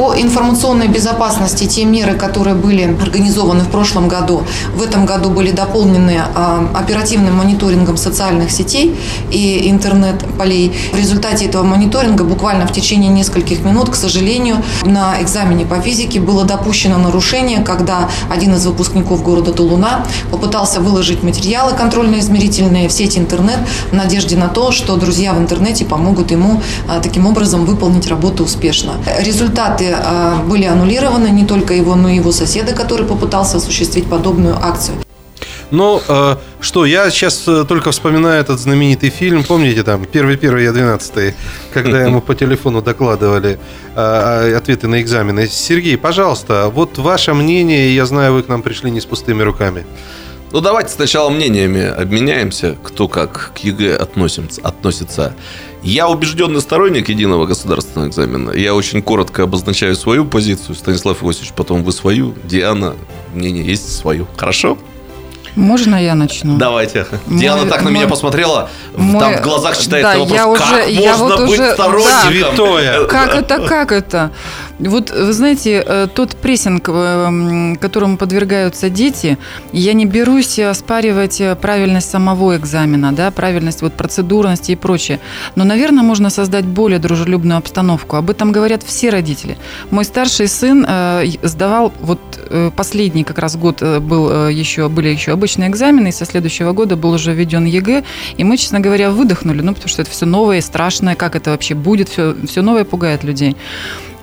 По 0.02 0.16
информационной 0.16 0.88
безопасности 0.88 1.68
те 1.68 1.86
меры, 1.86 2.14
которые 2.14 2.56
были 2.56 2.84
организованы 3.02 3.64
в 3.64 3.70
прошлом 3.70 4.08
году, 4.08 4.44
в 4.76 4.82
этом 4.82 5.06
году 5.06 5.30
были 5.30 5.52
дополнены 5.52 6.24
а, 6.34 6.68
оперативным 6.74 7.36
мониторингом 7.36 7.98
социальных 7.98 8.52
сетей 8.52 8.96
и 9.32 9.70
интернет-полей. 9.70 10.74
В 10.94 10.98
результате 10.98 11.46
этого 11.46 11.64
мониторинга 11.64 12.24
буквально 12.24 12.66
в 12.68 12.72
течение 12.72 13.10
нескольких 13.10 13.64
минут, 13.64 13.90
к 13.90 13.96
сожалению, 13.96 14.58
на 14.84 15.22
экзамене 15.22 15.66
по 15.66 15.80
физике 15.82 16.20
было 16.20 16.46
допущено 16.46 16.98
нарушение, 16.98 17.62
когда 17.62 18.10
один 18.30 18.56
из 18.56 18.66
выпускников 18.66 19.22
города 19.22 19.52
Тулуна 19.52 20.06
попытался 20.32 20.80
выложить 20.80 21.22
материалы 21.22 21.74
контрольно-измерительные 21.74 22.88
в 22.88 22.92
сеть 22.92 23.18
интернет 23.18 23.60
в 23.92 23.94
надежде 23.94 24.36
на 24.38 24.48
то, 24.48 24.72
что 24.72 24.96
друзья 24.96 25.34
в 25.34 25.38
интернете 25.38 25.86
помогут 25.86 26.32
ему 26.32 26.62
а, 26.88 27.02
таким 27.02 27.28
образом 27.28 27.66
выполнить 27.66 28.08
работу 28.08 28.46
успешно. 28.46 28.94
Результаты 29.20 29.81
а, 29.90 30.42
были 30.44 30.66
аннулированы, 30.66 31.30
не 31.30 31.46
только 31.46 31.74
его, 31.74 31.96
но 31.96 32.10
и 32.10 32.16
его 32.16 32.32
соседа, 32.32 32.74
который 32.74 33.06
попытался 33.06 33.58
осуществить 33.58 34.10
подобную 34.10 34.58
акцию. 34.62 34.98
Ну, 35.72 36.02
э, 36.06 36.36
что, 36.60 36.86
я 36.86 37.10
сейчас 37.10 37.48
э, 37.48 37.64
только 37.66 37.92
вспоминаю 37.92 38.42
этот 38.42 38.60
знаменитый 38.60 39.10
фильм, 39.10 39.46
помните, 39.46 39.84
там, 39.84 40.04
первый 40.06 40.36
первый 40.36 40.66
я 40.66 40.74
двенадцатый, 40.74 41.34
когда 41.74 42.04
ему 42.04 42.20
по 42.22 42.36
телефону 42.36 42.82
докладывали 42.82 43.58
э, 43.96 44.54
ответы 44.56 44.90
на 44.90 45.02
экзамены. 45.02 45.48
Сергей, 45.48 45.98
пожалуйста, 45.98 46.70
вот 46.74 46.98
ваше 46.98 47.34
мнение, 47.34 47.96
я 47.96 48.06
знаю, 48.06 48.34
вы 48.34 48.44
к 48.44 48.50
нам 48.50 48.62
пришли 48.62 48.92
не 48.92 49.00
с 49.00 49.06
пустыми 49.06 49.44
руками. 49.44 49.86
Ну, 50.52 50.60
давайте 50.60 50.90
сначала 50.90 51.30
мнениями 51.30 51.86
обменяемся, 51.86 52.76
кто 52.84 53.08
как 53.08 53.54
к 53.56 53.60
ЕГЭ 53.60 53.96
относится. 53.96 54.60
относится. 54.62 55.34
Я 55.84 56.08
убежденный 56.10 56.62
сторонник 56.62 57.10
единого 57.10 57.46
государственного 57.48 58.10
экзамена. 58.10 58.52
Я 58.52 58.76
очень 58.76 59.02
коротко 59.02 59.44
обозначаю 59.44 59.96
свою 59.96 60.26
позицию. 60.26 60.76
Станислав 60.76 61.24
Иосифович, 61.24 61.54
потом 61.56 61.84
вы 61.84 61.92
свою. 61.92 62.36
Диана, 62.44 62.96
мнение 63.34 63.66
есть 63.66 63.98
свою. 63.98 64.28
Хорошо? 64.38 64.78
Можно 65.56 66.02
я 66.02 66.16
начну? 66.16 66.58
Давайте. 66.58 67.06
Диана 67.28 67.66
так 67.66 67.80
на 67.80 67.90
мой- 67.90 67.94
меня 67.94 68.08
посмотрела, 68.08 68.70
мой- 68.96 69.20
там 69.20 69.38
в 69.38 69.42
глазах 69.42 69.78
читается 69.78 70.14
да, 70.14 70.20
вопрос, 70.20 70.38
я 70.38 70.44
как 70.66 70.72
уже- 70.86 70.92
я 70.92 71.10
можно 71.18 71.26
вот 71.36 71.40
быть 71.42 71.60
уже- 71.60 71.74
сторонником? 71.74 72.32
Святое. 72.32 73.06
Как 73.08 73.36
это, 73.36 73.68
как 73.68 73.92
это? 73.92 74.32
Вот, 74.82 75.12
вы 75.12 75.32
знаете, 75.32 75.84
э, 75.86 76.08
тот 76.14 76.36
прессинг, 76.36 76.90
э, 76.90 77.76
которому 77.80 78.18
подвергаются 78.18 78.90
дети, 78.90 79.38
я 79.72 79.94
не 79.94 80.06
берусь 80.06 80.58
оспаривать 80.58 81.40
э, 81.40 81.56
правильность 81.56 82.10
самого 82.10 82.58
экзамена, 82.58 83.12
да, 83.12 83.30
правильность 83.30 83.84
вот 83.84 83.94
процедурности 83.94 84.72
и 84.72 84.76
прочее. 84.76 85.20
Но, 85.56 85.64
наверное, 85.64 86.04
можно 86.04 86.32
создать 86.32 86.66
более 86.66 86.98
дружелюбную 86.98 87.58
обстановку. 87.58 88.16
Об 88.16 88.32
этом 88.32 88.52
говорят 88.52 88.82
все 88.82 89.12
родители. 89.12 89.58
Мой 89.92 90.04
старший 90.04 90.48
сын 90.48 90.86
сдавал, 91.44 91.94
вот 92.02 92.20
последний 92.76 93.24
как 93.24 93.38
раз 93.38 93.56
год 93.56 93.82
был 93.82 94.48
еще, 94.50 94.90
были 94.90 95.10
еще 95.10 95.32
обычные 95.32 95.70
экзамены, 95.70 96.08
и 96.08 96.12
со 96.12 96.26
следующего 96.26 96.72
года 96.74 96.96
был 96.96 97.12
уже 97.12 97.34
введен 97.34 97.66
ЕГЭ, 97.66 98.04
и 98.38 98.44
мы, 98.44 98.58
честно 98.58 98.80
говоря, 98.80 99.12
выдохнули, 99.12 99.62
ну, 99.62 99.74
потому 99.74 99.90
что 99.90 100.02
это 100.02 100.12
все 100.12 100.26
новое 100.26 100.58
и 100.58 100.62
страшное, 100.62 101.16
как 101.16 101.36
это 101.36 101.52
вообще 101.52 101.76
будет, 101.76 102.10
все, 102.10 102.36
все 102.48 102.62
новое 102.62 102.84
пугает 102.84 103.24
людей. 103.24 103.56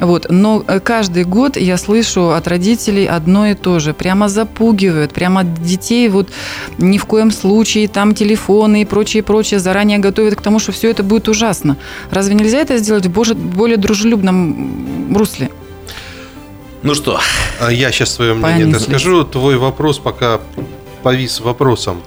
Вот. 0.00 0.26
Но 0.28 0.64
э, 0.66 0.80
каждый 0.80 1.24
год 1.24 1.56
я 1.56 1.76
слышу 1.76 2.30
от 2.30 2.46
родителей 2.48 3.06
одно 3.06 3.46
и 3.46 3.54
то 3.54 3.78
же. 3.78 3.92
Прямо 3.92 4.28
запугивают, 4.28 5.12
прямо 5.12 5.44
детей 5.44 6.08
вот 6.08 6.28
ни 6.78 6.98
в 6.98 7.04
коем 7.04 7.30
случае, 7.30 7.88
там 7.88 8.14
телефоны 8.14 8.82
и 8.82 8.84
прочее, 8.84 9.22
прочее, 9.22 9.60
заранее 9.60 9.98
готовят 9.98 10.36
к 10.36 10.42
тому, 10.42 10.58
что 10.58 10.72
все 10.72 10.90
это 10.90 11.02
будет 11.02 11.28
ужасно. 11.28 11.76
Разве 12.10 12.34
нельзя 12.34 12.58
это 12.58 12.78
сделать 12.78 13.06
в 13.06 13.34
более 13.34 13.76
дружелюбном 13.76 15.14
русле? 15.16 15.50
Ну 16.82 16.94
что, 16.94 17.20
А 17.60 17.72
Я 17.72 17.90
сейчас 17.90 18.14
свое 18.14 18.34
мнение 18.34 18.66
Понеслись. 18.66 18.86
скажу. 18.86 19.24
Твой 19.24 19.56
вопрос 19.56 19.98
пока 19.98 20.40
повис 21.02 21.40
вопросом. 21.40 22.02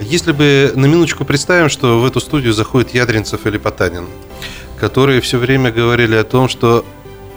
Если 0.00 0.32
бы 0.32 0.72
на 0.76 0.86
минуточку 0.86 1.24
представим, 1.24 1.68
что 1.68 2.00
в 2.00 2.04
эту 2.04 2.20
студию 2.20 2.52
заходит 2.52 2.94
Ядринцев 2.94 3.46
или 3.46 3.58
Потанин, 3.58 4.06
которые 4.78 5.20
все 5.20 5.38
время 5.38 5.72
говорили 5.72 6.14
о 6.14 6.24
том, 6.24 6.48
что 6.48 6.84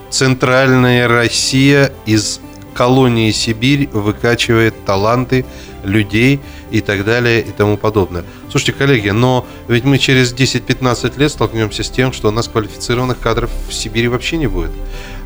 центральная 0.09 1.07
Россия 1.07 1.91
из 2.05 2.39
колонии 2.73 3.31
Сибирь 3.31 3.89
выкачивает 3.91 4.85
таланты 4.85 5.45
людей 5.83 6.41
и 6.71 6.81
так 6.81 7.05
далее 7.05 7.41
и 7.41 7.51
тому 7.51 7.77
подобное. 7.77 8.25
Слушайте, 8.49 8.73
коллеги, 8.73 9.09
но 9.09 9.47
ведь 9.67 9.83
мы 9.83 9.97
через 9.97 10.33
10-15 10.33 11.17
лет 11.17 11.31
столкнемся 11.31 11.83
с 11.83 11.89
тем, 11.89 12.11
что 12.11 12.29
у 12.29 12.31
нас 12.31 12.47
квалифицированных 12.47 13.19
кадров 13.19 13.49
в 13.69 13.73
Сибири 13.73 14.07
вообще 14.07 14.37
не 14.37 14.47
будет. 14.47 14.71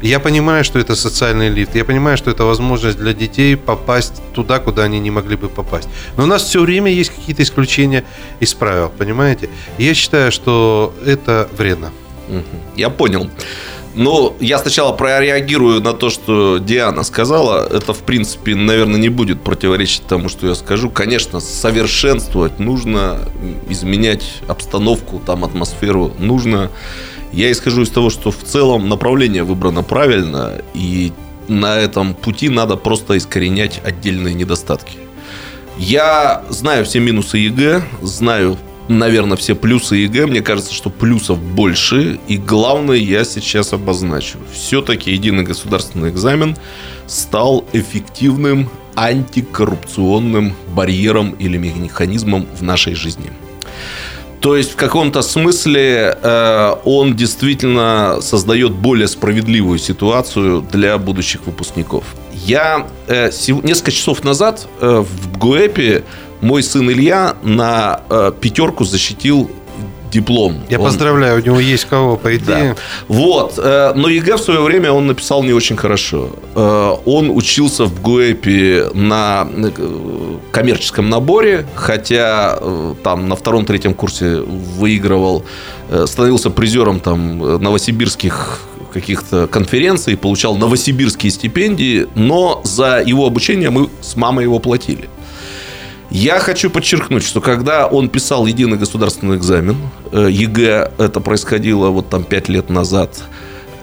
Я 0.02 0.20
понимаю, 0.20 0.64
что 0.64 0.80
это 0.80 0.96
социальный 0.96 1.50
лифт, 1.50 1.76
я 1.76 1.86
понимаю, 1.86 2.18
что 2.18 2.30
это 2.32 2.44
возможность 2.44 2.98
для 2.98 3.14
детей 3.14 3.58
попасть 3.58 4.22
туда, 4.34 4.60
куда 4.60 4.84
они 4.84 5.00
не 5.00 5.12
могли 5.12 5.36
бы 5.36 5.50
попасть. 5.50 5.90
Но 6.18 6.24
у 6.24 6.28
нас 6.28 6.44
все 6.44 6.62
время 6.62 6.92
есть 6.92 7.10
какие-то 7.10 7.44
исключения 7.44 8.04
из 8.40 8.54
правил, 8.54 8.92
понимаете? 8.96 9.50
Я 9.78 9.94
считаю, 9.94 10.32
что 10.32 10.94
это 11.06 11.50
вредно. 11.58 11.92
Я 12.76 12.90
понял. 12.90 13.30
Но 13.96 14.36
я 14.40 14.60
сначала 14.60 14.94
прореагирую 14.94 15.82
на 15.82 15.94
то, 15.94 16.10
что 16.10 16.60
Диана 16.60 17.04
сказала. 17.04 17.66
Это, 17.66 17.94
в 17.94 18.04
принципе, 18.04 18.56
наверное, 18.56 19.00
не 19.00 19.10
будет 19.10 19.42
противоречить 19.42 20.06
тому, 20.08 20.30
что 20.30 20.48
я 20.48 20.56
скажу. 20.56 20.90
Конечно, 20.90 21.40
совершенствовать 21.40 22.60
нужно, 22.60 23.20
изменять 23.68 24.42
обстановку, 24.48 25.22
там, 25.26 25.44
атмосферу 25.44 26.14
нужно. 26.20 26.70
Я 27.32 27.52
исхожу 27.52 27.82
из 27.82 27.90
того, 27.90 28.10
что 28.10 28.32
в 28.32 28.44
целом 28.44 28.90
направление 28.90 29.44
выбрано 29.44 29.84
правильно, 29.84 30.62
и 30.74 31.12
на 31.48 31.78
этом 31.78 32.14
пути 32.14 32.50
надо 32.50 32.76
просто 32.76 33.18
искоренять 33.18 33.82
отдельные 33.84 34.34
недостатки. 34.34 34.98
Я 35.78 36.44
знаю 36.50 36.86
все 36.86 37.00
минусы 37.00 37.38
ЕГЭ, 37.38 37.84
знаю, 38.02 38.58
наверное, 38.90 39.38
все 39.38 39.56
плюсы 39.56 39.96
ЕГЭ. 39.96 40.28
Мне 40.28 40.42
кажется, 40.42 40.74
что 40.74 40.90
плюсов 40.90 41.40
больше. 41.40 42.20
И 42.28 42.38
главное 42.38 42.98
я 42.98 43.24
сейчас 43.24 43.72
обозначу. 43.72 44.38
Все-таки 44.52 45.12
единый 45.12 45.44
государственный 45.44 46.10
экзамен 46.10 46.58
стал 47.08 47.66
эффективным 47.72 48.70
антикоррупционным 48.96 50.56
барьером 50.76 51.32
или 51.32 51.58
механизмом 51.58 52.48
в 52.60 52.64
нашей 52.64 52.96
жизни. 52.96 53.32
То 54.42 54.56
есть 54.56 54.72
в 54.72 54.76
каком-то 54.76 55.22
смысле 55.22 56.18
э, 56.22 56.76
он 56.86 57.16
действительно 57.16 58.20
создает 58.22 58.72
более 58.72 59.08
справедливую 59.08 59.80
ситуацию 59.80 60.62
для 60.62 60.98
будущих 60.98 61.46
выпускников. 61.46 62.06
Я 62.34 62.88
э, 63.08 63.32
несколько 63.64 63.92
часов 63.92 64.24
назад 64.24 64.68
э, 64.80 65.04
в 65.04 65.38
ГУЭПе 65.38 66.04
мой 66.42 66.64
сын 66.64 66.90
Илья 66.90 67.36
на 67.44 68.02
э, 68.10 68.32
пятерку 68.40 68.84
защитил 68.86 69.50
диплом. 70.12 70.62
Я 70.70 70.80
Он- 70.80 70.86
поздравляю, 70.86 71.40
у 71.40 71.46
него 71.46 71.60
есть 71.60 71.80
в 71.80 71.86
кого, 71.86 72.16
по 72.16 72.36
идее. 72.36 72.76
вот. 73.08 73.60
э, 73.60 73.94
Но 73.96 74.08
ЕГЭ 74.10 74.38
в 74.38 74.40
свое 74.42 74.62
время 74.62 74.92
он 74.92 75.06
написал 75.06 75.44
не 75.44 75.54
очень 75.54 75.78
хорошо. 75.78 76.30
Э, 76.56 76.96
Он 77.06 77.30
учился 77.30 77.86
в 77.86 78.02
ГУЭПе 78.02 78.90
на 78.96 79.48
э, 79.56 79.70
коммерческом 80.52 81.10
наборе, 81.10 81.66
хотя 81.76 82.60
там 83.04 83.30
на 83.30 83.36
втором-третьем 83.36 83.94
курсе 83.94 84.38
выигрывал, 84.80 85.44
становился 86.06 86.50
призером 86.50 87.00
там 87.00 87.38
новосибирских 87.62 88.62
каких-то 88.94 89.46
конференций, 89.46 90.18
получал 90.18 90.56
новосибирские 90.58 91.32
стипендии, 91.32 92.08
но 92.16 92.62
за 92.64 93.04
его 93.06 93.28
обучение 93.28 93.70
мы 93.70 93.90
с 94.02 94.16
мамой 94.16 94.46
его 94.46 94.58
платили. 94.58 95.08
Я 96.12 96.39
хочу 96.39 96.72
подчеркнуть, 96.72 97.24
что 97.24 97.39
когда 97.39 97.86
он 97.86 98.10
писал 98.10 98.47
единый 98.47 98.78
государственный 98.78 99.38
экзамен, 99.38 99.78
э, 100.12 100.30
ЕГЭ, 100.32 100.91
это 100.97 101.20
происходило 101.20 101.89
вот 101.89 102.10
там 102.10 102.24
5 102.24 102.49
лет 102.49 102.70
назад, 102.72 103.22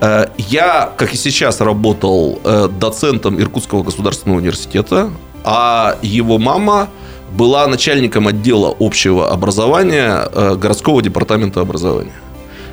э, 0.00 0.26
я, 0.36 0.92
как 0.96 1.14
и 1.14 1.16
сейчас, 1.16 1.60
работал 1.60 2.40
э, 2.42 2.68
доцентом 2.80 3.40
Иркутского 3.40 3.84
государственного 3.84 4.38
университета, 4.38 5.10
а 5.44 5.98
его 6.02 6.38
мама 6.38 6.88
была 7.30 7.68
начальником 7.68 8.26
отдела 8.26 8.74
общего 8.80 9.30
образования 9.30 10.28
городского 10.56 11.02
департамента 11.02 11.60
образования. 11.60 12.12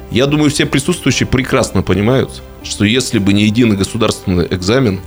Я 0.10 0.26
думаю, 0.26 0.50
все 0.50 0.66
присутствующие 0.66 1.28
прекрасно 1.28 1.82
понимают, 1.82 2.42
что 2.64 2.86
если 2.86 3.20
бы 3.20 3.34
не 3.34 3.44
единый 3.44 3.76
государственный 3.76 4.48
экзамен, 4.50 5.02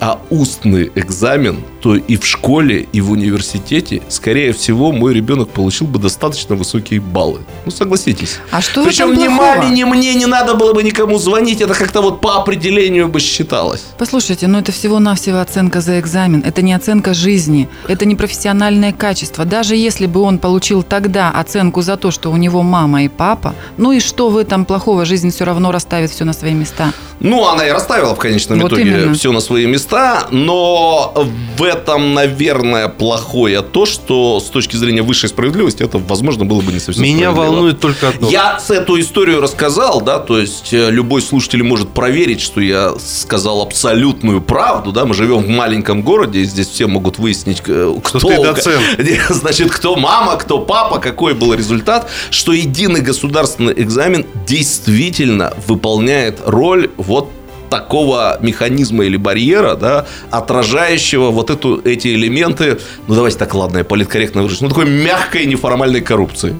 а 0.00 0.18
устный 0.30 0.90
экзамен, 0.94 1.62
то 1.80 1.94
и 1.94 2.16
в 2.16 2.26
школе, 2.26 2.88
и 2.92 3.00
в 3.00 3.10
университете, 3.10 4.02
скорее 4.08 4.52
всего, 4.52 4.92
мой 4.92 5.14
ребенок 5.14 5.50
получил 5.50 5.86
бы 5.86 5.98
достаточно 5.98 6.54
высокие 6.54 7.00
баллы. 7.00 7.40
Ну, 7.64 7.70
согласитесь. 7.70 8.38
А 8.50 8.60
что 8.60 8.84
Причем 8.84 9.14
ни 9.14 9.28
маме, 9.28 9.68
ни 9.70 9.84
мне 9.84 10.14
не 10.14 10.26
надо 10.26 10.54
было 10.54 10.72
бы 10.72 10.82
никому 10.82 11.18
звонить, 11.18 11.60
это 11.60 11.74
как-то 11.74 12.00
вот 12.00 12.20
по 12.20 12.36
определению 12.36 13.08
бы 13.08 13.20
считалось. 13.20 13.84
Послушайте, 13.98 14.46
ну 14.46 14.58
это 14.58 14.72
всего-навсего 14.72 15.40
оценка 15.40 15.80
за 15.80 16.00
экзамен. 16.00 16.42
Это 16.46 16.62
не 16.62 16.72
оценка 16.72 17.14
жизни. 17.14 17.68
Это 17.86 18.06
не 18.06 18.16
профессиональное 18.16 18.92
качество. 18.92 19.44
Даже 19.44 19.76
если 19.76 20.06
бы 20.06 20.20
он 20.20 20.38
получил 20.38 20.82
тогда 20.82 21.30
оценку 21.30 21.82
за 21.82 21.96
то, 21.96 22.10
что 22.10 22.30
у 22.30 22.36
него 22.36 22.62
мама 22.62 23.04
и 23.04 23.08
папа, 23.08 23.54
ну 23.76 23.92
и 23.92 24.00
что 24.00 24.30
в 24.30 24.36
этом 24.36 24.64
плохого? 24.64 25.04
Жизнь 25.04 25.30
все 25.30 25.44
равно 25.44 25.72
расставит 25.72 26.10
все 26.10 26.24
на 26.24 26.32
свои 26.32 26.54
места. 26.54 26.92
Ну, 27.20 27.46
она 27.46 27.66
и 27.66 27.70
расставила 27.70 28.14
в 28.14 28.18
конечном 28.18 28.60
Вот 28.60 28.72
итоге 28.72 28.90
именно. 28.90 29.14
все 29.14 29.30
на 29.30 29.40
свои 29.40 29.66
места, 29.66 29.89
но 30.30 31.12
в 31.56 31.62
этом, 31.62 32.14
наверное, 32.14 32.88
плохое 32.88 33.62
то, 33.62 33.86
что 33.86 34.40
с 34.40 34.44
точки 34.44 34.76
зрения 34.76 35.02
высшей 35.02 35.28
справедливости 35.28 35.82
это, 35.82 35.98
возможно, 35.98 36.44
было 36.44 36.60
бы 36.60 36.72
не 36.72 36.78
совсем 36.80 37.02
Меня 37.02 37.32
волнует 37.32 37.80
только 37.80 38.08
одно. 38.08 38.28
Я 38.30 38.58
с 38.60 38.70
эту 38.70 39.00
историю 39.00 39.40
рассказал, 39.40 40.00
да, 40.00 40.18
то 40.18 40.38
есть 40.38 40.72
э, 40.72 40.90
любой 40.90 41.22
слушатель 41.22 41.62
может 41.62 41.90
проверить, 41.90 42.40
что 42.40 42.60
я 42.60 42.94
сказал 42.98 43.62
абсолютную 43.62 44.40
правду, 44.40 44.92
да, 44.92 45.04
мы 45.04 45.14
живем 45.14 45.42
в 45.42 45.48
маленьком 45.48 46.02
городе, 46.02 46.40
и 46.40 46.44
здесь 46.44 46.68
все 46.68 46.86
могут 46.86 47.18
выяснить, 47.18 47.62
э, 47.66 47.94
кто, 48.02 48.18
ты 48.18 48.42
доцент. 48.42 48.82
значит, 49.30 49.70
кто 49.70 49.96
мама, 49.96 50.36
кто 50.36 50.60
папа, 50.60 50.98
какой 50.98 51.34
был 51.34 51.54
результат, 51.54 52.08
что 52.30 52.52
единый 52.52 53.00
государственный 53.00 53.74
экзамен 53.74 54.26
действительно 54.46 55.54
выполняет 55.66 56.40
роль 56.44 56.90
вот 56.96 57.30
такого 57.70 58.38
механизма 58.42 59.04
или 59.04 59.16
барьера, 59.16 59.76
да, 59.76 60.06
отражающего 60.30 61.30
вот 61.30 61.50
эту, 61.50 61.80
эти 61.84 62.08
элементы, 62.08 62.78
ну 63.06 63.14
давайте 63.14 63.38
так, 63.38 63.54
ладно, 63.54 63.78
я 63.78 63.84
политкорректно 63.84 64.42
выражусь, 64.42 64.60
ну 64.60 64.68
такой 64.68 64.86
мягкой 64.86 65.46
неформальной 65.46 66.00
коррупции. 66.00 66.56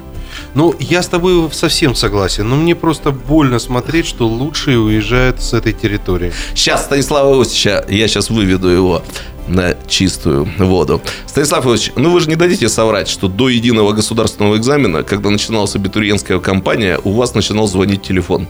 Ну, 0.54 0.74
я 0.80 1.02
с 1.02 1.06
тобой 1.06 1.48
совсем 1.52 1.94
согласен, 1.94 2.48
но 2.48 2.56
мне 2.56 2.74
просто 2.74 3.10
больно 3.10 3.58
смотреть, 3.58 4.06
что 4.06 4.26
лучшие 4.26 4.78
уезжают 4.78 5.40
с 5.42 5.52
этой 5.52 5.72
территории. 5.72 6.32
Сейчас 6.54 6.84
Станислава 6.84 7.36
Иосифовича, 7.38 7.84
я 7.88 8.08
сейчас 8.08 8.30
выведу 8.30 8.68
его 8.68 9.02
на 9.46 9.74
чистую 9.88 10.48
воду. 10.58 11.00
Станислав 11.26 11.66
Ильич, 11.66 11.92
ну 11.96 12.10
вы 12.10 12.20
же 12.20 12.28
не 12.28 12.36
дадите 12.36 12.68
соврать, 12.68 13.08
что 13.08 13.28
до 13.28 13.48
единого 13.48 13.92
государственного 13.92 14.56
экзамена, 14.56 15.02
когда 15.02 15.30
начиналась 15.30 15.74
абитуриентская 15.74 16.38
кампания, 16.38 16.98
у 17.04 17.12
вас 17.12 17.34
начинал 17.34 17.66
звонить 17.66 18.02
телефон. 18.02 18.46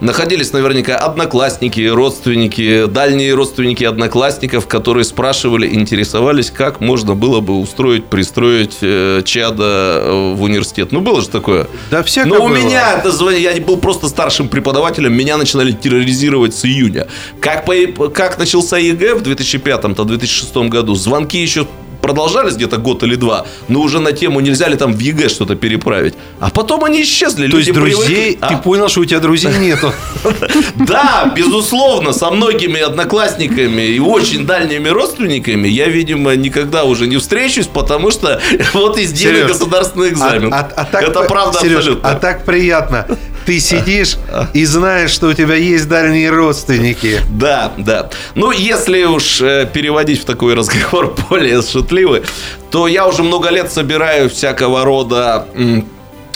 Находились 0.00 0.52
наверняка 0.52 0.96
одноклассники, 0.96 1.86
родственники, 1.88 2.86
дальние 2.86 3.34
родственники 3.34 3.84
одноклассников, 3.84 4.66
которые 4.66 5.04
спрашивали, 5.04 5.66
интересовались, 5.74 6.50
как 6.50 6.80
можно 6.80 7.14
было 7.14 7.40
бы 7.40 7.58
устроить, 7.58 8.06
пристроить 8.06 8.78
э, 8.82 9.22
чада 9.24 10.00
э, 10.04 10.34
в 10.34 10.42
университет. 10.42 10.92
Ну, 10.92 11.00
было 11.00 11.20
же 11.20 11.28
такое. 11.28 11.66
Да 11.90 12.02
всякое 12.02 12.28
Но 12.38 12.44
у 12.44 12.48
было. 12.48 12.56
меня, 12.56 12.98
это 12.98 13.10
звон- 13.10 13.34
я 13.38 13.54
был 13.60 13.76
просто 13.78 14.08
старшим 14.08 14.48
преподавателем, 14.48 15.12
меня 15.12 15.36
начинали 15.36 15.72
терроризировать 15.72 16.54
с 16.54 16.64
июня. 16.64 17.06
Как, 17.40 17.64
по- 17.64 18.08
как 18.08 18.38
начался 18.38 18.78
ЕГЭ 18.78 19.14
в 19.14 19.22
2005-2006 19.22 20.68
году, 20.68 20.94
звонки 20.94 21.38
еще 21.40 21.66
продолжались 22.04 22.54
где-то 22.56 22.76
год 22.76 23.02
или 23.02 23.16
два, 23.16 23.46
но 23.68 23.80
уже 23.80 23.98
на 23.98 24.12
тему 24.12 24.40
нельзя 24.40 24.68
ли 24.68 24.76
там 24.76 24.92
в 24.92 24.98
ЕГЭ 24.98 25.30
что-то 25.30 25.54
переправить. 25.56 26.12
А 26.38 26.50
потом 26.50 26.84
они 26.84 27.00
исчезли. 27.02 27.48
То 27.50 27.56
есть 27.56 27.68
люди 27.68 27.80
привыкли. 27.80 27.94
друзей, 28.06 28.38
А? 28.42 28.48
ты 28.48 28.56
понял, 28.58 28.88
что 28.88 29.00
у 29.00 29.04
тебя 29.06 29.20
друзей 29.20 29.52
нету. 29.58 29.90
Да, 30.74 31.32
безусловно, 31.34 32.12
со 32.12 32.30
многими 32.30 32.78
одноклассниками 32.80 33.82
и 33.82 33.98
очень 34.00 34.44
дальними 34.46 34.88
родственниками 34.90 35.66
я, 35.68 35.88
видимо, 35.88 36.36
никогда 36.36 36.84
уже 36.84 37.06
не 37.06 37.16
встречусь, 37.16 37.66
потому 37.66 38.10
что 38.10 38.38
вот 38.74 38.98
и 38.98 39.04
сделали 39.04 39.44
государственный 39.48 40.10
экзамен. 40.10 40.52
А- 40.52 40.68
а- 40.76 40.88
а 40.92 41.00
Это 41.02 41.22
правда 41.22 41.58
абсолютно. 41.58 42.10
А 42.10 42.14
так 42.16 42.44
приятно. 42.44 43.06
Ты 43.46 43.60
сидишь 43.60 44.16
и 44.54 44.64
знаешь, 44.64 45.10
что 45.10 45.28
у 45.28 45.32
тебя 45.34 45.54
есть 45.54 45.88
дальние 45.88 46.30
родственники. 46.30 47.20
Да, 47.30 47.72
да. 47.76 48.10
Ну, 48.34 48.50
если 48.50 49.04
уж 49.04 49.40
э, 49.40 49.68
переводить 49.72 50.22
в 50.22 50.24
такой 50.24 50.54
разговор 50.54 51.14
более 51.30 51.62
шутливый, 51.62 52.22
то 52.70 52.88
я 52.88 53.06
уже 53.06 53.22
много 53.22 53.50
лет 53.50 53.70
собираю 53.70 54.30
всякого 54.30 54.84
рода 54.84 55.46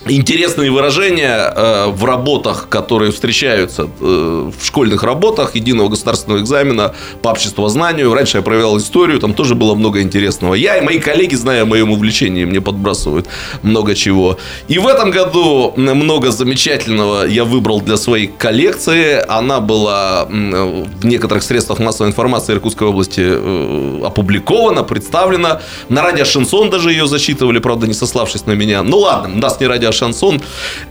интересные 0.07 0.70
выражения 0.70 1.53
э, 1.55 1.86
в 1.88 2.05
работах, 2.05 2.68
которые 2.68 3.12
встречаются 3.12 3.88
э, 4.01 4.51
в 4.59 4.64
школьных 4.64 5.03
работах 5.03 5.55
единого 5.55 5.88
государственного 5.88 6.40
экзамена 6.40 6.94
по 7.22 7.30
обществознанию. 7.30 8.12
Раньше 8.14 8.38
я 8.38 8.42
проверял 8.42 8.76
историю, 8.78 9.18
там 9.18 9.34
тоже 9.34 9.55
было 9.55 9.74
много 9.74 10.03
интересного. 10.03 10.55
Я 10.55 10.76
и 10.76 10.80
мои 10.80 10.99
коллеги, 10.99 11.34
зная 11.34 11.62
о 11.62 11.66
моем 11.66 11.90
увлечении, 11.90 12.44
мне 12.44 12.61
подбрасывают 12.61 13.26
много 13.62 13.94
чего. 13.94 14.38
И 14.68 14.78
в 14.78 14.86
этом 14.86 15.11
году 15.11 15.72
много 15.76 16.30
замечательного 16.30 17.26
я 17.26 17.44
выбрал 17.44 17.80
для 17.80 17.96
своей 17.96 18.26
коллекции. 18.26 19.24
Она 19.28 19.61
была 19.61 20.26
в 20.26 21.05
некоторых 21.05 21.42
средствах 21.42 21.78
массовой 21.78 22.09
информации 22.09 22.53
Иркутской 22.53 22.88
области 22.88 23.22
э, 23.24 24.01
опубликована, 24.05 24.82
представлена. 24.82 25.61
На 25.88 26.03
радио 26.03 26.24
Шансон 26.24 26.70
даже 26.70 26.90
ее 26.92 27.07
зачитывали, 27.07 27.59
правда, 27.59 27.86
не 27.86 27.94
сославшись 27.94 28.46
на 28.46 28.53
меня. 28.53 28.82
Ну 28.82 28.99
ладно, 28.99 29.34
нас 29.34 29.61
не 29.61 29.66
радио 29.66 29.88
Шансон. 29.93 30.41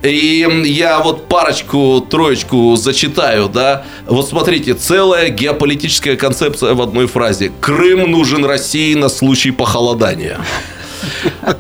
И 0.04 0.46
я 0.66 1.00
вот 1.00 1.28
парочку, 1.28 2.02
троечку 2.02 2.76
зачитаю, 2.76 3.50
да. 3.50 3.84
Вот 4.06 4.28
смотрите, 4.28 4.74
целая 4.74 5.30
геополитическая 5.30 6.16
концепция 6.16 6.74
в 6.74 6.82
одной 6.82 7.08
фразе. 7.08 7.52
Крым 7.62 8.12
нужен 8.12 8.46
России 8.46 8.94
на 8.96 9.10
случай 9.10 9.52
похолодания. 9.52 10.40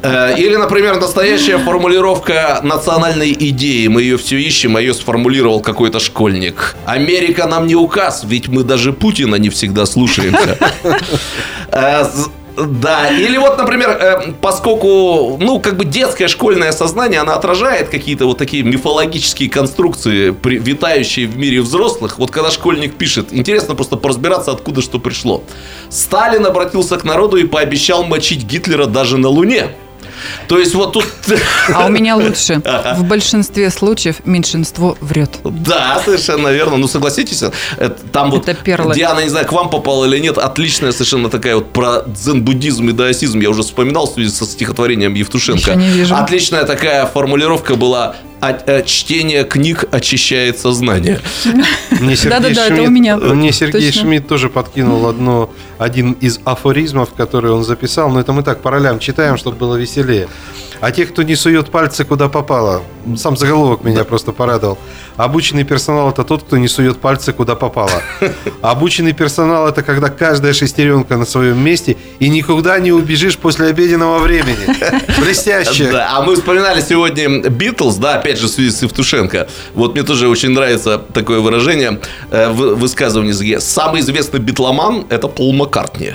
Э, 0.01 0.35
Или, 0.37 0.55
например, 0.55 0.99
настоящая 0.99 1.57
формулировка 1.57 2.59
национальной 2.63 3.31
идеи. 3.31 3.87
Мы 3.87 4.01
ее 4.01 4.17
все 4.17 4.37
ищем, 4.37 4.75
а 4.75 4.81
ее 4.81 4.93
сформулировал 4.93 5.61
какой-то 5.61 5.99
школьник. 5.99 6.75
Америка 6.85 7.47
нам 7.47 7.67
не 7.67 7.75
указ, 7.75 8.23
ведь 8.25 8.47
мы 8.47 8.63
даже 8.63 8.93
Путина 8.93 9.35
не 9.35 9.49
всегда 9.49 9.85
слушаемся. 9.85 10.57
Да, 12.57 13.09
или 13.09 13.37
вот, 13.37 13.57
например, 13.57 13.89
э, 13.91 14.33
поскольку, 14.41 15.37
ну, 15.39 15.59
как 15.59 15.77
бы 15.77 15.85
детское 15.85 16.27
школьное 16.27 16.71
сознание, 16.71 17.19
оно 17.19 17.33
отражает 17.33 17.89
какие-то 17.89 18.25
вот 18.25 18.37
такие 18.39 18.63
мифологические 18.63 19.49
конструкции, 19.49 20.31
при- 20.31 20.57
витающие 20.57 21.27
в 21.27 21.37
мире 21.37 21.61
взрослых. 21.61 22.17
Вот 22.17 22.31
когда 22.31 22.49
школьник 22.49 22.95
пишет, 22.95 23.27
интересно 23.31 23.75
просто 23.75 23.95
поразбираться, 23.95 24.51
откуда 24.51 24.81
что 24.81 24.97
пришло. 24.99 25.43
Сталин 25.89 26.45
обратился 26.45 26.97
к 26.97 27.03
народу 27.03 27.37
и 27.37 27.45
пообещал 27.45 28.03
мочить 28.03 28.43
Гитлера 28.43 28.85
даже 28.85 29.17
на 29.17 29.29
Луне. 29.29 29.75
То 30.47 30.57
есть 30.59 30.73
вот 30.75 30.93
тут... 30.93 31.05
А 31.73 31.85
у 31.85 31.89
меня 31.89 32.15
лучше. 32.17 32.61
В 32.95 33.03
большинстве 33.03 33.69
случаев 33.69 34.17
меньшинство 34.25 34.97
врет. 35.01 35.31
Да, 35.43 36.01
совершенно 36.03 36.49
верно. 36.49 36.77
Ну, 36.77 36.87
согласитесь, 36.87 37.41
это- 37.43 37.95
там 38.11 38.31
вот... 38.31 38.47
Это 38.47 38.61
перлы. 38.63 38.93
Диана, 38.95 39.21
не 39.21 39.29
знаю, 39.29 39.45
к 39.45 39.51
вам 39.51 39.69
попала 39.69 40.05
или 40.05 40.19
нет, 40.19 40.37
отличная 40.37 40.91
совершенно 40.91 41.29
такая 41.29 41.55
вот 41.55 41.73
про 41.73 42.03
дзен-буддизм 42.07 42.89
и 42.89 42.93
даосизм. 42.93 43.39
Я 43.39 43.49
уже 43.49 43.61
вспоминал 43.63 44.07
в 44.07 44.13
связи 44.13 44.29
со 44.29 44.45
стихотворением 44.45 45.13
Евтушенко. 45.13 45.71
Еще 45.71 45.75
не 45.75 45.89
вижу. 45.89 46.15
Отличная 46.15 46.63
такая 46.63 47.05
формулировка 47.05 47.75
была 47.75 47.97
«А- 48.07 48.15
э, 48.23 48.26
«Чтение 48.85 49.43
книг 49.43 49.85
очищает 49.91 50.59
сознание». 50.59 51.19
Мне 51.99 52.15
Сергей 52.15 52.29
Да-да-да, 52.29 52.65
это 52.67 52.75
Шмидт- 52.75 52.87
у 52.87 52.91
меня. 52.91 53.17
Мне 53.17 53.51
Сергей 53.51 53.87
Точно. 53.87 54.01
Шмидт 54.01 54.27
тоже 54.27 54.49
подкинул 54.49 55.07
одно, 55.07 55.49
один 55.77 56.13
из 56.13 56.39
афоризмов, 56.45 57.13
который 57.13 57.51
он 57.51 57.63
записал. 57.63 58.09
Но 58.09 58.19
это 58.19 58.33
мы 58.33 58.43
так 58.43 58.61
по 58.61 58.71
ролям 58.71 58.99
читаем, 58.99 59.37
чтобы 59.37 59.57
было 59.57 59.75
веселее. 59.75 60.27
А 60.79 60.91
те, 60.91 61.05
кто 61.05 61.23
не 61.23 61.35
сует 61.35 61.69
пальцы 61.69 62.03
куда 62.05 62.29
попало, 62.29 62.83
сам 63.17 63.37
заголовок 63.37 63.83
меня 63.83 64.03
просто 64.03 64.31
порадовал. 64.31 64.77
Обученный 65.15 65.63
персонал– 65.63 66.09
это 66.11 66.23
тот, 66.23 66.43
кто 66.43 66.57
не 66.57 66.67
сует 66.67 66.99
пальцы 66.99 67.33
куда 67.33 67.55
попало. 67.55 68.03
Обученный 68.61 69.13
персонал– 69.13 69.67
это 69.69 69.81
когда 69.81 70.09
каждая 70.09 70.53
шестеренка 70.53 71.17
на 71.17 71.25
своем 71.25 71.57
месте 71.63 71.97
и 72.19 72.29
никуда 72.29 72.77
не 72.79 72.91
убежишь 72.91 73.37
после 73.37 73.67
обеденного 73.67 74.19
времени. 74.19 74.57
Блестяще. 75.19 75.91
Да, 75.91 76.09
а 76.11 76.21
мы 76.21 76.35
вспоминали 76.35 76.81
сегодня 76.81 77.49
Битлз, 77.49 77.95
да, 77.95 78.15
опять 78.15 78.37
же 78.39 78.47
в 78.47 78.49
связи 78.49 78.71
с 78.71 78.83
Евтушенко. 78.83 79.47
Вот 79.73 79.93
мне 79.93 80.03
тоже 80.03 80.27
очень 80.27 80.49
нравится 80.51 81.01
такое 81.13 81.39
выражение, 81.39 81.99
э, 82.29 82.49
вы- 82.49 82.75
высказывание 82.75 83.31
из 83.31 83.41
ЕГЭ. 83.41 83.59
Самый 83.59 84.01
известный 84.01 84.39
битломан– 84.39 85.05
это 85.09 85.27
Пол 85.27 85.53
Маккартни. 85.53 86.13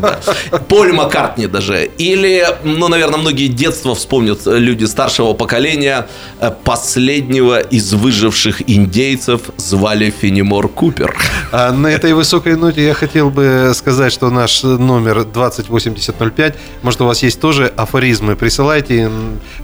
Да. 0.00 0.20
Поль 0.68 0.92
Маккартни 0.92 1.46
даже. 1.46 1.84
Или, 1.98 2.46
ну, 2.64 2.88
наверное, 2.88 3.18
многие 3.18 3.46
детство 3.48 3.94
вспомнят 4.02 4.40
люди 4.46 4.84
старшего 4.84 5.32
поколения. 5.32 6.06
э, 6.40 6.50
Последнего 6.64 7.60
из 7.60 7.92
выживших 7.92 8.68
индейцев 8.68 9.40
звали 9.56 10.10
Фенемор 10.10 10.68
Купер. 10.68 11.16
А 11.52 11.72
на 11.72 11.86
этой 11.86 12.12
высокой 12.12 12.56
ноте 12.56 12.84
я 12.84 12.94
хотел 12.94 13.30
бы 13.30 13.72
сказать, 13.74 14.12
что 14.12 14.30
наш 14.30 14.62
номер 14.62 15.24
208005, 15.24 16.54
может, 16.82 17.00
у 17.00 17.06
вас 17.06 17.22
есть 17.22 17.40
тоже 17.40 17.72
афоризмы, 17.76 18.36
присылайте, 18.36 19.10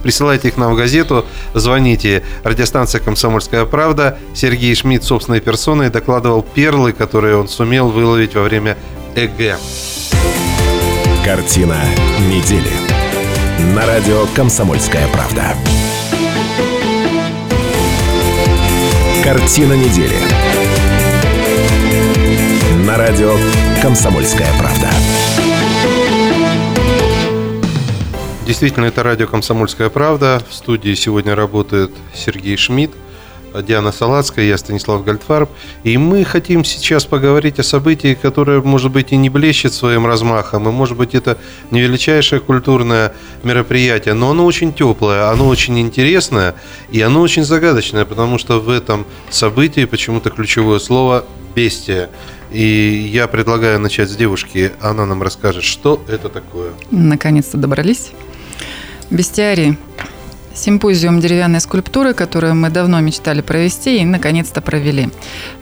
присылайте 0.03 0.47
их 0.47 0.57
нам 0.57 0.73
в 0.73 0.77
газету, 0.77 1.25
звоните. 1.53 2.23
Радиостанция 2.43 3.01
«Комсомольская 3.01 3.65
правда». 3.65 4.17
Сергей 4.33 4.73
Шмидт 4.75 5.03
собственной 5.03 5.41
персоной 5.41 5.89
докладывал 5.89 6.43
перлы, 6.43 6.93
которые 6.93 7.35
он 7.35 7.47
сумел 7.47 7.89
выловить 7.89 8.35
во 8.35 8.43
время 8.43 8.77
ЭГЭ. 9.15 9.57
Картина 11.25 11.77
недели. 12.29 13.08
На 13.59 13.85
радио 13.85 14.25
«Комсомольская 14.35 15.05
правда». 15.09 15.53
Картина 19.21 19.73
недели. 19.73 20.15
На 22.85 22.97
радио 22.97 23.35
«Комсомольская 23.81 24.47
правда». 24.57 24.89
Действительно, 28.47 28.85
это 28.85 29.03
радио 29.03 29.27
«Комсомольская 29.27 29.89
правда». 29.89 30.41
В 30.49 30.53
студии 30.53 30.93
сегодня 30.93 31.35
работает 31.35 31.91
Сергей 32.15 32.55
Шмидт, 32.55 32.95
Диана 33.53 33.91
Салацкая, 33.91 34.45
я 34.45 34.57
Станислав 34.57 35.03
Гальдфарб. 35.03 35.49
И 35.83 35.97
мы 35.97 36.23
хотим 36.23 36.63
сейчас 36.63 37.05
поговорить 37.05 37.59
о 37.59 37.63
событии, 37.63 38.17
которое, 38.19 38.61
может 38.61 38.91
быть, 38.91 39.11
и 39.11 39.17
не 39.17 39.29
блещет 39.29 39.73
своим 39.73 40.05
размахом, 40.05 40.67
и, 40.67 40.71
может 40.71 40.97
быть, 40.97 41.15
это 41.15 41.37
не 41.71 41.81
величайшее 41.81 42.39
культурное 42.39 43.13
мероприятие, 43.43 44.13
но 44.13 44.31
оно 44.31 44.45
очень 44.45 44.73
теплое, 44.73 45.29
оно 45.29 45.47
очень 45.47 45.79
интересное, 45.79 46.55
и 46.91 47.01
оно 47.01 47.21
очень 47.21 47.43
загадочное, 47.43 48.05
потому 48.05 48.37
что 48.37 48.59
в 48.59 48.69
этом 48.69 49.05
событии 49.29 49.85
почему-то 49.85 50.29
ключевое 50.29 50.79
слово 50.79 51.25
«бестия». 51.55 52.09
И 52.51 53.09
я 53.13 53.27
предлагаю 53.27 53.79
начать 53.79 54.09
с 54.09 54.15
девушки. 54.15 54.71
Она 54.81 55.05
нам 55.05 55.21
расскажет, 55.21 55.63
что 55.63 56.01
это 56.07 56.29
такое. 56.29 56.71
Наконец-то 56.89 57.57
добрались. 57.57 58.09
Бестиарий. 59.11 59.77
Симпозиум 60.53 61.19
деревянной 61.19 61.61
скульптуры, 61.61 62.13
которую 62.13 62.55
мы 62.55 62.69
давно 62.69 62.99
мечтали 62.99 63.41
провести 63.41 63.99
и 63.99 64.05
наконец-то 64.05 64.61
провели. 64.61 65.09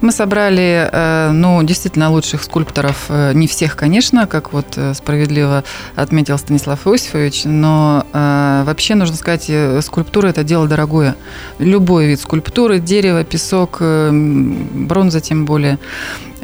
Мы 0.01 0.11
собрали, 0.11 0.89
э, 0.91 1.31
ну, 1.31 1.61
действительно 1.63 2.09
лучших 2.09 2.43
скульпторов, 2.43 3.05
э, 3.09 3.33
не 3.33 3.47
всех, 3.47 3.75
конечно, 3.75 4.27
как 4.27 4.53
вот 4.53 4.77
э, 4.77 4.93
справедливо 4.93 5.63
отметил 5.95 6.37
Станислав 6.37 6.87
Иосифович, 6.87 7.43
но 7.45 8.05
вообще, 8.13 8.95
нужно 8.95 9.15
сказать, 9.15 9.49
скульптура– 9.83 10.27
это 10.29 10.43
дело 10.43 10.67
дорогое. 10.67 11.15
Любой 11.59 12.07
вид 12.07 12.19
скульптуры, 12.19 12.79
дерево, 12.79 13.23
песок, 13.23 13.81
бронза 13.81 15.21
тем 15.21 15.45
более– 15.45 15.79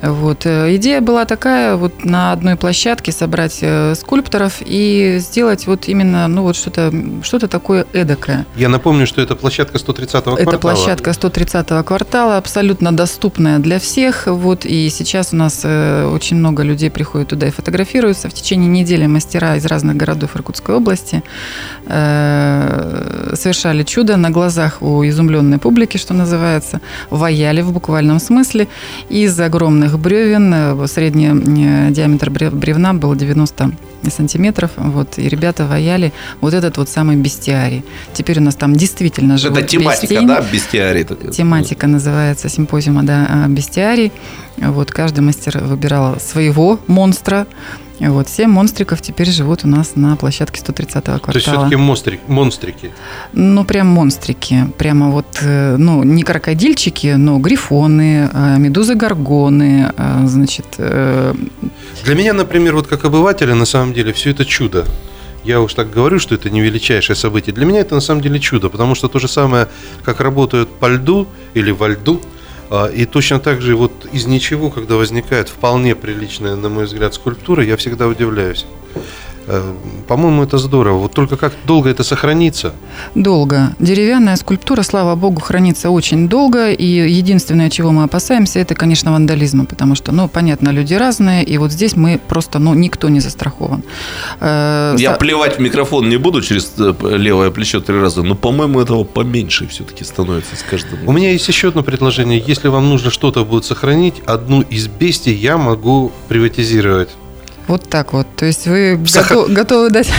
Вот. 0.03 0.45
э, 0.45 0.75
Идея 0.75 0.99
была 0.99 1.23
такая, 1.23 1.77
вот 1.77 2.03
на 2.03 2.33
одной 2.33 2.57
площадке 2.57 3.13
собрать 3.13 3.59
э, 3.61 3.95
скульпторов 3.95 4.55
и 4.59 5.17
сделать 5.19 5.65
вот 5.65 5.87
именно, 5.87 6.27
ну 6.27 6.41
вот 6.41 6.57
что-то 6.57 6.91
что 7.23 7.39
такое 7.47 7.85
эдакое. 7.93 8.45
Я 8.57 8.67
напомню, 8.67 9.07
что 9.07 9.21
это 9.21 9.35
площадка 9.37 9.77
130-го 9.77 10.35
квартала. 10.35 10.49
Это 10.49 10.57
площадка 10.57 11.11
130-го 11.11 11.83
квартала, 11.83 12.37
абсолютно 12.37 12.91
доступная 12.91 13.59
для 13.59 13.79
всех. 13.79 14.27
Вот, 14.27 14.65
и 14.65 14.89
сейчас 14.89 15.31
у 15.31 15.37
нас 15.37 15.61
э, 15.63 16.05
очень 16.05 16.35
много 16.35 16.63
людей 16.63 16.91
приходят 16.91 17.29
туда 17.29 17.47
и 17.47 17.51
фотографируются. 17.51 18.27
В 18.27 18.33
течение 18.33 18.67
недели 18.67 19.07
мастера 19.07 19.55
из 19.55 19.65
разных 19.65 19.95
городов 19.95 20.35
Иркутской 20.35 20.75
области 20.75 21.23
совершали 21.85 23.83
чудо 23.83 24.17
на 24.17 24.29
глазах 24.29 24.81
у 24.81 25.03
изумленной 25.05 25.59
публики, 25.59 25.97
что 25.97 26.13
называется, 26.13 26.81
ваяли 27.09 27.61
в 27.61 27.71
буквальном 27.71 28.19
смысле. 28.19 28.67
Из 29.09 29.39
огромных 29.39 29.92
бревен, 29.97 30.53
э, 30.53 30.87
средний 30.87 31.27
э, 31.27 31.91
диаметр 31.91 32.29
бре- 32.29 32.51
бревна 32.51 32.93
был 32.93 33.15
90 33.15 33.71
сантиметров, 34.09 34.71
вот, 34.75 35.17
и 35.17 35.29
ребята 35.29 35.65
ваяли 35.65 36.11
вот 36.41 36.53
этот 36.53 36.77
вот 36.77 36.89
самый 36.89 37.15
бестиарий. 37.15 37.83
Теперь 38.13 38.39
у 38.39 38.41
нас 38.41 38.55
там 38.55 38.75
действительно 38.75 39.37
живут 39.37 39.59
Это 39.59 39.67
тематика, 39.67 40.01
бестиини. 40.01 40.27
да, 40.27 40.41
бестиарий? 40.41 41.05
Тематика 41.31 41.87
называется 41.87 42.49
симпозиума, 42.49 43.03
да, 43.03 43.27
а, 43.29 43.47
бестиарий. 43.47 44.11
Вот 44.57 44.91
каждый 44.91 45.21
мастер 45.21 45.59
выбирал 45.63 46.19
своего 46.19 46.79
монстра. 46.87 47.47
Вот 47.99 48.27
семь 48.27 48.49
монстриков 48.49 49.01
теперь 49.01 49.29
живут 49.29 49.63
у 49.63 49.67
нас 49.67 49.95
на 49.95 50.15
площадке 50.15 50.61
130-го 50.61 51.01
То 51.01 51.11
есть 51.11 51.21
квартала. 51.21 51.41
все-таки 51.41 51.75
монстрик, 51.75 52.19
монстрики. 52.27 52.91
Ну, 53.33 53.63
прям 53.65 53.87
монстрики. 53.87 54.65
Прямо 54.77 55.09
вот, 55.09 55.39
э, 55.41 55.75
ну, 55.77 56.03
не 56.03 56.23
крокодильчики, 56.23 57.15
но 57.17 57.37
грифоны, 57.39 58.29
э, 58.33 58.57
медузы-горгоны, 58.57 59.93
э, 59.95 60.21
значит, 60.25 60.65
Для 60.77 62.15
меня, 62.15 62.33
например, 62.33 62.75
вот 62.75 62.87
как 62.87 63.05
обывателя, 63.05 63.55
на 63.55 63.65
самом 63.65 63.93
деле, 63.93 64.11
все 64.11 64.31
это 64.31 64.45
чудо. 64.45 64.85
Я 65.43 65.59
уж 65.59 65.73
так 65.73 65.91
говорю, 65.91 66.19
что 66.19 66.35
это 66.35 66.49
не 66.49 66.61
величайшее 66.61 67.15
событие. 67.15 67.53
Для 67.53 67.65
меня 67.65 67.81
это 67.81 67.95
на 67.95 68.01
самом 68.01 68.21
деле 68.21 68.39
чудо, 68.39 68.69
потому 68.69 68.95
что 68.95 69.09
то 69.09 69.19
же 69.19 69.27
самое, 69.27 69.67
как 70.03 70.21
работают 70.21 70.69
по 70.69 70.87
льду 70.87 71.27
или 71.53 71.71
во 71.71 71.89
льду, 71.89 72.21
и 72.91 73.05
точно 73.05 73.39
так 73.39 73.61
же 73.61 73.75
вот 73.75 74.07
из 74.11 74.25
ничего, 74.25 74.71
когда 74.71 74.95
возникает 74.95 75.47
вполне 75.47 75.95
приличная, 75.95 76.55
на 76.55 76.69
мой 76.69 76.85
взгляд, 76.85 77.13
скульптура, 77.13 77.63
я 77.63 77.77
всегда 77.77 78.07
удивляюсь. 78.07 78.65
Э, 79.47 79.73
По-моему, 80.07 80.43
это 80.43 80.57
здорово. 80.57 80.99
Вот 80.99 81.13
только 81.13 81.37
как 81.37 81.53
долго 81.65 81.89
это 81.89 82.03
сохранится? 82.03 82.73
долго. 83.15 83.75
Деревянная 83.79 84.35
скульптура, 84.35 84.83
слава 84.83 85.15
богу, 85.15 85.41
хранится 85.41 85.89
очень 85.89 86.27
долго. 86.29 86.71
И 86.71 86.85
единственное, 86.85 87.69
чего 87.69 87.91
мы 87.91 88.03
опасаемся, 88.03 88.59
это, 88.59 88.75
конечно, 88.75 89.11
вандализма. 89.11 89.65
Потому 89.65 89.95
что, 89.95 90.11
ну, 90.11 90.27
понятно, 90.27 90.69
люди 90.69 90.93
разные. 90.93 91.43
И 91.43 91.57
вот 91.57 91.71
здесь 91.71 91.95
мы 91.95 92.19
просто, 92.27 92.59
ну, 92.59 92.73
никто 92.73 93.09
не 93.09 93.19
застрахован. 93.19 93.83
Э, 94.39 94.95
Я 94.97 95.11
плевать 95.13 95.57
в 95.57 95.59
микрофон 95.61 96.09
не 96.09 96.17
буду 96.17 96.41
через 96.41 96.73
э, 96.77 96.93
левое 97.17 97.51
плечо 97.51 97.79
три 97.81 97.99
раза, 97.99 98.23
но, 98.23 98.35
по-моему, 98.35 98.79
этого 98.79 99.03
поменьше 99.03 99.67
все-таки 99.67 100.03
становится 100.03 100.55
с 100.55 100.63
каждым. 100.63 100.99
У 101.07 101.11
меня 101.11 101.31
есть 101.31 101.47
еще 101.47 101.69
одно 101.69 101.83
предложение. 101.83 102.43
Если 102.45 102.67
вам 102.67 102.89
нужно 102.89 103.11
что-то 103.11 103.45
будет 103.45 103.65
сохранить, 103.65 104.15
одну 104.25 104.61
из 104.61 104.87
бестий 104.87 105.33
я 105.33 105.57
могу 105.57 106.11
приватизировать. 106.27 107.09
Вот 107.67 107.89
так 107.89 108.13
вот. 108.13 108.27
То 108.35 108.45
есть 108.45 108.67
вы 108.67 108.99
Сахар- 109.07 109.37
готов- 109.37 109.53
готовы 109.53 109.89
дать 109.89 110.09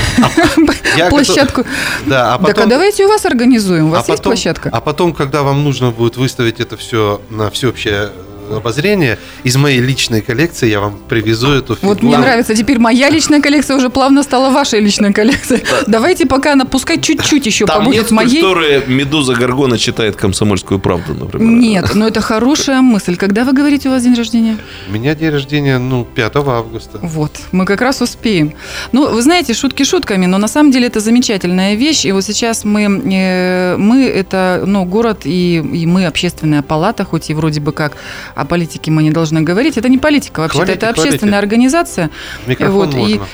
Я 0.96 1.08
площадку? 1.10 1.62
готов- 1.62 1.72
Да, 2.06 2.34
а 2.34 2.38
Так, 2.38 2.48
а 2.50 2.52
потом... 2.54 2.68
давайте 2.70 3.04
у 3.04 3.08
вас 3.08 3.24
организуем. 3.26 3.86
У 3.86 3.90
вас 3.90 4.08
а 4.08 4.12
есть 4.12 4.22
потом, 4.22 4.32
площадка? 4.32 4.70
А 4.72 4.80
потом, 4.80 5.12
когда 5.12 5.42
вам 5.42 5.62
нужно 5.64 5.90
будет 5.90 6.16
выставить 6.16 6.60
это 6.60 6.76
все 6.76 7.20
на 7.30 7.50
всеобщее 7.50 8.10
обозрение, 8.50 9.18
из 9.42 9.56
моей 9.56 9.80
личной 9.80 10.20
коллекции 10.20 10.68
я 10.68 10.80
вам 10.80 10.98
привезу 11.08 11.52
эту 11.52 11.76
Вот 11.82 11.98
фигуру. 11.98 12.06
мне 12.08 12.18
нравится. 12.18 12.54
Теперь 12.54 12.78
моя 12.78 13.10
личная 13.10 13.40
коллекция 13.40 13.76
уже 13.76 13.90
плавно 13.90 14.22
стала 14.22 14.50
вашей 14.50 14.80
личной 14.80 15.12
коллекцией. 15.12 15.62
Давайте 15.86 16.26
пока 16.26 16.52
она 16.52 16.64
пускай 16.64 17.00
чуть-чуть 17.00 17.46
еще 17.46 17.66
Там 17.66 17.78
побудет 17.80 18.02
нет 18.02 18.10
моей. 18.10 18.28
скульптуры 18.28 18.82
«Медуза 18.86 19.34
Горгона 19.34 19.78
читает 19.78 20.16
комсомольскую 20.16 20.78
правду», 20.80 21.14
например. 21.14 21.50
Нет, 21.50 21.94
но 21.94 22.06
это 22.08 22.20
хорошая 22.20 22.80
мысль. 22.80 23.16
Когда 23.16 23.44
вы 23.44 23.52
говорите, 23.52 23.88
у 23.88 23.92
вас 23.92 24.02
день 24.02 24.14
рождения? 24.14 24.56
У 24.88 24.92
меня 24.92 25.14
день 25.14 25.30
рождения, 25.30 25.78
ну, 25.78 26.04
5 26.04 26.36
августа. 26.36 26.98
Вот, 27.02 27.32
мы 27.52 27.64
как 27.64 27.80
раз 27.80 28.00
успеем. 28.02 28.54
Ну, 28.92 29.08
вы 29.10 29.22
знаете, 29.22 29.54
шутки 29.54 29.82
шутками, 29.84 30.26
но 30.26 30.38
на 30.38 30.48
самом 30.48 30.70
деле 30.70 30.86
это 30.86 31.00
замечательная 31.00 31.74
вещь. 31.74 32.04
И 32.04 32.12
вот 32.12 32.24
сейчас 32.24 32.64
мы, 32.64 32.82
э, 32.82 33.76
мы 33.76 34.04
это, 34.04 34.62
ну, 34.66 34.84
город 34.84 35.22
и, 35.24 35.56
и 35.56 35.86
мы 35.86 36.06
общественная 36.06 36.62
палата, 36.62 37.04
хоть 37.04 37.30
и 37.30 37.34
вроде 37.34 37.60
бы 37.60 37.72
как 37.72 37.96
о 38.34 38.44
политике 38.44 38.90
мы 38.90 39.02
не 39.02 39.10
должны 39.10 39.40
говорить. 39.42 39.76
Это 39.78 39.88
не 39.88 39.98
политика 39.98 40.40
вообще-то, 40.40 40.72
это 40.72 40.88
общественная 40.90 41.18
хвалите. 41.18 41.36
организация. 41.38 42.10
Микрофон 42.46 42.74
Вот, 42.74 42.94
и 42.94 42.98
можно. 43.18 43.26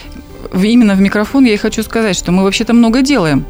в- 0.52 0.62
именно 0.64 0.94
в 0.94 1.00
микрофон 1.00 1.44
я 1.44 1.54
и 1.54 1.56
хочу 1.56 1.82
сказать, 1.82 2.16
что 2.16 2.32
мы 2.32 2.42
вообще-то 2.44 2.72
много 2.72 3.02
делаем. 3.02 3.44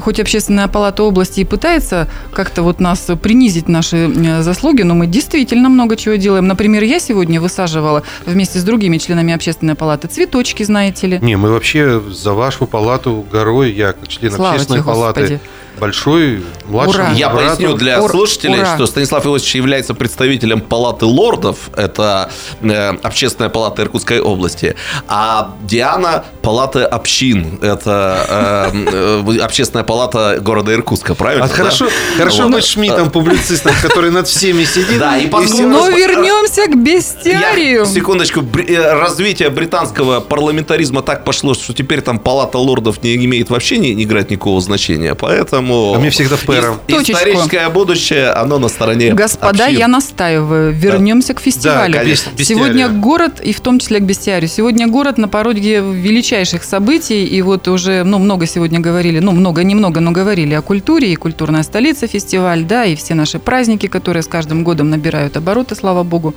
Хоть 0.00 0.18
общественная 0.18 0.68
палата 0.68 1.02
области 1.02 1.40
и 1.40 1.44
пытается 1.44 2.08
как-то 2.32 2.62
вот 2.62 2.80
нас 2.80 3.10
принизить 3.22 3.68
наши 3.68 3.96
э, 4.08 4.42
заслуги, 4.42 4.80
но 4.82 4.94
мы 4.94 5.06
действительно 5.06 5.68
много 5.68 5.96
чего 5.96 6.14
делаем. 6.14 6.46
Например, 6.46 6.82
я 6.82 6.98
сегодня 6.98 7.42
высаживала 7.42 8.02
вместе 8.24 8.58
с 8.58 8.64
другими 8.64 8.96
членами 8.96 9.34
общественной 9.34 9.74
палаты 9.74 10.08
цветочки, 10.08 10.62
знаете 10.62 11.06
ли. 11.08 11.18
Не, 11.20 11.36
мы 11.36 11.50
вообще 11.50 12.00
за 12.10 12.32
вашу 12.32 12.66
палату 12.66 13.24
горой, 13.30 13.70
я 13.72 13.92
как 13.92 14.08
член 14.08 14.32
Слава 14.32 14.52
общественной 14.52 14.80
тебе, 14.80 14.86
палаты, 14.86 15.20
Господи. 15.20 15.40
Большой, 15.78 16.42
младший 16.66 16.94
Ура. 17.00 17.12
Я 17.12 17.30
поясню 17.30 17.74
для 17.76 18.00
Ур- 18.00 18.10
слушателей, 18.10 18.60
ура. 18.60 18.74
что 18.76 18.86
Станислав 18.86 19.24
Иосифович 19.26 19.54
является 19.56 19.94
представителем 19.94 20.60
Палаты 20.60 21.06
лордов, 21.06 21.70
это 21.76 22.30
э, 22.62 22.90
общественная 23.02 23.50
палата 23.50 23.82
Иркутской 23.82 24.20
области, 24.20 24.76
а 25.08 25.54
Диана– 25.62 26.24
Палата 26.42 26.86
общин, 26.86 27.58
это 27.62 28.72
э, 28.74 29.22
э, 29.32 29.38
общественная 29.42 29.84
палата 29.84 30.38
города 30.40 30.72
Иркутска, 30.74 31.14
правильно? 31.14 31.44
А 31.44 31.48
да? 31.48 31.54
хорошо, 31.54 31.88
хорошо 32.16 32.42
Вот. 32.44 32.52
быть 32.54 32.64
Шмидтом, 32.64 33.10
публицистом, 33.10 33.72
который 33.80 34.10
над 34.10 34.26
всеми 34.26 34.64
сидит. 34.64 34.98
Да, 34.98 35.16
и 35.18 35.28
поскольку- 35.28 35.62
Но 35.68 35.78
Господи, 35.78 36.00
вернемся 36.00 36.66
к 36.66 36.76
бестиарию. 36.76 37.80
Я- 37.80 37.86
секундочку. 37.86 38.40
Э, 38.68 38.92
Развитие 38.98 39.50
британского 39.50 40.18
парламентаризма 40.20 41.02
так 41.02 41.24
пошло, 41.24 41.54
что 41.54 41.72
теперь 41.74 42.00
там 42.00 42.18
палата 42.18 42.58
лордов 42.58 43.02
не 43.04 43.14
имеет 43.16 43.48
вообще 43.50 43.78
не, 43.78 43.94
не 43.94 44.02
играть 44.02 44.30
никакого 44.30 44.60
значения. 44.60 45.14
Поэтому... 45.14 45.61
А 45.70 45.98
мне 45.98 46.10
всегда 46.10 46.36
пэром. 46.36 46.80
Точечку. 46.86 47.12
Историческое 47.12 47.68
будущее, 47.68 48.30
оно 48.30 48.58
на 48.58 48.68
стороне 48.68 49.12
Господа, 49.12 49.64
общин. 49.64 49.78
я 49.78 49.88
настаиваю, 49.88 50.72
вернемся 50.72 51.34
к 51.34 51.40
фестивалю. 51.40 51.92
Да, 51.92 51.98
конечно. 52.00 52.32
Сегодня 52.38 52.88
город, 52.88 53.40
и 53.40 53.52
в 53.52 53.60
том 53.60 53.78
числе 53.78 53.98
к 54.00 54.02
бестиарию, 54.02 54.48
сегодня 54.48 54.88
город 54.88 55.18
на 55.18 55.28
пороге 55.28 55.80
величайших 55.80 56.64
событий, 56.64 57.24
и 57.24 57.42
вот 57.42 57.68
уже, 57.68 58.04
ну, 58.04 58.18
много 58.18 58.46
сегодня 58.46 58.80
говорили, 58.80 59.18
ну, 59.20 59.32
много, 59.32 59.62
немного, 59.64 60.00
но 60.00 60.10
говорили 60.10 60.54
о 60.54 60.62
культуре, 60.62 61.12
и 61.12 61.16
культурная 61.16 61.62
столица 61.62 62.06
фестиваль, 62.06 62.64
да, 62.64 62.84
и 62.84 62.96
все 62.96 63.14
наши 63.14 63.38
праздники, 63.38 63.86
которые 63.86 64.22
с 64.22 64.26
каждым 64.26 64.64
годом 64.64 64.90
набирают 64.90 65.36
обороты, 65.36 65.74
слава 65.74 66.02
богу. 66.02 66.34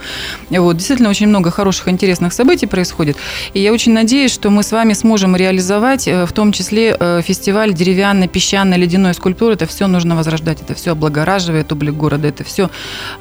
И 0.50 0.58
Вот, 0.58 0.78
действительно, 0.78 1.10
очень 1.10 1.28
много 1.28 1.52
хороших, 1.52 1.88
интересных 1.88 2.34
событий 2.34 2.68
происходит, 2.68 3.18
и 3.54 3.60
я 3.60 3.72
очень 3.74 3.94
надеюсь, 3.94 4.34
что 4.34 4.50
мы 4.50 4.64
с 4.64 4.72
вами 4.72 4.94
сможем 4.94 5.36
реализовать, 5.36 6.08
э, 6.08 6.26
в 6.26 6.32
том 6.32 6.52
числе 6.52 6.96
э, 7.00 7.22
фестиваль 7.26 7.74
деревянной, 7.74 8.28
песчаной, 8.28 8.78
ледяной 8.78 9.12
скульптуры, 9.16 9.54
это 9.54 9.66
все 9.66 9.88
нужно 9.88 10.16
возрождать, 10.16 10.62
это 10.62 10.74
все 10.74 10.92
облагораживает 10.92 11.72
облик 11.72 11.94
города, 11.96 12.28
это 12.28 12.44
все 12.44 12.70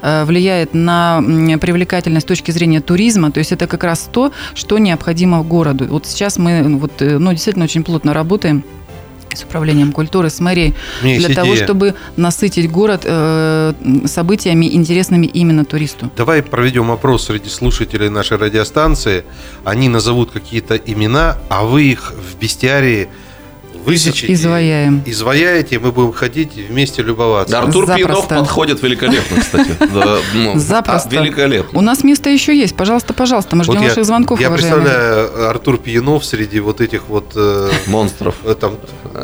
э, 0.03 0.25
влияет 0.25 0.75
на 0.75 1.23
привлекательность 1.61 2.27
с 2.27 2.29
точки 2.29 2.51
зрения 2.51 2.81
туризма, 2.81 3.31
то 3.31 3.39
есть 3.39 3.53
это 3.53 3.67
как 3.67 3.85
раз 3.85 4.09
то, 4.11 4.33
что 4.55 4.79
необходимо 4.79 5.43
городу. 5.43 5.87
Вот 5.87 6.07
сейчас 6.07 6.39
мы 6.39 6.77
вот, 6.77 7.01
э, 7.01 7.19
ну, 7.19 7.31
действительно 7.33 7.65
очень 7.65 7.85
плотно 7.85 8.13
работаем 8.15 8.65
с 9.37 9.43
управлением 9.43 9.93
культуры, 9.93 10.31
с 10.31 10.41
мэрией, 10.41 10.75
есть 11.03 11.27
для 11.27 11.35
того, 11.35 11.55
идея. 11.55 11.65
чтобы 11.65 11.95
насытить 12.17 12.71
город 12.71 13.03
э, 13.05 13.75
событиями, 14.07 14.75
интересными 14.75 15.27
именно 15.27 15.65
туристу. 15.65 16.11
Давай 16.17 16.43
проведем 16.43 16.91
опрос 16.91 17.27
среди 17.27 17.49
слушателей 17.49 18.09
нашей 18.09 18.37
радиостанции. 18.39 19.25
Они 19.65 19.89
назовут 19.89 20.31
какие-то 20.31 20.77
имена, 20.77 21.39
а 21.49 21.65
вы 21.65 21.85
их 21.85 22.13
в 22.13 22.39
бестиарии 22.41 23.09
высечете. 23.85 24.33
Изваяем. 24.33 25.03
Изваяете, 25.07 25.79
мы 25.79 25.93
будем 25.93 26.13
ходить 26.13 26.55
вместе 26.55 27.03
любоваться. 27.03 27.53
Да, 27.53 27.63
Артур 27.63 27.87
Пьянов 27.87 28.17
Запросто. 28.23 28.35
подходит 28.41 28.83
великолепно, 28.83 29.41
кстати. 29.41 29.71
Ну, 30.35 30.59
Запросто. 30.59 31.11
Великолепно. 31.11 31.79
У 31.79 31.83
нас 31.83 32.03
место 32.05 32.31
еще 32.31 32.57
есть. 32.59 32.75
Пожалуйста, 32.77 33.13
пожалуйста, 33.15 33.57
мы 33.57 33.65
ждем 33.65 33.83
ваших 33.83 34.05
звонков, 34.05 34.41
я 34.41 34.51
представляю 34.51 35.49
Артур 35.51 35.79
Пьянов 35.79 36.25
среди 36.25 36.61
вот 36.61 36.81
этих 36.81 37.09
вот 37.09 37.33
э, 37.37 37.71
Монстров. 37.87 38.35
э, 38.45 38.55
там, 38.59 38.77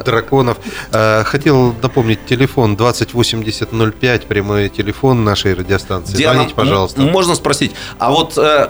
драконов. 0.04 0.58
Э, 0.92 1.24
Хотел 1.24 1.74
напомнить 1.82 2.24
телефон 2.26 2.76
208005, 2.76 4.26
прямой 4.26 4.68
телефон 4.68 5.24
нашей 5.24 5.54
радиостанции. 5.54 6.16
Звоните, 6.16 6.54
пожалуйста. 6.54 7.00
м- 7.02 7.10
Можно 7.10 7.34
спросить, 7.34 7.72
а 7.98 8.10
вот 8.10 8.36
э, 8.38 8.68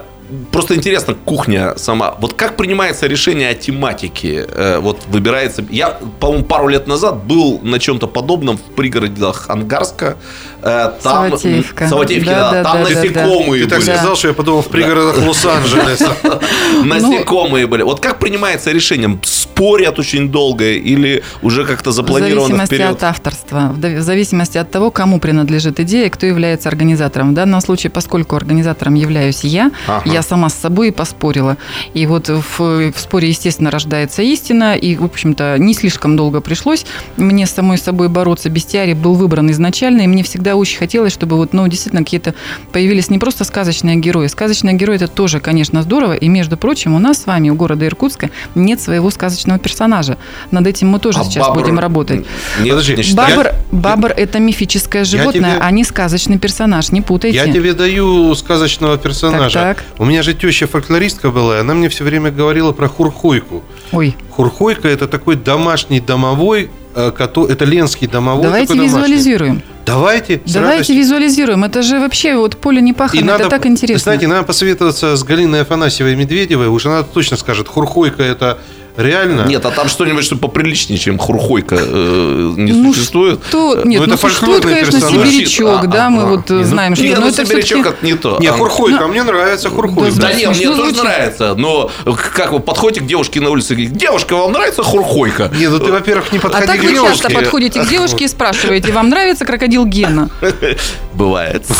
просто 0.52 0.74
интересно, 0.74 1.14
кухня 1.24 1.74
сама. 1.76 2.14
Вот 2.20 2.34
как 2.34 2.56
принимается 2.56 3.06
решение 3.06 3.48
о 3.50 3.54
тематике? 3.54 4.46
Э, 4.48 4.78
вот 4.78 5.00
выбирается... 5.08 5.64
Я, 5.70 5.98
по-моему, 6.20 6.44
пару 6.44 6.68
лет 6.68 6.86
назад 6.86 7.24
был 7.24 7.60
на 7.62 7.78
чем-то 7.78 8.06
подобном 8.06 8.56
в 8.58 8.62
пригородах 8.76 9.46
Ангарска. 9.48 10.16
Э, 10.62 10.90
Там, 11.02 11.28
Саватеевка. 11.30 11.88
Саватеевки, 11.88 12.28
Да, 12.28 12.50
да, 12.50 12.52
да, 12.52 12.62
там 12.62 12.82
да, 12.82 12.88
да, 12.88 12.94
насекомые 12.94 13.64
Ты 13.64 13.70
так 13.70 13.78
были. 13.80 13.90
сказал, 13.96 14.16
что 14.16 14.28
я 14.28 14.34
подумал 14.34 14.62
в 14.62 14.68
пригородах 14.68 15.18
Лос-Анджелеса. 15.26 16.16
Насекомые 16.84 17.66
были. 17.66 17.82
Вот 17.82 18.00
как 18.00 18.18
принимается 18.18 18.70
решение? 18.72 19.18
Спорят 19.24 19.98
очень 19.98 20.30
долго 20.30 20.64
или 20.72 21.22
уже 21.42 21.64
как-то 21.64 21.90
В 21.90 21.92
запланировано 21.92 22.40
зависимости 22.46 22.74
вперед? 22.74 22.90
от 22.96 23.04
авторства, 23.04 23.72
в 23.74 23.80
в 23.80 24.02
зависимости 24.02 24.56
от 24.58 24.70
того, 24.70 24.90
кому 24.90 25.20
принадлежит 25.20 25.80
идея 25.80 26.06
и 26.06 26.08
кто 26.08 26.24
является 26.26 26.68
организатором. 26.68 27.32
В 27.32 27.34
данном 27.34 27.60
случае, 27.60 27.90
поскольку 27.90 28.36
организатором 28.36 28.94
являюсь 28.94 29.44
я, 29.44 29.70
Ага. 29.86 30.02
Я 30.20 30.22
сама 30.22 30.48
с 30.50 30.54
собой 30.54 30.88
и 30.88 30.90
поспорила. 30.90 31.56
И 31.94 32.06
вот 32.06 32.28
в, 32.28 32.58
в 32.58 32.94
споре, 32.98 33.28
естественно, 33.28 33.70
рождается 33.70 34.22
истина, 34.22 34.74
и, 34.76 34.96
в 34.96 35.04
общем-то, 35.04 35.56
не 35.58 35.74
слишком 35.74 36.16
долго 36.16 36.40
пришлось 36.40 36.84
мне 37.16 37.46
с 37.46 37.50
самой 37.50 37.78
собой 37.78 38.08
бороться. 38.08 38.50
Бестиарий 38.50 38.94
был 38.94 39.14
выбран 39.14 39.50
изначально, 39.50 40.02
и 40.02 40.06
мне 40.06 40.22
всегда 40.22 40.56
очень 40.56 40.78
хотелось, 40.78 41.12
чтобы 41.12 41.36
вот, 41.36 41.52
ну, 41.54 41.66
действительно, 41.68 42.04
какие-то 42.04 42.34
появились 42.72 43.08
не 43.10 43.18
просто 43.18 43.44
сказочные 43.44 43.96
герои. 43.96 44.26
Сказочные 44.26 44.74
герои– 44.76 44.96
это 44.96 45.08
тоже, 45.08 45.40
конечно, 45.40 45.82
здорово, 45.82 46.12
и, 46.14 46.28
между 46.28 46.56
прочим, 46.56 46.94
у 46.94 46.98
нас 46.98 47.22
с 47.22 47.26
вами, 47.26 47.50
у 47.50 47.54
города 47.54 47.86
Иркутска, 47.86 48.30
нет 48.54 48.80
своего 48.80 49.10
сказочного 49.10 49.58
персонажа. 49.58 50.18
Над 50.50 50.66
этим 50.66 50.88
мы 50.88 50.98
тоже 50.98 51.20
А 51.20 51.24
сейчас 51.24 51.46
бабр- 51.48 51.54
будем 51.54 51.78
работать. 51.78 52.26
Подожди, 52.58 52.94
не 52.94 53.02
считаю. 53.02 53.36
Бабр, 53.36 53.50
бабр 53.72 54.12
это 54.16 54.38
мифическое 54.38 55.04
животное, 55.04 55.54
тебе- 55.54 55.62
а 55.62 55.70
не 55.70 55.84
сказочный 55.84 56.38
персонаж. 56.38 56.92
Не 56.92 57.00
путайте. 57.00 57.36
Я 57.38 57.50
тебе 57.50 57.72
даю 57.72 58.34
сказочного 58.34 58.98
персонажа. 58.98 59.58
Так, 59.58 59.76
так. 59.78 59.84
У 59.98 60.04
меня 60.10 60.22
же 60.22 60.34
теща 60.34 60.66
фольклористка 60.66 61.30
была, 61.30 61.56
и 61.56 61.60
она 61.60 61.74
мне 61.74 61.88
все 61.88 62.04
время 62.04 62.30
говорила 62.30 62.72
про 62.72 62.88
хурхойку. 62.88 63.62
Ой, 63.92 64.16
Хурхойка– 64.30 64.88
это 64.96 65.06
такой 65.06 65.36
домашний 65.36 66.00
домовой, 66.00 66.68
э, 66.94 67.12
это 67.48 67.64
ленский 67.64 68.08
домовой. 68.08 68.42
давайте 68.44 68.74
визуализируем. 68.74 69.62
Давайте. 69.86 70.40
Давайте 70.44 70.58
радостью. 70.58 70.96
визуализируем. 70.96 71.64
Это 71.64 71.82
же 71.82 72.00
вообще 72.00 72.36
вот 72.36 72.56
поле 72.56 72.80
не 72.80 72.90
И 72.90 72.94
пахано. 72.94 73.30
Это 73.30 73.48
так 73.48 73.66
интересно. 73.66 74.02
Знаете, 74.02 74.26
надо 74.26 74.42
посоветоваться 74.44 75.16
с 75.16 75.22
Галиной 75.24 75.62
Афанасьевой 75.62 76.16
Медведевой. 76.16 76.66
Уж 76.66 76.86
она 76.86 77.02
точно 77.02 77.36
скажет, 77.36 77.68
хурхойка 77.68 78.22
это 78.22 78.58
реально. 78.96 79.46
Нет, 79.46 79.64
а 79.64 79.70
там 79.70 79.88
что-нибудь, 79.88 80.24
что 80.24 80.36
поприличнее, 80.36 80.98
чем 80.98 81.18
хурхойка, 81.18 81.76
э, 81.80 82.54
не 82.56 82.72
Ну, 82.72 82.92
существует. 82.92 83.40
То, 83.50 83.82
нет, 83.84 84.00
ну, 84.00 84.06
ну, 84.06 84.14
это 84.14 84.20
существует, 84.20 84.62
фольклорный 84.62 84.80
конечно, 84.84 85.00
персонаж. 85.08 85.28
сибирячок, 85.28 85.84
А, 85.84 85.86
да, 85.86 86.06
а, 86.06 86.10
мы 86.10 86.22
а. 86.22 86.26
вот 86.26 86.50
Не, 86.50 86.56
э, 86.56 86.58
ну, 86.58 86.64
знаем, 86.64 86.94
что... 86.96 87.04
Не, 87.04 87.14
но 87.14 87.20
ну, 87.22 87.26
это 87.28 87.44
сибирячок 87.46 87.86
это 87.86 88.06
не 88.06 88.14
то. 88.14 88.38
Не, 88.40 88.48
А, 88.48 88.52
хурхойка, 88.52 89.04
а 89.04 89.08
мне 89.08 89.22
нравится 89.22 89.70
хурхойка. 89.70 90.16
Да 90.16 90.28
Да, 90.28 90.32
нет, 90.34 90.56
мне 90.56 90.66
тоже 90.66 90.82
звучит. 90.82 91.02
нравится. 91.02 91.54
Но 91.56 91.90
как 92.34 92.52
вы 92.52 92.60
подходите 92.60 93.00
к 93.00 93.06
девушке 93.06 93.40
на 93.40 93.50
улице 93.50 93.72
и 93.74 93.76
говорите, 93.76 93.94
девушка, 93.98 94.34
вам 94.36 94.52
нравится 94.52 94.82
хурхойка? 94.82 95.50
Не, 95.56 95.68
ну 95.68 95.78
ты, 95.78 95.90
во-первых, 95.92 96.32
не 96.32 96.38
А 96.38 96.42
подходи 96.42 96.66
так 96.66 96.80
к 96.80 96.82
вы 96.82 96.92
часто 96.94 97.28
девушке. 97.28 97.34
подходите 97.34 97.82
к 97.82 97.88
девушке 97.88 98.24
и 98.24 98.28
спрашиваете, 98.28 98.92
вам 98.92 99.08
нравится 99.08 99.44
крокодил 99.44 99.84
Гена? 99.86 100.30
Бывает. 101.14 101.64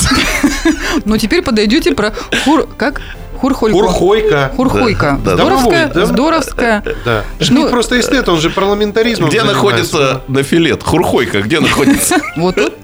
Ну, 1.04 1.16
теперь 1.16 1.42
подойдете 1.42 1.94
про 1.94 2.12
хур... 2.44 2.68
Как? 2.76 3.00
Хурхойку. 3.40 3.78
Хурхойка. 3.78 4.52
Хурхойка. 4.54 5.18
Да. 5.24 5.34
Здоровская, 5.34 5.88
да? 5.88 6.06
здоровская. 6.06 6.82
Да. 7.04 7.24
Ну, 7.38 7.44
Шмидт 7.44 7.70
просто 7.70 7.98
эстет, 7.98 8.28
он 8.28 8.38
же 8.38 8.50
парламентаризмом 8.50 9.30
Где 9.30 9.40
занимается. 9.40 9.64
находится 9.64 10.20
на 10.28 10.42
филет? 10.42 10.82
Хурхойка, 10.82 11.40
где 11.40 11.60
находится? 11.60 12.16
Вот 12.36 12.56
тут. 12.56 12.74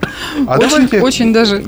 А 0.47 0.59
очень 1.03 1.33
даже... 1.33 1.63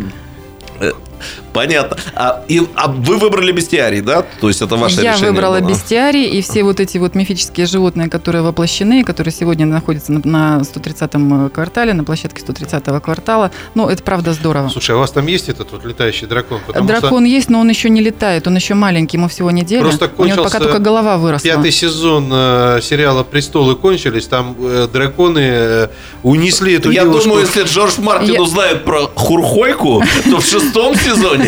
Понятно. 1.59 1.97
А, 2.15 2.45
и, 2.47 2.63
а 2.77 2.87
вы 2.89 3.17
выбрали 3.17 3.51
бестиарий, 3.51 4.01
да? 4.01 4.25
То 4.41 4.47
есть 4.49 4.63
это 4.63 4.77
ваше 4.77 5.01
Я 5.01 5.13
решение 5.13 5.33
выбрала 5.33 5.59
было? 5.59 5.69
бестиарий, 5.71 6.25
и 6.27 6.41
все 6.41 6.63
вот 6.63 6.79
эти 6.79 6.99
вот 6.99 7.17
мифические 7.17 7.67
животные, 7.67 8.09
которые 8.09 8.43
воплощены, 8.43 9.03
которые 9.03 9.33
сегодня 9.33 9.67
находятся 9.67 10.13
на, 10.13 10.21
на 10.25 10.61
130-м 10.63 11.51
квартале, 11.51 11.95
на 11.95 12.05
площадке 12.05 12.43
130-го 12.47 13.01
квартала. 13.01 13.51
Ну, 13.75 13.89
это 13.89 14.05
правда 14.05 14.33
здорово. 14.35 14.69
Слушай, 14.69 14.93
а 14.93 14.99
у 14.99 15.01
вас 15.01 15.11
там 15.11 15.27
есть 15.27 15.49
этот 15.49 15.73
вот 15.73 15.85
летающий 15.85 16.29
дракон? 16.29 16.61
Потому 16.65 16.87
Дракон 16.87 17.25
есть, 17.25 17.49
но 17.51 17.59
он 17.59 17.69
еще 17.69 17.91
не 17.91 18.01
летает, 18.01 18.47
он 18.47 18.55
еще 18.55 18.75
маленький, 18.75 19.17
ему 19.17 19.27
всего 19.29 19.51
неделя. 19.51 19.83
Просто 19.83 20.11
У 20.17 20.25
него 20.25 20.37
пока 20.45 20.59
кончился 20.59 20.59
только 20.61 20.79
голова 20.79 21.15
что 21.15 21.23
выросла. 21.23 21.51
пятый 21.51 21.73
сезон 21.73 22.29
э, 22.33 22.79
сериала 22.83 23.25
«Престолы» 23.25 23.75
кончились, 23.75 24.27
там 24.29 24.55
э, 24.61 24.87
драконы 24.93 25.41
э, 25.43 25.89
унесли 26.23 26.75
эту 26.75 26.91
Я 26.91 27.03
девушку. 27.03 27.25
думаю, 27.31 27.45
если 27.47 27.65
Джордж 27.65 27.95
Мартин 27.99 28.35
Я- 28.35 28.43
узнает 28.43 28.85
про 28.85 29.11
хурхойку, 29.15 30.05
то 30.31 30.39
в 30.41 30.47
шестом 30.47 30.95
сезоне 30.95 31.48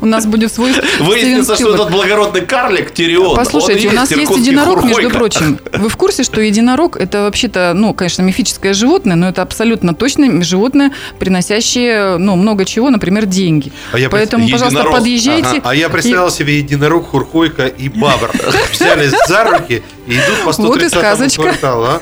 У 0.00 0.06
нас 0.06 0.26
будет 0.26 0.52
свой 0.52 0.72
выяснится, 1.00 1.56
что 1.56 1.74
этот 1.74 1.90
благородный 1.90 2.42
карлик 2.42 2.92
Тирион. 2.92 3.36
Послушайте, 3.36 3.88
у 3.88 3.92
нас 3.92 4.10
есть 4.10 4.30
единорог, 4.30 4.84
между 4.84 5.10
прочим. 5.10 5.58
Вы 5.72 5.88
в 5.88 5.96
курсе, 5.96 6.22
что 6.22 6.40
единорог 6.40 6.96
это 6.96 7.22
вообще-то, 7.22 7.72
ну, 7.74 7.94
конечно, 7.94 8.22
мифическое 8.22 8.72
животное, 8.72 9.16
но 9.16 9.28
это 9.28 9.42
абсолютно 9.42 9.94
точно 9.94 10.42
животное, 10.42 10.92
приносящее, 11.18 12.18
ну, 12.18 12.36
много 12.36 12.64
чего, 12.64 12.90
например, 12.90 13.26
деньги. 13.26 13.72
А 13.92 13.98
Поэтому, 14.10 14.48
пожалуйста, 14.48 14.84
подъезжайте. 14.84 15.60
А 15.64 15.74
я 15.74 15.88
представил 15.88 16.30
себе 16.30 16.58
единорог, 16.58 17.08
хурхойка 17.08 17.66
и 17.66 17.88
бабр. 17.88 18.30
Взяли 18.72 19.10
за 19.26 19.44
руки 19.44 19.82
и 20.06 20.12
идут 20.12 20.38
по 20.44 20.52
Вот 20.52 20.76
и 20.82 20.88
130 20.88 20.98
сказочка. 20.98 21.42
кварталу. 21.42 21.84
а? 21.84 21.98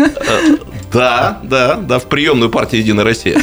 Да, 0.93 1.41
да, 1.43 1.75
да, 1.75 1.99
в 1.99 2.05
приемную 2.07 2.51
партии 2.51 2.79
Единая 2.79 3.05
Россия. 3.05 3.41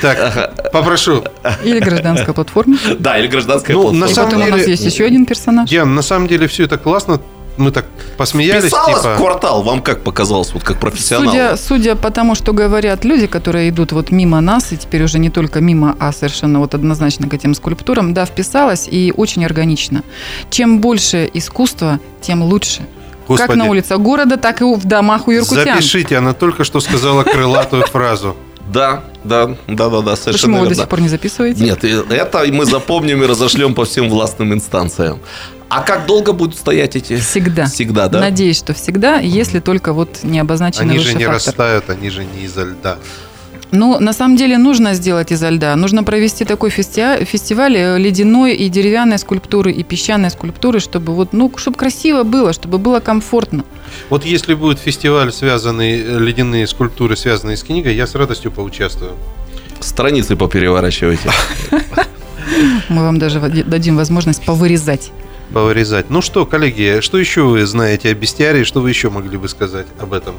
Так, 0.00 0.70
попрошу. 0.72 1.24
Или 1.64 1.80
гражданская 1.80 2.34
платформа. 2.34 2.78
Да, 2.98 3.18
или 3.18 3.26
гражданская 3.26 3.67
Ну, 3.74 3.82
платформа. 3.82 4.06
на 4.06 4.08
самом 4.14 4.30
потом 4.30 4.46
у 4.46 4.50
нас 4.50 4.60
деле- 4.60 4.70
есть 4.72 4.84
еще 4.84 5.04
один 5.04 5.26
персонаж. 5.26 5.68
Диан, 5.68 5.94
на 5.94 6.02
самом 6.02 6.28
деле 6.28 6.46
все 6.48 6.64
это 6.64 6.78
классно. 6.78 7.20
Мы 7.56 7.72
так 7.72 7.86
посмеялись, 8.16 8.66
Писалось 8.66 9.00
в 9.00 9.02
типа... 9.02 9.16
квартал, 9.16 9.62
вам 9.64 9.82
как 9.82 10.04
показалось, 10.04 10.52
вот 10.54 10.62
как 10.62 10.78
профессионал? 10.78 11.32
Судя, 11.32 11.56
судя 11.56 11.96
по 11.96 12.12
тому, 12.12 12.36
что 12.36 12.52
говорят 12.52 13.04
люди, 13.04 13.26
которые 13.26 13.70
идут 13.70 13.90
вот 13.90 14.12
мимо 14.12 14.40
нас, 14.40 14.72
и 14.72 14.76
теперь 14.76 15.02
уже 15.02 15.18
не 15.18 15.28
только 15.28 15.60
мимо, 15.60 15.96
а 15.98 16.12
совершенно 16.12 16.60
вот 16.60 16.74
однозначно 16.74 17.28
к 17.28 17.34
этим 17.34 17.54
скульптурам, 17.54 18.14
да, 18.14 18.26
вписалась 18.26 18.86
и 18.88 19.12
очень 19.16 19.44
органично. 19.44 20.04
Чем 20.50 20.80
больше 20.80 21.28
искусства, 21.34 21.98
тем 22.20 22.44
лучше. 22.44 22.86
Как 23.26 23.26
Господи, 23.26 23.58
на 23.58 23.64
улицах 23.66 23.98
города, 23.98 24.36
так 24.36 24.62
и 24.62 24.64
в 24.64 24.84
домах 24.84 25.26
у 25.26 25.32
иркутян. 25.32 25.64
Запишите, 25.74 26.16
она 26.16 26.34
только 26.34 26.62
что 26.62 26.78
сказала 26.80 27.24
крылатую 27.24 27.82
фразу. 27.86 28.36
Да, 28.72 29.02
да, 29.24 29.46
да, 29.66 29.88
да, 29.88 30.00
да, 30.02 30.16
совершенно 30.16 30.32
Почему 30.32 30.54
вы 30.58 30.62
до 30.64 30.68
верно. 30.70 30.82
сих 30.82 30.88
пор 30.88 31.00
не 31.00 31.08
записываете? 31.08 31.64
Нет, 31.64 31.84
это 31.84 32.44
мы 32.52 32.64
запомним 32.66 33.22
и 33.22 33.26
разошлем 33.26 33.74
по 33.74 33.84
всем 33.84 34.08
властным 34.10 34.52
инстанциям. 34.52 35.20
А 35.70 35.82
как 35.82 36.06
долго 36.06 36.32
будут 36.32 36.56
стоять 36.56 36.96
эти? 36.96 37.18
Всегда. 37.18 37.66
Всегда, 37.66 38.08
да? 38.08 38.20
Надеюсь, 38.20 38.56
что 38.58 38.72
всегда, 38.72 39.18
если 39.18 39.60
только 39.60 39.92
вот 39.92 40.20
не 40.22 40.38
обозначенный 40.38 40.94
Они 40.94 40.98
же 40.98 41.14
не 41.14 41.24
фактор. 41.24 41.34
растают, 41.34 41.90
они 41.90 42.08
же 42.10 42.24
не 42.24 42.44
изо 42.44 42.64
льда. 42.64 42.98
Ну, 43.70 44.00
на 44.00 44.12
самом 44.12 44.36
деле 44.36 44.56
нужно 44.56 44.94
сделать 44.94 45.30
изо 45.30 45.50
льда. 45.50 45.76
Нужно 45.76 46.02
провести 46.02 46.44
такой 46.44 46.70
фестиа- 46.70 47.24
фестиваль 47.24 47.76
э, 47.76 47.98
ледяной 47.98 48.54
и 48.54 48.68
деревянной 48.68 49.18
скульптуры, 49.18 49.72
и 49.72 49.82
песчаной 49.82 50.30
скульптуры, 50.30 50.80
чтобы 50.80 51.14
вот, 51.14 51.32
ну, 51.32 51.52
чтобы 51.56 51.76
красиво 51.76 52.22
было, 52.22 52.52
чтобы 52.52 52.78
было 52.78 53.00
комфортно. 53.00 53.64
Вот 54.08 54.24
если 54.24 54.54
будет 54.54 54.78
фестиваль, 54.78 55.32
связанный, 55.32 56.00
э, 56.00 56.18
ледяные 56.18 56.66
скульптуры, 56.66 57.16
связанные 57.16 57.56
с 57.58 57.62
книгой, 57.62 57.94
я 57.94 58.06
с 58.06 58.14
радостью 58.14 58.50
поучаствую. 58.52 59.12
Страницы 59.80 60.34
попереворачивайте. 60.34 61.30
Мы 62.88 63.02
вам 63.02 63.18
даже 63.18 63.38
дадим 63.40 63.96
возможность 63.96 64.44
повырезать. 64.44 65.12
Повырезать. 65.52 66.10
Ну 66.10 66.20
что, 66.22 66.46
коллеги, 66.46 67.00
что 67.00 67.18
еще 67.18 67.42
вы 67.42 67.64
знаете 67.66 68.10
о 68.10 68.14
бестиарии? 68.14 68.64
Что 68.64 68.80
вы 68.80 68.88
еще 68.88 69.10
могли 69.10 69.36
бы 69.36 69.48
сказать 69.48 69.86
об 70.00 70.12
этом? 70.12 70.34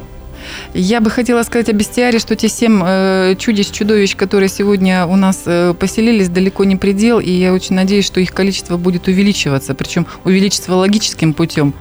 Я 0.72 1.00
бы 1.00 1.10
хотела 1.10 1.42
сказать 1.42 1.68
о 1.68 1.72
бестиаре, 1.72 2.20
что 2.20 2.36
те 2.36 2.48
семь 2.48 2.80
э, 2.84 3.34
чудищ-чудовищ, 3.36 4.14
которые 4.14 4.48
сегодня 4.48 5.04
у 5.04 5.16
нас 5.16 5.42
э, 5.46 5.74
поселились, 5.78 6.28
далеко 6.28 6.62
не 6.64 6.76
предел, 6.76 7.18
и 7.18 7.30
я 7.30 7.52
очень 7.52 7.74
надеюсь, 7.74 8.06
что 8.06 8.20
их 8.20 8.32
количество 8.32 8.76
будет 8.76 9.08
увеличиваться, 9.08 9.74
причем 9.74 10.06
увеличиваться 10.24 10.74
логическим 10.76 11.34
путем. 11.34 11.74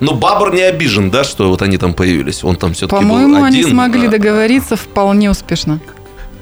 Но 0.00 0.14
Бабр 0.14 0.54
не 0.54 0.62
обижен, 0.62 1.10
да, 1.10 1.22
что 1.22 1.48
вот 1.48 1.60
они 1.60 1.76
там 1.76 1.92
появились? 1.92 2.42
Он 2.42 2.56
там 2.56 2.72
все-таки 2.72 3.02
был 3.02 3.08
По-моему, 3.10 3.44
они 3.44 3.60
один. 3.60 3.70
смогли 3.70 4.06
а- 4.06 4.10
договориться 4.10 4.76
вполне 4.76 5.30
успешно. 5.30 5.78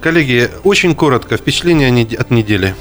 Коллеги, 0.01 0.51
очень 0.63 0.95
коротко, 0.95 1.37
впечатление 1.37 2.07
от 2.17 2.31
недели. 2.31 2.75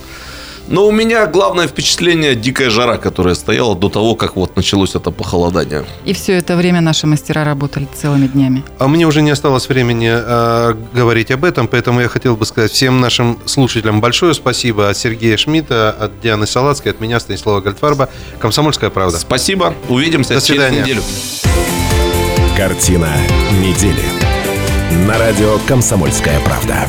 Но 0.70 0.86
у 0.86 0.91
меня 0.91 1.26
главное 1.26 1.67
впечатление 1.67 2.36
дикая 2.36 2.70
жара, 2.70 2.97
которая 2.97 3.34
стояла 3.34 3.76
до 3.76 3.89
того, 3.89 4.15
как 4.15 4.36
вот 4.36 4.55
началось 4.55 4.93
это 4.95 5.09
похолодание. 5.09 5.84
И 6.05 6.13
все 6.13 6.34
это 6.34 6.55
время 6.55 6.80
наши 6.80 7.07
мастера 7.07 7.43
работали 7.43 7.88
целыми 7.99 8.28
днями. 8.28 8.63
А 8.78 8.88
мне 8.88 9.07
уже 9.07 9.24
не 9.24 9.32
осталось 9.32 9.67
времени 9.67 10.11
э, 10.11 10.76
говорить 10.93 11.32
об 11.32 11.43
этом, 11.43 11.67
поэтому 11.67 12.01
я 12.01 12.07
хотел 12.07 12.36
бы 12.36 12.45
сказать 12.45 12.72
всем 12.72 13.01
нашим 13.01 13.39
слушателям 13.45 13.99
большое 13.99 14.36
спасибо 14.36 14.89
от 14.89 14.97
Сергея 14.97 15.38
Шмидта, 15.38 15.89
от 15.89 16.22
Дианы 16.22 16.45
Салацкой, 16.45 16.91
от 16.91 17.01
меня, 17.01 17.20
Станислава 17.20 17.61
Гальдфарба. 17.61 18.09
Комсомольская 18.39 18.91
правда. 18.91 19.17
Спасибо. 19.17 19.74
Увидимся 19.89 20.36
До 20.36 20.41
через 20.41 20.61
свидания. 20.61 20.82
неделю. 20.82 21.01
Картина 22.55 23.09
недели. 23.59 24.03
На 25.07 25.17
радио 25.17 25.57
«Комсомольская 25.67 26.39
правда». 26.41 26.88